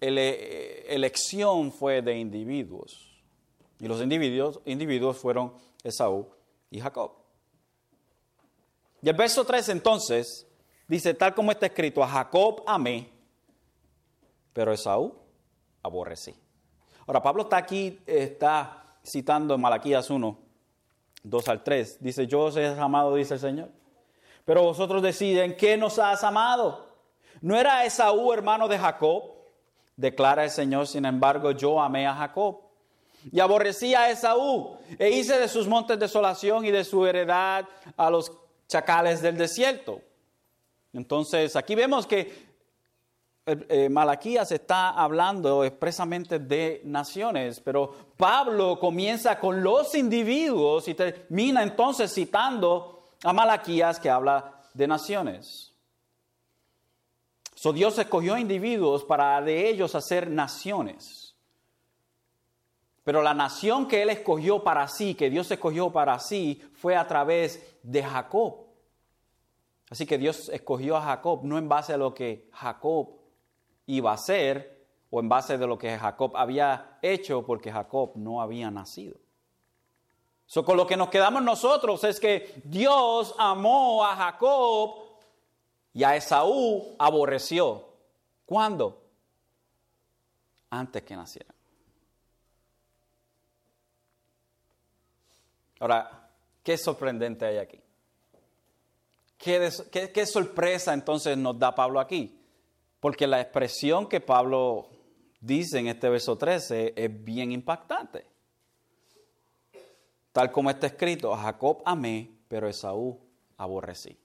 elección 0.00 1.72
fue 1.72 2.02
de 2.02 2.16
individuos. 2.16 3.20
Y 3.80 3.88
los 3.88 4.00
individuos, 4.00 4.60
individuos 4.64 5.18
fueron 5.18 5.52
Esaú 5.82 6.28
y 6.70 6.80
Jacob. 6.80 7.12
Y 9.02 9.08
el 9.08 9.16
verso 9.16 9.44
3 9.44 9.68
entonces 9.70 10.46
dice, 10.86 11.14
tal 11.14 11.34
como 11.34 11.50
está 11.50 11.66
escrito, 11.66 12.02
a 12.02 12.08
Jacob 12.08 12.62
amé, 12.66 13.10
pero 14.52 14.72
Esaú 14.72 15.14
aborrecí. 15.82 16.34
Ahora, 17.06 17.22
Pablo 17.22 17.42
está 17.42 17.56
aquí, 17.56 18.00
está 18.06 18.85
citando 19.06 19.56
Malaquías 19.56 20.10
1, 20.10 20.38
2 21.22 21.48
al 21.48 21.62
3. 21.62 21.98
Dice, 22.02 22.26
yo 22.26 22.40
os 22.42 22.56
he 22.56 22.66
amado, 22.66 23.14
dice 23.14 23.34
el 23.34 23.40
Señor. 23.40 23.70
Pero 24.44 24.62
vosotros 24.62 25.02
deciden, 25.02 25.56
¿qué 25.56 25.76
nos 25.76 25.98
has 25.98 26.22
amado? 26.24 26.86
¿No 27.40 27.56
era 27.56 27.84
Esaú 27.84 28.32
hermano 28.32 28.68
de 28.68 28.78
Jacob? 28.78 29.24
Declara 29.96 30.44
el 30.44 30.50
Señor, 30.50 30.86
sin 30.86 31.04
embargo, 31.04 31.52
yo 31.52 31.80
amé 31.80 32.06
a 32.06 32.14
Jacob. 32.14 32.60
Y 33.32 33.40
aborrecí 33.40 33.94
a 33.94 34.10
Esaú, 34.10 34.78
e 34.98 35.10
hice 35.10 35.38
de 35.38 35.48
sus 35.48 35.66
montes 35.66 35.98
desolación 35.98 36.64
y 36.64 36.70
de 36.70 36.84
su 36.84 37.04
heredad 37.06 37.66
a 37.96 38.10
los 38.10 38.30
chacales 38.68 39.20
del 39.20 39.36
desierto. 39.36 40.00
Entonces, 40.92 41.56
aquí 41.56 41.74
vemos 41.74 42.06
que 42.06 42.45
eh, 43.46 43.88
Malaquías 43.88 44.50
está 44.50 44.90
hablando 44.90 45.62
expresamente 45.62 46.40
de 46.40 46.80
naciones, 46.84 47.60
pero 47.60 47.94
Pablo 48.16 48.76
comienza 48.80 49.38
con 49.38 49.62
los 49.62 49.94
individuos 49.94 50.88
y 50.88 50.94
termina 50.94 51.62
entonces 51.62 52.12
citando 52.12 53.04
a 53.22 53.32
Malaquías 53.32 54.00
que 54.00 54.10
habla 54.10 54.62
de 54.74 54.88
naciones. 54.88 55.72
So 57.54 57.72
Dios 57.72 57.96
escogió 57.98 58.36
individuos 58.36 59.04
para 59.04 59.40
de 59.40 59.68
ellos 59.68 59.94
hacer 59.94 60.28
naciones. 60.28 61.36
Pero 63.04 63.22
la 63.22 63.32
nación 63.32 63.86
que 63.86 64.02
Él 64.02 64.10
escogió 64.10 64.64
para 64.64 64.88
sí, 64.88 65.14
que 65.14 65.30
Dios 65.30 65.48
escogió 65.52 65.92
para 65.92 66.18
sí, 66.18 66.60
fue 66.74 66.96
a 66.96 67.06
través 67.06 67.78
de 67.84 68.02
Jacob. 68.02 68.66
Así 69.88 70.04
que 70.04 70.18
Dios 70.18 70.48
escogió 70.48 70.96
a 70.96 71.02
Jacob 71.02 71.44
no 71.44 71.56
en 71.58 71.68
base 71.68 71.92
a 71.92 71.96
lo 71.96 72.12
que 72.12 72.50
Jacob 72.52 73.15
iba 73.86 74.12
a 74.12 74.16
ser 74.16 74.76
o 75.10 75.20
en 75.20 75.28
base 75.28 75.56
de 75.56 75.66
lo 75.66 75.78
que 75.78 75.96
Jacob 75.96 76.36
había 76.36 76.98
hecho 77.02 77.44
porque 77.44 77.72
Jacob 77.72 78.12
no 78.16 78.42
había 78.42 78.70
nacido. 78.70 79.16
So, 80.46 80.64
con 80.64 80.76
lo 80.76 80.86
que 80.86 80.96
nos 80.96 81.08
quedamos 81.08 81.42
nosotros 81.42 82.04
es 82.04 82.20
que 82.20 82.60
Dios 82.64 83.34
amó 83.38 84.04
a 84.04 84.14
Jacob 84.14 85.06
y 85.92 86.04
a 86.04 86.14
Esaú 86.14 86.94
aborreció. 86.98 87.84
¿Cuándo? 88.44 89.02
Antes 90.70 91.02
que 91.02 91.16
naciera. 91.16 91.52
Ahora, 95.80 96.30
¿qué 96.62 96.78
sorprendente 96.78 97.44
hay 97.44 97.58
aquí? 97.58 97.80
¿Qué, 99.36 99.70
qué, 99.90 100.12
qué 100.12 100.26
sorpresa 100.26 100.94
entonces 100.94 101.36
nos 101.36 101.58
da 101.58 101.74
Pablo 101.74 101.98
aquí? 101.98 102.40
Porque 103.00 103.26
la 103.26 103.40
expresión 103.40 104.08
que 104.08 104.20
Pablo 104.20 104.88
dice 105.40 105.78
en 105.78 105.88
este 105.88 106.08
verso 106.08 106.36
13 106.36 106.94
es 106.96 107.24
bien 107.24 107.52
impactante. 107.52 108.26
Tal 110.32 110.52
como 110.52 110.70
está 110.70 110.86
escrito, 110.86 111.32
a 111.32 111.38
Jacob 111.38 111.82
amé, 111.84 112.30
pero 112.48 112.66
a 112.66 112.70
Esaú 112.70 113.18
aborrecí. 113.56 114.18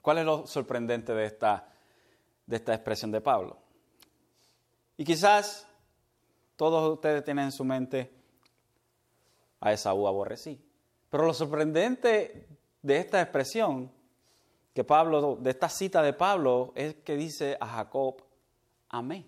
¿Cuál 0.00 0.18
es 0.18 0.24
lo 0.24 0.46
sorprendente 0.46 1.14
de 1.14 1.26
esta, 1.26 1.68
de 2.46 2.56
esta 2.56 2.74
expresión 2.74 3.10
de 3.10 3.20
Pablo? 3.20 3.58
Y 4.96 5.04
quizás 5.04 5.66
todos 6.56 6.92
ustedes 6.92 7.24
tienen 7.24 7.46
en 7.46 7.52
su 7.52 7.64
mente 7.64 8.12
a 9.60 9.72
Esaú 9.72 10.06
aborrecí. 10.06 10.60
Pero 11.08 11.26
lo 11.26 11.34
sorprendente 11.34 12.46
de 12.82 12.96
esta 12.96 13.20
expresión 13.20 13.90
que 14.74 14.84
Pablo, 14.84 15.36
de 15.40 15.50
esta 15.50 15.68
cita 15.68 16.02
de 16.02 16.12
Pablo, 16.12 16.72
es 16.74 16.94
que 16.96 17.16
dice 17.16 17.56
a 17.60 17.66
Jacob, 17.66 18.22
amé. 18.88 19.26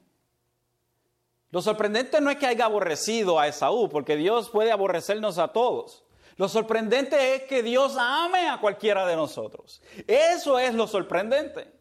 Lo 1.51 1.62
sorprendente 1.62 2.20
no 2.20 2.30
es 2.30 2.36
que 2.36 2.47
haya 2.47 2.64
aborrecido 2.64 3.38
a 3.38 3.47
Esaú, 3.47 3.88
porque 3.88 4.16
Dios 4.16 4.51
puede 4.51 4.72
aborrecernos 4.72 5.38
a 5.38 5.49
todos. 5.49 6.05
Lo 6.36 6.49
sorprendente 6.49 7.36
es 7.36 7.42
que 7.42 7.62
Dios 7.62 7.97
ame 7.97 8.49
a 8.49 8.59
cualquiera 8.61 9.07
de 9.07 9.14
nosotros. 9.14 9.80
Eso 10.09 10.59
es 10.59 10.74
lo 10.74 10.86
sorprendente. 10.86 11.72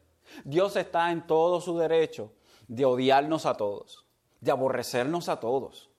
Dios 0.43 0.76
está 0.76 1.11
en 1.11 1.26
todo 1.26 1.59
su 1.59 1.78
derecho 1.78 2.34
de 2.68 2.86
odiarnos 2.86 3.45
a 3.45 3.55
todos, 3.55 4.05
de 4.41 4.51
aborrecernos 4.51 5.30
a 5.30 5.39
todos. 5.39 5.89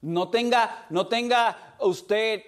No 0.00 0.28
tenga, 0.28 0.86
no 0.90 1.08
tenga 1.08 1.76
usted 1.80 2.42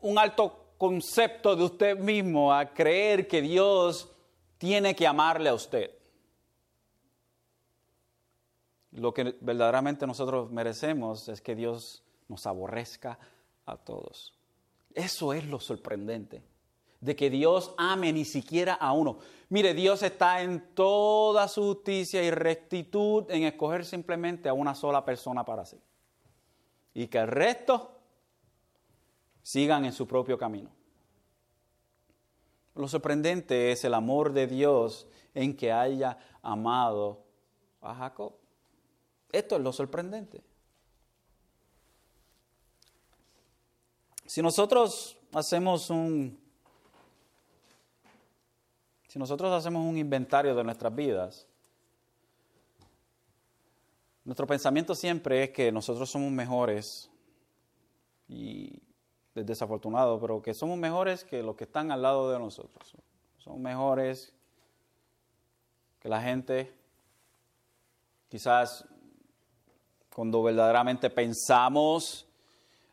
un 0.00 0.18
alto 0.18 0.64
concepto 0.78 1.54
de 1.54 1.64
usted 1.64 1.98
mismo 1.98 2.52
a 2.52 2.74
creer 2.74 3.28
que 3.28 3.40
Dios 3.40 4.13
tiene 4.58 4.94
que 4.94 5.06
amarle 5.06 5.48
a 5.48 5.54
usted. 5.54 5.90
Lo 8.92 9.12
que 9.12 9.36
verdaderamente 9.40 10.06
nosotros 10.06 10.50
merecemos 10.50 11.28
es 11.28 11.40
que 11.40 11.54
Dios 11.54 12.04
nos 12.28 12.46
aborrezca 12.46 13.18
a 13.66 13.76
todos. 13.76 14.34
Eso 14.94 15.32
es 15.32 15.44
lo 15.46 15.58
sorprendente, 15.58 16.44
de 17.00 17.16
que 17.16 17.28
Dios 17.28 17.74
ame 17.76 18.12
ni 18.12 18.24
siquiera 18.24 18.74
a 18.74 18.92
uno. 18.92 19.18
Mire, 19.48 19.74
Dios 19.74 20.02
está 20.02 20.42
en 20.42 20.74
toda 20.74 21.48
su 21.48 21.62
justicia 21.62 22.22
y 22.22 22.30
rectitud 22.30 23.28
en 23.30 23.42
escoger 23.42 23.84
simplemente 23.84 24.48
a 24.48 24.54
una 24.54 24.74
sola 24.74 25.04
persona 25.04 25.44
para 25.44 25.66
sí. 25.66 25.80
Y 26.94 27.08
que 27.08 27.18
el 27.18 27.26
resto 27.26 27.98
sigan 29.42 29.84
en 29.84 29.92
su 29.92 30.06
propio 30.06 30.38
camino. 30.38 30.70
Lo 32.74 32.88
sorprendente 32.88 33.70
es 33.72 33.84
el 33.84 33.94
amor 33.94 34.32
de 34.32 34.46
Dios 34.46 35.06
en 35.32 35.56
que 35.56 35.72
haya 35.72 36.18
amado 36.42 37.24
a 37.80 37.94
Jacob. 37.94 38.34
Esto 39.30 39.56
es 39.56 39.62
lo 39.62 39.72
sorprendente. 39.72 40.42
Si 44.26 44.42
nosotros 44.42 45.16
hacemos 45.32 45.90
un 45.90 46.42
si 49.08 49.18
nosotros 49.20 49.52
hacemos 49.52 49.86
un 49.86 49.96
inventario 49.96 50.56
de 50.56 50.64
nuestras 50.64 50.92
vidas, 50.92 51.46
nuestro 54.24 54.44
pensamiento 54.44 54.92
siempre 54.96 55.44
es 55.44 55.50
que 55.50 55.70
nosotros 55.70 56.10
somos 56.10 56.32
mejores 56.32 57.08
y 58.26 58.82
desafortunado, 59.34 60.20
pero 60.20 60.40
que 60.40 60.54
somos 60.54 60.78
mejores 60.78 61.24
que 61.24 61.42
los 61.42 61.56
que 61.56 61.64
están 61.64 61.90
al 61.90 62.02
lado 62.02 62.30
de 62.30 62.38
nosotros. 62.38 62.94
Somos 63.38 63.58
mejores 63.58 64.32
que 65.98 66.08
la 66.08 66.20
gente. 66.20 66.72
Quizás 68.28 68.86
cuando 70.14 70.42
verdaderamente 70.42 71.10
pensamos 71.10 72.26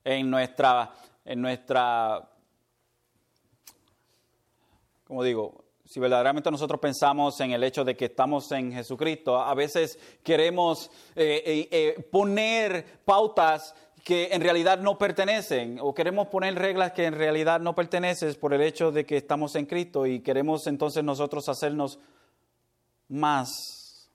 en 0.04 0.30
nuestra, 0.30 0.92
en 1.24 1.42
nuestra, 1.42 2.28
como 5.04 5.24
digo, 5.24 5.64
si 5.92 6.00
verdaderamente 6.00 6.50
nosotros 6.50 6.80
pensamos 6.80 7.38
en 7.42 7.52
el 7.52 7.64
hecho 7.66 7.84
de 7.84 7.98
que 7.98 8.06
estamos 8.06 8.50
en 8.54 8.72
Jesucristo, 8.72 9.38
a 9.38 9.54
veces 9.54 10.00
queremos 10.24 10.90
eh, 11.16 11.44
eh, 11.46 11.68
eh, 11.70 12.08
poner 12.10 13.02
pautas 13.04 13.76
que 14.04 14.30
en 14.32 14.42
realidad 14.42 14.80
no 14.80 14.98
pertenecen 14.98 15.78
o 15.80 15.94
queremos 15.94 16.28
poner 16.28 16.56
reglas 16.56 16.92
que 16.92 17.06
en 17.06 17.14
realidad 17.14 17.60
no 17.60 17.76
pertenecen 17.76 18.34
por 18.36 18.54
el 18.54 18.62
hecho 18.62 18.92
de 18.92 19.06
que 19.06 19.18
estamos 19.18 19.56
en 19.56 19.66
Cristo 19.66 20.08
y 20.08 20.22
queremos 20.22 20.66
entonces 20.68 21.04
nosotros 21.04 21.48
hacernos 21.50 22.00
más 23.10 24.10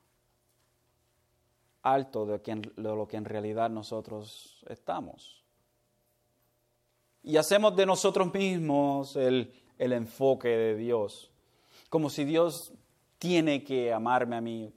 alto 1.82 2.26
de, 2.26 2.40
lo 2.76 3.06
que 3.06 3.16
en 3.16 3.24
realidad 3.24 3.70
nosotros 3.70 4.64
estamos. 4.68 5.44
Y 7.22 7.36
hacemos 7.36 7.76
de 7.76 7.86
nosotros 7.86 8.32
mismos 8.34 9.14
el, 9.14 9.52
el 9.78 9.92
enfoque 9.92 10.48
de 10.48 10.76
Dios, 10.76 11.30
como 11.88 12.10
si 12.10 12.24
Dios 12.24 12.72
tiene 13.18 13.62
que 13.62 13.92
amarme 13.92 14.36
a 14.36 14.40
mí, 14.40 14.72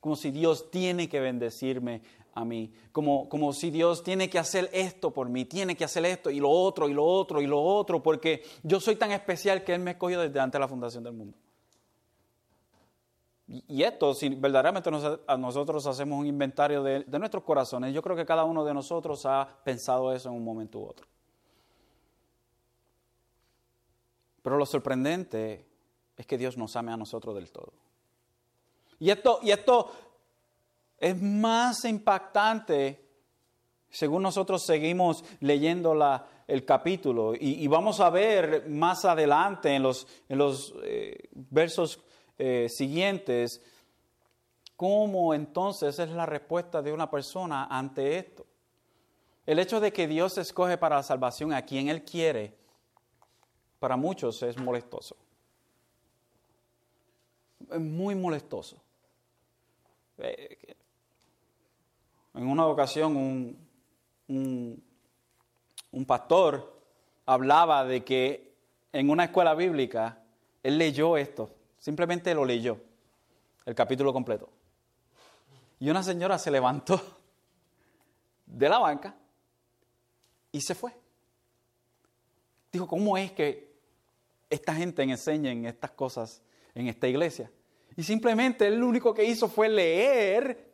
como 0.00 0.14
si 0.14 0.30
Dios 0.30 0.70
tiene 0.70 1.08
que 1.08 1.20
bendecirme 1.20 2.02
a 2.34 2.44
mí, 2.44 2.72
como, 2.92 3.28
como 3.28 3.52
si 3.52 3.70
Dios 3.70 4.02
tiene 4.02 4.30
que 4.30 4.38
hacer 4.38 4.70
esto 4.72 5.10
por 5.10 5.28
mí, 5.28 5.44
tiene 5.44 5.76
que 5.76 5.84
hacer 5.84 6.04
esto 6.06 6.30
y 6.30 6.40
lo 6.40 6.48
otro 6.48 6.88
y 6.88 6.94
lo 6.94 7.04
otro 7.04 7.40
y 7.40 7.46
lo 7.46 7.62
otro, 7.62 8.02
porque 8.02 8.42
yo 8.62 8.80
soy 8.80 8.96
tan 8.96 9.12
especial 9.12 9.64
que 9.64 9.74
Él 9.74 9.80
me 9.80 9.92
escogió 9.92 10.20
desde 10.20 10.40
antes 10.40 10.54
de 10.54 10.60
la 10.60 10.68
fundación 10.68 11.04
del 11.04 11.12
mundo. 11.12 11.36
Y 13.46 13.82
esto, 13.82 14.14
si 14.14 14.30
verdaderamente 14.30 14.90
nosotros 14.90 15.86
hacemos 15.86 16.18
un 16.18 16.26
inventario 16.26 16.82
de, 16.82 17.00
de 17.00 17.18
nuestros 17.18 17.42
corazones, 17.42 17.92
yo 17.92 18.00
creo 18.00 18.16
que 18.16 18.24
cada 18.24 18.44
uno 18.44 18.64
de 18.64 18.72
nosotros 18.72 19.26
ha 19.26 19.46
pensado 19.62 20.10
eso 20.12 20.30
en 20.30 20.36
un 20.36 20.44
momento 20.44 20.78
u 20.78 20.86
otro. 20.86 21.06
Pero 24.40 24.56
lo 24.56 24.64
sorprendente 24.64 25.66
es 26.16 26.26
que 26.26 26.38
Dios 26.38 26.56
nos 26.56 26.74
ame 26.76 26.92
a 26.92 26.96
nosotros 26.96 27.34
del 27.34 27.50
todo. 27.52 27.72
Y 28.98 29.10
esto, 29.10 29.40
y 29.42 29.50
esto 29.50 29.90
es 31.02 31.20
más 31.20 31.84
impactante 31.84 33.04
según 33.90 34.22
nosotros 34.22 34.62
seguimos 34.62 35.24
leyendo 35.40 35.94
el 36.46 36.64
capítulo. 36.64 37.34
Y, 37.38 37.66
vamos 37.66 38.00
a 38.00 38.08
ver 38.08 38.68
más 38.68 39.04
adelante 39.04 39.74
en 39.74 39.82
los, 39.82 40.06
eh, 40.84 41.28
versos 41.32 42.00
eh, 42.38 42.68
siguientes 42.70 43.60
cómo 44.76 45.34
entonces 45.34 45.98
es 45.98 46.10
la 46.10 46.24
respuesta 46.24 46.80
de 46.80 46.92
una 46.92 47.10
persona 47.10 47.66
ante 47.66 48.16
esto. 48.16 48.46
El 49.44 49.58
hecho 49.58 49.80
de 49.80 49.92
que 49.92 50.06
Dios 50.06 50.38
escoge 50.38 50.78
para 50.78 50.96
la 50.96 51.02
salvación 51.02 51.52
a 51.52 51.62
quien 51.62 51.88
Él 51.88 52.04
quiere, 52.04 52.56
para 53.80 53.96
muchos 53.96 54.42
es 54.42 54.56
molestoso. 54.56 55.16
Es 57.70 57.80
muy 57.80 58.14
molestoso. 58.14 58.80
En 62.34 62.46
una 62.46 62.66
ocasión 62.66 63.16
un, 63.16 64.82
un, 65.92 66.04
pastor 66.06 66.80
hablaba 67.26 67.84
de 67.84 68.02
que 68.04 68.54
en 68.92 69.10
una 69.10 69.24
escuela 69.24 69.54
bíblica 69.54 70.22
él 70.62 70.78
leyó 70.78 71.16
esto, 71.16 71.54
simplemente 71.78 72.34
lo 72.34 72.44
leyó, 72.44 72.78
el 73.66 73.74
capítulo 73.74 74.12
completo. 74.12 74.48
Y 75.78 75.90
una 75.90 76.02
señora 76.02 76.38
se 76.38 76.50
levantó 76.50 77.00
de 78.46 78.68
la 78.68 78.78
banca 78.78 79.14
y 80.50 80.60
se 80.60 80.74
fue. 80.74 80.92
Dijo, 82.72 82.86
¿cómo 82.86 83.18
es 83.18 83.32
que 83.32 83.70
esta 84.48 84.74
gente 84.74 85.02
enseña 85.02 85.52
estas 85.68 85.90
cosas 85.90 86.42
en 86.74 86.88
esta 86.88 87.08
iglesia? 87.08 87.50
Y 87.94 88.02
simplemente 88.02 88.66
él 88.66 88.76
lo 88.76 88.86
único 88.86 89.12
que 89.12 89.24
hizo 89.24 89.48
fue 89.48 89.68
leer 89.68 90.71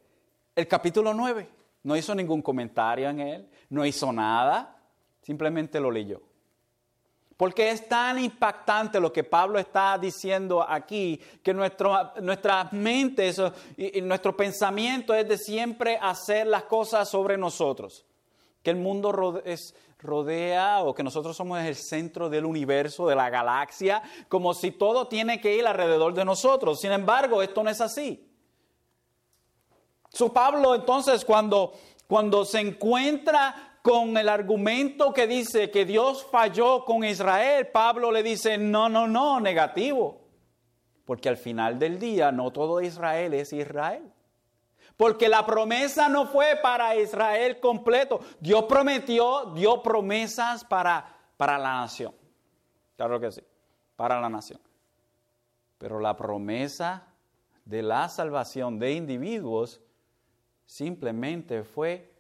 el 0.58 0.66
capítulo 0.66 1.14
9. 1.14 1.48
No 1.84 1.96
hizo 1.96 2.14
ningún 2.16 2.42
comentario 2.42 3.08
en 3.08 3.20
él, 3.20 3.48
no 3.70 3.86
hizo 3.86 4.12
nada, 4.12 4.76
simplemente 5.22 5.78
lo 5.78 5.88
leyó. 5.88 6.20
Porque 7.36 7.70
es 7.70 7.88
tan 7.88 8.18
impactante 8.18 8.98
lo 8.98 9.12
que 9.12 9.22
Pablo 9.22 9.60
está 9.60 9.96
diciendo 9.96 10.66
aquí, 10.68 11.20
que 11.44 11.54
nuestro, 11.54 12.12
nuestras 12.20 12.72
mentes 12.72 13.40
y, 13.76 14.00
nuestro 14.00 14.36
pensamiento 14.36 15.14
es 15.14 15.28
de 15.28 15.38
siempre 15.38 15.96
hacer 16.02 16.48
las 16.48 16.64
cosas 16.64 17.08
sobre 17.08 17.38
nosotros. 17.38 18.04
Que 18.60 18.70
el 18.70 18.78
mundo 18.78 19.12
rodea 20.00 20.82
o 20.82 20.92
que 20.92 21.04
nosotros 21.04 21.36
somos 21.36 21.60
el 21.60 21.76
centro 21.76 22.28
del 22.28 22.44
universo, 22.44 23.06
de 23.06 23.14
la 23.14 23.30
galaxia, 23.30 24.02
como 24.28 24.52
si 24.54 24.72
todo 24.72 25.06
tiene 25.06 25.40
que 25.40 25.54
ir 25.54 25.64
alrededor 25.64 26.14
de 26.14 26.24
nosotros. 26.24 26.80
Sin 26.80 26.90
embargo, 26.90 27.40
esto 27.40 27.62
no 27.62 27.70
es 27.70 27.80
así. 27.80 28.27
Pablo 30.32 30.74
entonces 30.74 31.24
cuando, 31.24 31.72
cuando 32.06 32.44
se 32.44 32.60
encuentra 32.60 33.78
con 33.82 34.16
el 34.16 34.28
argumento 34.28 35.12
que 35.12 35.26
dice 35.26 35.70
que 35.70 35.84
Dios 35.84 36.26
falló 36.30 36.84
con 36.84 37.04
Israel, 37.04 37.68
Pablo 37.68 38.10
le 38.10 38.22
dice, 38.22 38.58
no, 38.58 38.88
no, 38.88 39.06
no, 39.06 39.40
negativo. 39.40 40.20
Porque 41.04 41.28
al 41.28 41.38
final 41.38 41.78
del 41.78 41.98
día 41.98 42.30
no 42.32 42.50
todo 42.50 42.82
Israel 42.82 43.32
es 43.34 43.52
Israel. 43.52 44.12
Porque 44.96 45.28
la 45.28 45.46
promesa 45.46 46.08
no 46.08 46.26
fue 46.26 46.58
para 46.60 46.96
Israel 46.96 47.60
completo. 47.60 48.20
Dios 48.40 48.64
prometió, 48.64 49.52
dio 49.54 49.82
promesas 49.82 50.64
para, 50.64 51.16
para 51.36 51.56
la 51.56 51.80
nación. 51.80 52.12
Claro 52.96 53.20
que 53.20 53.30
sí, 53.30 53.40
para 53.94 54.20
la 54.20 54.28
nación. 54.28 54.60
Pero 55.78 56.00
la 56.00 56.16
promesa 56.16 57.06
de 57.64 57.82
la 57.82 58.08
salvación 58.08 58.78
de 58.78 58.92
individuos 58.92 59.80
simplemente 60.68 61.64
fue 61.64 62.12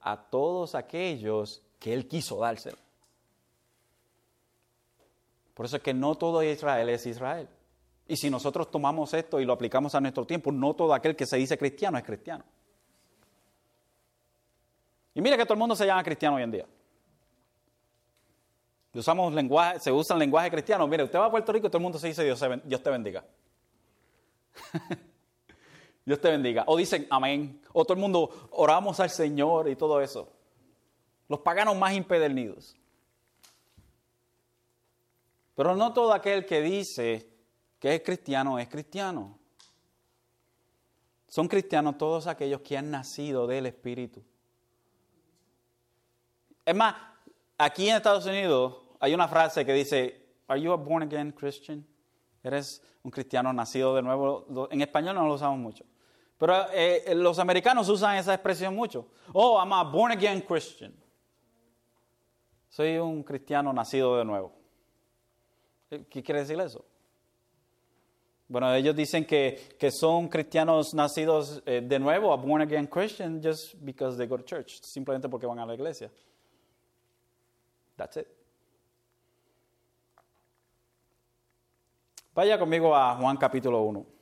a 0.00 0.16
todos 0.16 0.74
aquellos 0.74 1.62
que 1.78 1.92
Él 1.92 2.08
quiso 2.08 2.40
dárselo. 2.40 2.78
Por 5.52 5.66
eso 5.66 5.76
es 5.76 5.82
que 5.82 5.92
no 5.92 6.14
todo 6.14 6.42
Israel 6.42 6.88
es 6.88 7.04
Israel. 7.04 7.46
Y 8.08 8.16
si 8.16 8.30
nosotros 8.30 8.70
tomamos 8.70 9.12
esto 9.12 9.38
y 9.38 9.44
lo 9.44 9.52
aplicamos 9.52 9.94
a 9.94 10.00
nuestro 10.00 10.26
tiempo, 10.26 10.50
no 10.50 10.74
todo 10.74 10.94
aquel 10.94 11.14
que 11.14 11.26
se 11.26 11.36
dice 11.36 11.58
cristiano 11.58 11.98
es 11.98 12.04
cristiano. 12.04 12.42
Y 15.14 15.20
mira 15.20 15.36
que 15.36 15.44
todo 15.44 15.54
el 15.54 15.60
mundo 15.60 15.76
se 15.76 15.84
llama 15.84 16.02
cristiano 16.02 16.36
hoy 16.36 16.42
en 16.42 16.50
día. 16.50 16.66
Usamos 18.94 19.34
lenguaje, 19.34 19.78
se 19.78 19.92
usa 19.92 20.14
el 20.14 20.20
lenguaje 20.20 20.50
cristiano. 20.50 20.86
Mire, 20.88 21.04
usted 21.04 21.18
va 21.18 21.26
a 21.26 21.30
Puerto 21.30 21.52
Rico 21.52 21.66
y 21.66 21.70
todo 21.70 21.78
el 21.78 21.82
mundo 21.82 21.98
se 21.98 22.08
dice 22.08 22.24
Dios, 22.24 22.42
Dios 22.64 22.82
te 22.82 22.90
bendiga. 22.90 23.22
Dios 26.04 26.20
te 26.20 26.30
bendiga. 26.30 26.64
O 26.66 26.76
dicen 26.76 27.06
amén. 27.10 27.60
O 27.72 27.84
todo 27.84 27.94
el 27.94 28.00
mundo 28.00 28.48
oramos 28.52 29.00
al 29.00 29.10
Señor 29.10 29.68
y 29.68 29.76
todo 29.76 30.00
eso. 30.00 30.32
Los 31.28 31.40
paganos 31.40 31.76
más 31.76 31.94
impedernidos. 31.94 32.76
Pero 35.54 35.76
no 35.76 35.92
todo 35.92 36.12
aquel 36.12 36.46
que 36.46 36.60
dice 36.62 37.28
que 37.78 37.94
es 37.94 38.02
cristiano 38.02 38.58
es 38.58 38.68
cristiano. 38.68 39.38
Son 41.28 41.46
cristianos 41.46 41.96
todos 41.96 42.26
aquellos 42.26 42.60
que 42.62 42.76
han 42.76 42.90
nacido 42.90 43.46
del 43.46 43.66
Espíritu. 43.66 44.22
Es 46.64 46.74
más, 46.74 46.94
aquí 47.56 47.88
en 47.88 47.96
Estados 47.96 48.26
Unidos 48.26 48.82
hay 48.98 49.14
una 49.14 49.28
frase 49.28 49.64
que 49.64 49.72
dice, 49.72 50.26
¿Are 50.48 50.60
you 50.60 50.72
a 50.72 50.76
born 50.76 51.02
again 51.02 51.30
Christian? 51.30 51.86
¿Eres 52.42 52.82
un 53.02 53.10
cristiano 53.10 53.52
nacido 53.52 53.94
de 53.94 54.02
nuevo? 54.02 54.68
En 54.70 54.80
español 54.80 55.14
no 55.14 55.26
lo 55.26 55.34
usamos 55.34 55.58
mucho. 55.58 55.84
Pero 56.38 56.70
eh, 56.72 57.12
los 57.14 57.38
americanos 57.38 57.88
usan 57.88 58.16
esa 58.16 58.32
expresión 58.32 58.74
mucho. 58.74 59.08
Oh, 59.34 59.58
I'm 59.58 59.72
a 59.72 59.84
born 59.84 60.12
again 60.12 60.40
Christian. 60.40 60.94
Soy 62.70 62.96
un 62.96 63.22
cristiano 63.22 63.72
nacido 63.72 64.16
de 64.16 64.24
nuevo. 64.24 64.52
¿Qué 65.90 66.22
quiere 66.22 66.40
decir 66.40 66.58
eso? 66.60 66.84
Bueno, 68.48 68.72
ellos 68.74 68.96
dicen 68.96 69.24
que, 69.26 69.76
que 69.78 69.90
son 69.90 70.28
cristianos 70.28 70.94
nacidos 70.94 71.62
eh, 71.66 71.82
de 71.84 71.98
nuevo, 71.98 72.32
a 72.32 72.36
born 72.36 72.62
again 72.62 72.86
Christian, 72.86 73.40
just 73.40 73.74
because 73.84 74.16
they 74.16 74.26
go 74.26 74.36
to 74.36 74.44
church, 74.44 74.80
simplemente 74.82 75.28
porque 75.28 75.46
van 75.46 75.58
a 75.58 75.66
la 75.66 75.74
iglesia. 75.74 76.10
That's 77.96 78.16
it. 78.16 78.39
Vaya 82.32 82.58
conmigo 82.58 82.94
a 82.94 83.16
Juan 83.16 83.36
capítulo 83.36 83.82
1. 83.82 84.19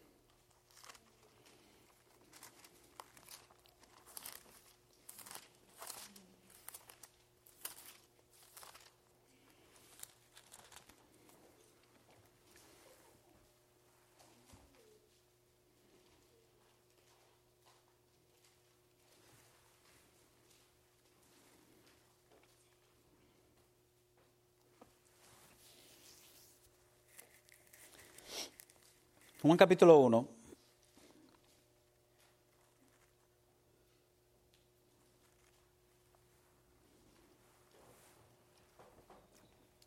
Juan 29.48 29.56
capítulo 29.56 29.96
1. 30.00 30.28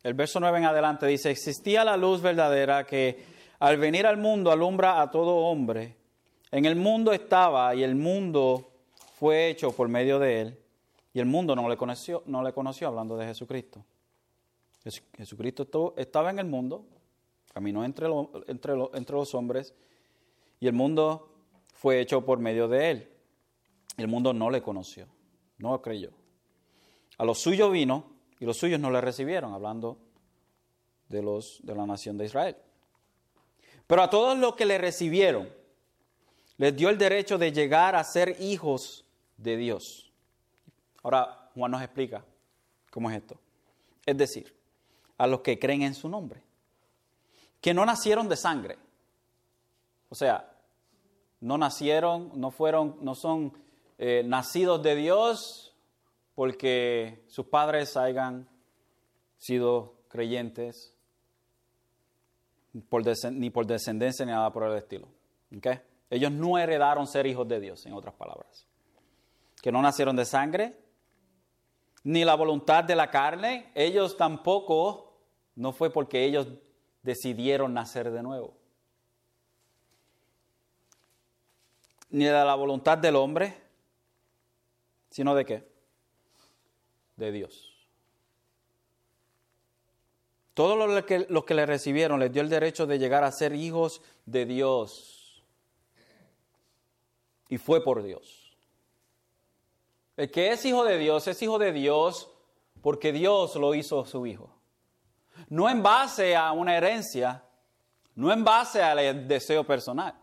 El 0.02 0.14
verso 0.14 0.40
9 0.40 0.58
en 0.58 0.64
adelante 0.64 1.06
dice, 1.06 1.30
existía 1.30 1.84
la 1.84 1.96
luz 1.96 2.20
verdadera 2.20 2.84
que 2.84 3.24
al 3.60 3.76
venir 3.76 4.04
al 4.04 4.16
mundo 4.16 4.50
alumbra 4.50 5.00
a 5.00 5.08
todo 5.12 5.36
hombre. 5.36 5.94
En 6.50 6.64
el 6.64 6.74
mundo 6.74 7.12
estaba 7.12 7.72
y 7.76 7.84
el 7.84 7.94
mundo 7.94 8.68
fue 9.14 9.48
hecho 9.48 9.70
por 9.70 9.86
medio 9.86 10.18
de 10.18 10.40
él 10.40 10.58
y 11.14 11.20
el 11.20 11.26
mundo 11.26 11.54
no 11.54 11.68
le 11.68 11.76
conoció, 11.76 12.24
no 12.26 12.42
le 12.42 12.52
conoció 12.52 12.88
hablando 12.88 13.16
de 13.16 13.26
Jesucristo. 13.26 13.84
Jesucristo 15.16 15.94
estaba 15.96 16.30
en 16.30 16.40
el 16.40 16.46
mundo, 16.46 16.84
caminó 17.52 17.84
entre, 17.84 18.06
entre, 18.46 18.74
entre 18.94 19.16
los 19.16 19.34
hombres 19.34 19.74
y 20.60 20.66
el 20.66 20.72
mundo 20.72 21.28
fue 21.74 22.00
hecho 22.00 22.24
por 22.24 22.38
medio 22.38 22.68
de 22.68 22.90
él. 22.90 23.12
El 23.96 24.08
mundo 24.08 24.32
no 24.32 24.50
le 24.50 24.62
conoció, 24.62 25.06
no 25.58 25.72
lo 25.72 25.82
creyó. 25.82 26.10
A 27.18 27.24
los 27.24 27.38
suyos 27.38 27.70
vino 27.72 28.12
y 28.38 28.44
los 28.44 28.56
suyos 28.56 28.80
no 28.80 28.90
le 28.90 29.00
recibieron, 29.00 29.52
hablando 29.52 29.98
de, 31.08 31.22
los, 31.22 31.60
de 31.62 31.74
la 31.74 31.86
nación 31.86 32.16
de 32.16 32.26
Israel. 32.26 32.56
Pero 33.86 34.02
a 34.02 34.10
todos 34.10 34.38
los 34.38 34.56
que 34.56 34.64
le 34.64 34.78
recibieron, 34.78 35.48
les 36.56 36.74
dio 36.76 36.88
el 36.88 36.98
derecho 36.98 37.38
de 37.38 37.52
llegar 37.52 37.94
a 37.96 38.04
ser 38.04 38.36
hijos 38.40 39.04
de 39.36 39.56
Dios. 39.56 40.12
Ahora 41.02 41.50
Juan 41.54 41.72
nos 41.72 41.82
explica 41.82 42.24
cómo 42.90 43.10
es 43.10 43.16
esto. 43.16 43.38
Es 44.06 44.16
decir, 44.16 44.54
a 45.18 45.26
los 45.26 45.40
que 45.40 45.58
creen 45.58 45.82
en 45.82 45.94
su 45.94 46.08
nombre, 46.08 46.42
que 47.62 47.72
no 47.72 47.86
nacieron 47.86 48.28
de 48.28 48.36
sangre. 48.36 48.76
O 50.10 50.14
sea, 50.14 50.52
no 51.40 51.56
nacieron, 51.56 52.32
no 52.34 52.50
fueron, 52.50 52.98
no 53.00 53.14
son 53.14 53.56
eh, 53.96 54.22
nacidos 54.26 54.82
de 54.82 54.96
Dios 54.96 55.74
porque 56.34 57.24
sus 57.28 57.46
padres 57.46 57.96
hayan 57.96 58.48
sido 59.38 59.94
creyentes, 60.08 60.92
ni 62.72 63.50
por 63.50 63.66
descendencia 63.66 64.26
ni 64.26 64.32
nada 64.32 64.52
por 64.52 64.64
el 64.64 64.76
estilo. 64.76 65.08
Ellos 66.10 66.32
no 66.32 66.58
heredaron 66.58 67.06
ser 67.06 67.26
hijos 67.26 67.46
de 67.46 67.60
Dios, 67.60 67.86
en 67.86 67.92
otras 67.92 68.14
palabras. 68.14 68.66
Que 69.60 69.70
no 69.70 69.80
nacieron 69.80 70.16
de 70.16 70.24
sangre, 70.24 70.76
ni 72.02 72.24
la 72.24 72.34
voluntad 72.34 72.82
de 72.82 72.96
la 72.96 73.10
carne. 73.10 73.70
Ellos 73.74 74.16
tampoco, 74.16 75.16
no 75.54 75.72
fue 75.72 75.92
porque 75.92 76.24
ellos 76.24 76.48
decidieron 77.02 77.74
nacer 77.74 78.10
de 78.10 78.22
nuevo. 78.22 78.56
Ni 82.10 82.24
de 82.24 82.32
la 82.32 82.54
voluntad 82.54 82.98
del 82.98 83.16
hombre, 83.16 83.56
sino 85.10 85.34
de 85.34 85.44
qué? 85.44 85.68
De 87.16 87.32
Dios. 87.32 87.72
Todos 90.54 90.76
los 90.76 91.04
que, 91.04 91.26
los 91.30 91.44
que 91.44 91.54
le 91.54 91.64
recibieron 91.64 92.20
les 92.20 92.32
dio 92.32 92.42
el 92.42 92.50
derecho 92.50 92.86
de 92.86 92.98
llegar 92.98 93.24
a 93.24 93.32
ser 93.32 93.54
hijos 93.54 94.02
de 94.26 94.44
Dios. 94.44 95.42
Y 97.48 97.58
fue 97.58 97.82
por 97.82 98.02
Dios. 98.02 98.54
El 100.16 100.30
que 100.30 100.52
es 100.52 100.64
hijo 100.64 100.84
de 100.84 100.98
Dios 100.98 101.26
es 101.26 101.42
hijo 101.42 101.58
de 101.58 101.72
Dios 101.72 102.30
porque 102.82 103.12
Dios 103.12 103.56
lo 103.56 103.74
hizo 103.74 104.04
su 104.04 104.26
hijo. 104.26 104.61
No 105.48 105.68
en 105.68 105.82
base 105.82 106.36
a 106.36 106.52
una 106.52 106.76
herencia, 106.76 107.42
no 108.14 108.32
en 108.32 108.44
base 108.44 108.82
al 108.82 109.26
deseo 109.26 109.64
personal, 109.64 110.14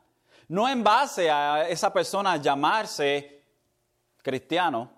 no 0.48 0.68
en 0.68 0.84
base 0.84 1.30
a 1.30 1.68
esa 1.68 1.92
persona 1.92 2.38
llamarse 2.38 3.44
cristiano, 4.22 4.92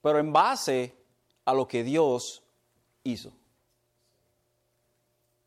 pero 0.00 0.18
en 0.18 0.32
base 0.32 0.96
a 1.44 1.54
lo 1.54 1.66
que 1.66 1.82
Dios 1.82 2.42
hizo. 3.04 3.32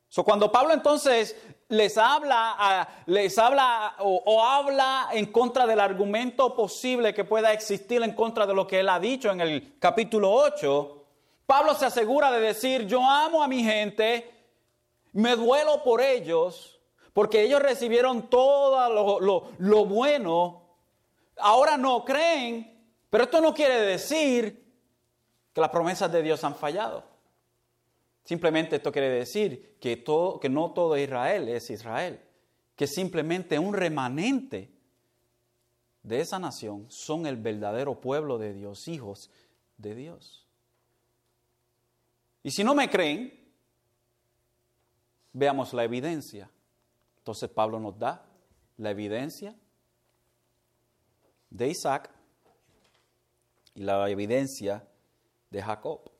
So, 0.07 0.23
cuando 0.23 0.51
Pablo 0.51 0.73
entonces 0.73 1.35
les 1.67 1.97
habla, 1.97 2.89
les 3.05 3.37
habla 3.37 3.95
o, 3.99 4.43
habla 4.43 5.09
en 5.11 5.27
contra 5.27 5.67
del 5.67 5.79
argumento 5.79 6.55
posible 6.55 7.13
que 7.13 7.23
pueda 7.23 7.53
existir 7.53 8.01
en 8.01 8.13
contra 8.13 8.47
de 8.47 8.55
lo 8.55 8.65
que 8.65 8.79
él 8.79 8.89
ha 8.89 8.99
dicho 8.99 9.29
en 9.29 9.39
el 9.39 9.77
capítulo 9.77 10.31
8, 10.31 10.98
Pablo 11.49 11.73
se 11.73 11.87
asegura 11.87 12.29
de 12.29 12.41
decir, 12.41 12.85
yo 12.85 13.03
amo 13.03 13.41
a 13.41 13.47
mi 13.47 13.63
gente, 13.63 14.31
me 15.13 15.35
duelo 15.35 15.81
por 15.83 15.99
ellos, 15.99 16.79
porque 17.11 17.41
ellos 17.41 17.59
recibieron 17.59 18.29
todo 18.29 19.49
lo, 19.57 19.85
bueno, 19.85 20.61
ahora 21.37 21.75
no 21.75 22.05
creen, 22.05 22.79
pero 23.09 23.23
esto 23.23 23.41
no 23.41 23.55
quiere 23.55 23.81
decir 23.81 24.63
que 25.51 25.59
las 25.59 25.71
promesas 25.71 26.11
de 26.11 26.21
Dios 26.21 26.43
han 26.43 26.53
fallado. 26.53 27.03
Simplemente 28.23 28.75
esto 28.75 28.91
quiere 28.91 29.09
decir 29.09 29.79
que, 29.81 29.97
todo, 29.97 30.39
que 30.39 30.49
no 30.49 30.71
todo 30.73 30.95
Israel 30.99 31.49
es 31.49 31.71
Israel, 31.71 32.21
que 32.75 32.85
simplemente 32.85 33.57
un 33.57 33.73
remanente 33.73 34.71
de 36.03 36.19
esa 36.19 36.37
nación 36.37 36.85
son 36.91 37.25
el 37.25 37.37
verdadero 37.37 37.99
pueblo 37.99 38.37
de 38.37 38.53
Dios, 38.53 38.87
hijos 38.87 39.31
de 39.77 39.95
Dios. 39.95 40.38
Y 42.43 42.51
si 42.51 42.63
no 42.63 42.73
me 42.73 42.89
creen, 42.89 43.33
veamos 45.33 45.73
la 45.73 45.83
evidencia. 45.83 46.49
Entonces 47.17 47.49
Pablo 47.49 47.79
nos 47.79 47.97
da 47.97 48.25
la 48.77 48.91
evidencia 48.91 49.55
de 51.49 51.67
Isaac 51.67 52.09
y 53.75 53.81
la 53.81 54.09
evidencia 54.09 54.87
de 55.49 55.61
Jacob. 55.61 56.11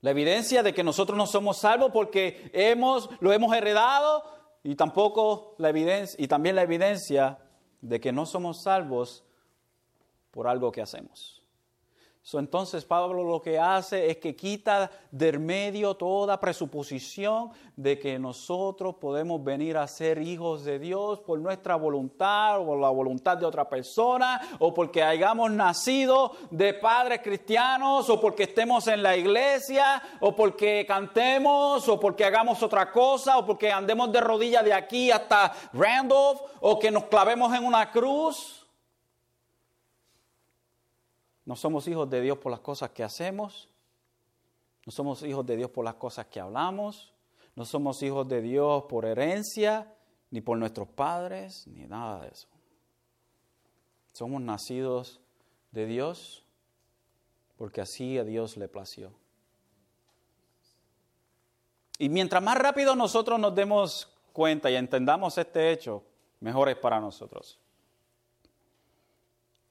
La 0.00 0.10
evidencia 0.10 0.62
de 0.62 0.74
que 0.74 0.82
nosotros 0.82 1.16
no 1.16 1.26
somos 1.26 1.58
salvos 1.58 1.92
porque 1.92 2.50
hemos, 2.52 3.08
lo 3.20 3.32
hemos 3.32 3.54
heredado 3.54 4.24
y 4.64 4.74
tampoco 4.74 5.54
la 5.58 5.68
evidencia, 5.68 6.22
y 6.22 6.26
también 6.26 6.56
la 6.56 6.62
evidencia 6.62 7.38
de 7.80 8.00
que 8.00 8.12
no 8.12 8.26
somos 8.26 8.62
salvos 8.62 9.24
por 10.32 10.48
algo 10.48 10.72
que 10.72 10.82
hacemos 10.82 11.41
entonces 12.34 12.84
Pablo 12.84 13.24
lo 13.24 13.42
que 13.42 13.58
hace 13.58 14.10
es 14.10 14.16
que 14.18 14.34
quita 14.34 14.90
del 15.10 15.40
medio 15.40 15.94
toda 15.94 16.40
presuposición 16.40 17.50
de 17.76 17.98
que 17.98 18.18
nosotros 18.18 18.94
podemos 18.94 19.42
venir 19.42 19.76
a 19.76 19.86
ser 19.88 20.18
hijos 20.22 20.64
de 20.64 20.78
Dios 20.78 21.18
por 21.20 21.40
nuestra 21.40 21.74
voluntad 21.74 22.60
o 22.60 22.66
por 22.66 22.78
la 22.78 22.88
voluntad 22.88 23.36
de 23.36 23.44
otra 23.44 23.68
persona 23.68 24.40
o 24.60 24.72
porque 24.72 25.02
hayamos 25.02 25.50
nacido 25.50 26.32
de 26.50 26.72
padres 26.74 27.20
cristianos 27.22 28.08
o 28.08 28.20
porque 28.20 28.44
estemos 28.44 28.86
en 28.86 29.02
la 29.02 29.16
iglesia 29.16 30.00
o 30.20 30.34
porque 30.34 30.86
cantemos 30.86 31.86
o 31.88 31.98
porque 31.98 32.24
hagamos 32.24 32.62
otra 32.62 32.90
cosa 32.92 33.36
o 33.36 33.44
porque 33.44 33.70
andemos 33.72 34.10
de 34.12 34.20
rodillas 34.20 34.64
de 34.64 34.72
aquí 34.72 35.10
hasta 35.10 35.52
Randolph 35.72 36.40
o 36.60 36.78
que 36.78 36.90
nos 36.90 37.04
clavemos 37.04 37.52
en 37.52 37.64
una 37.64 37.90
cruz. 37.90 38.61
No 41.52 41.56
somos 41.56 41.86
hijos 41.86 42.08
de 42.08 42.22
Dios 42.22 42.38
por 42.38 42.50
las 42.50 42.60
cosas 42.60 42.92
que 42.92 43.04
hacemos. 43.04 43.68
No 44.86 44.90
somos 44.90 45.22
hijos 45.22 45.44
de 45.44 45.58
Dios 45.58 45.70
por 45.70 45.84
las 45.84 45.96
cosas 45.96 46.24
que 46.28 46.40
hablamos. 46.40 47.12
No 47.54 47.66
somos 47.66 48.02
hijos 48.02 48.26
de 48.26 48.40
Dios 48.40 48.84
por 48.88 49.04
herencia, 49.04 49.94
ni 50.30 50.40
por 50.40 50.56
nuestros 50.56 50.88
padres, 50.88 51.66
ni 51.66 51.86
nada 51.86 52.22
de 52.22 52.28
eso. 52.28 52.48
Somos 54.14 54.40
nacidos 54.40 55.20
de 55.72 55.84
Dios 55.84 56.46
porque 57.58 57.82
así 57.82 58.16
a 58.16 58.24
Dios 58.24 58.56
le 58.56 58.68
plació. 58.68 59.12
Y 61.98 62.08
mientras 62.08 62.42
más 62.42 62.56
rápido 62.56 62.96
nosotros 62.96 63.38
nos 63.38 63.54
demos 63.54 64.10
cuenta 64.32 64.70
y 64.70 64.76
entendamos 64.76 65.36
este 65.36 65.70
hecho, 65.70 66.02
mejor 66.40 66.70
es 66.70 66.78
para 66.78 66.98
nosotros. 66.98 67.60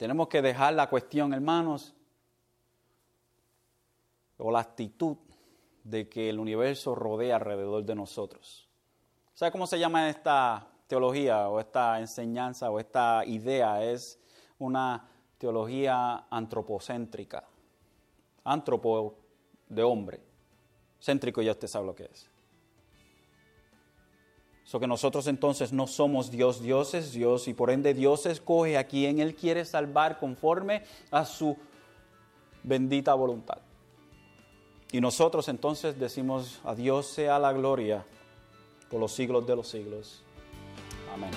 Tenemos 0.02 0.30
que 0.30 0.42
dejar 0.42 0.74
la 0.74 0.90
cuestión, 0.90 1.32
hermanos, 1.32 1.94
o 4.38 4.50
la 4.50 4.58
actitud 4.58 5.16
de 5.84 6.10
que 6.10 6.28
el 6.28 6.40
universo 6.40 6.96
rodea 6.96 7.36
alrededor 7.36 7.86
de 7.86 7.94
nosotros. 7.94 8.68
¿Sabe 9.36 9.52
cómo 9.52 9.68
se 9.68 9.78
llama 9.78 10.10
esta 10.10 10.68
teología 10.88 11.48
o 11.50 11.60
esta 11.60 12.00
enseñanza 12.00 12.72
o 12.72 12.80
esta 12.80 13.24
idea? 13.28 13.84
Es 13.84 14.20
una 14.58 15.08
teología 15.38 16.26
antropocéntrica. 16.32 17.44
Antropo 18.44 19.20
de 19.70 19.84
hombre. 19.84 20.20
Céntrico 21.00 21.44
ya 21.44 21.52
usted 21.52 21.68
sabe 21.68 21.86
lo 21.86 21.94
que 21.94 22.06
es. 22.06 22.31
Que 24.80 24.88
nosotros 24.88 25.28
entonces 25.28 25.74
no 25.74 25.86
somos 25.86 26.32
Dios, 26.32 26.62
Dios 26.62 26.94
es 26.94 27.12
Dios 27.12 27.48
y 27.48 27.54
por 27.54 27.72
ende 27.72 27.94
Dios 27.94 28.26
escoge 28.26 28.78
a 28.78 28.86
quien 28.86 29.20
Él 29.20 29.36
quiere 29.36 29.66
salvar 29.66 30.18
conforme 30.18 30.84
a 31.12 31.26
su 31.26 31.58
bendita 32.64 33.14
voluntad. 33.14 33.58
Y 34.92 35.02
nosotros 35.02 35.48
entonces 35.50 36.00
decimos 36.00 36.62
a 36.64 36.76
Dios 36.76 37.08
sea 37.08 37.40
la 37.40 37.54
gloria 37.54 38.06
por 38.90 39.00
los 39.00 39.14
siglos 39.14 39.46
de 39.48 39.56
los 39.56 39.68
siglos. 39.68 40.22
Amén. 41.14 41.32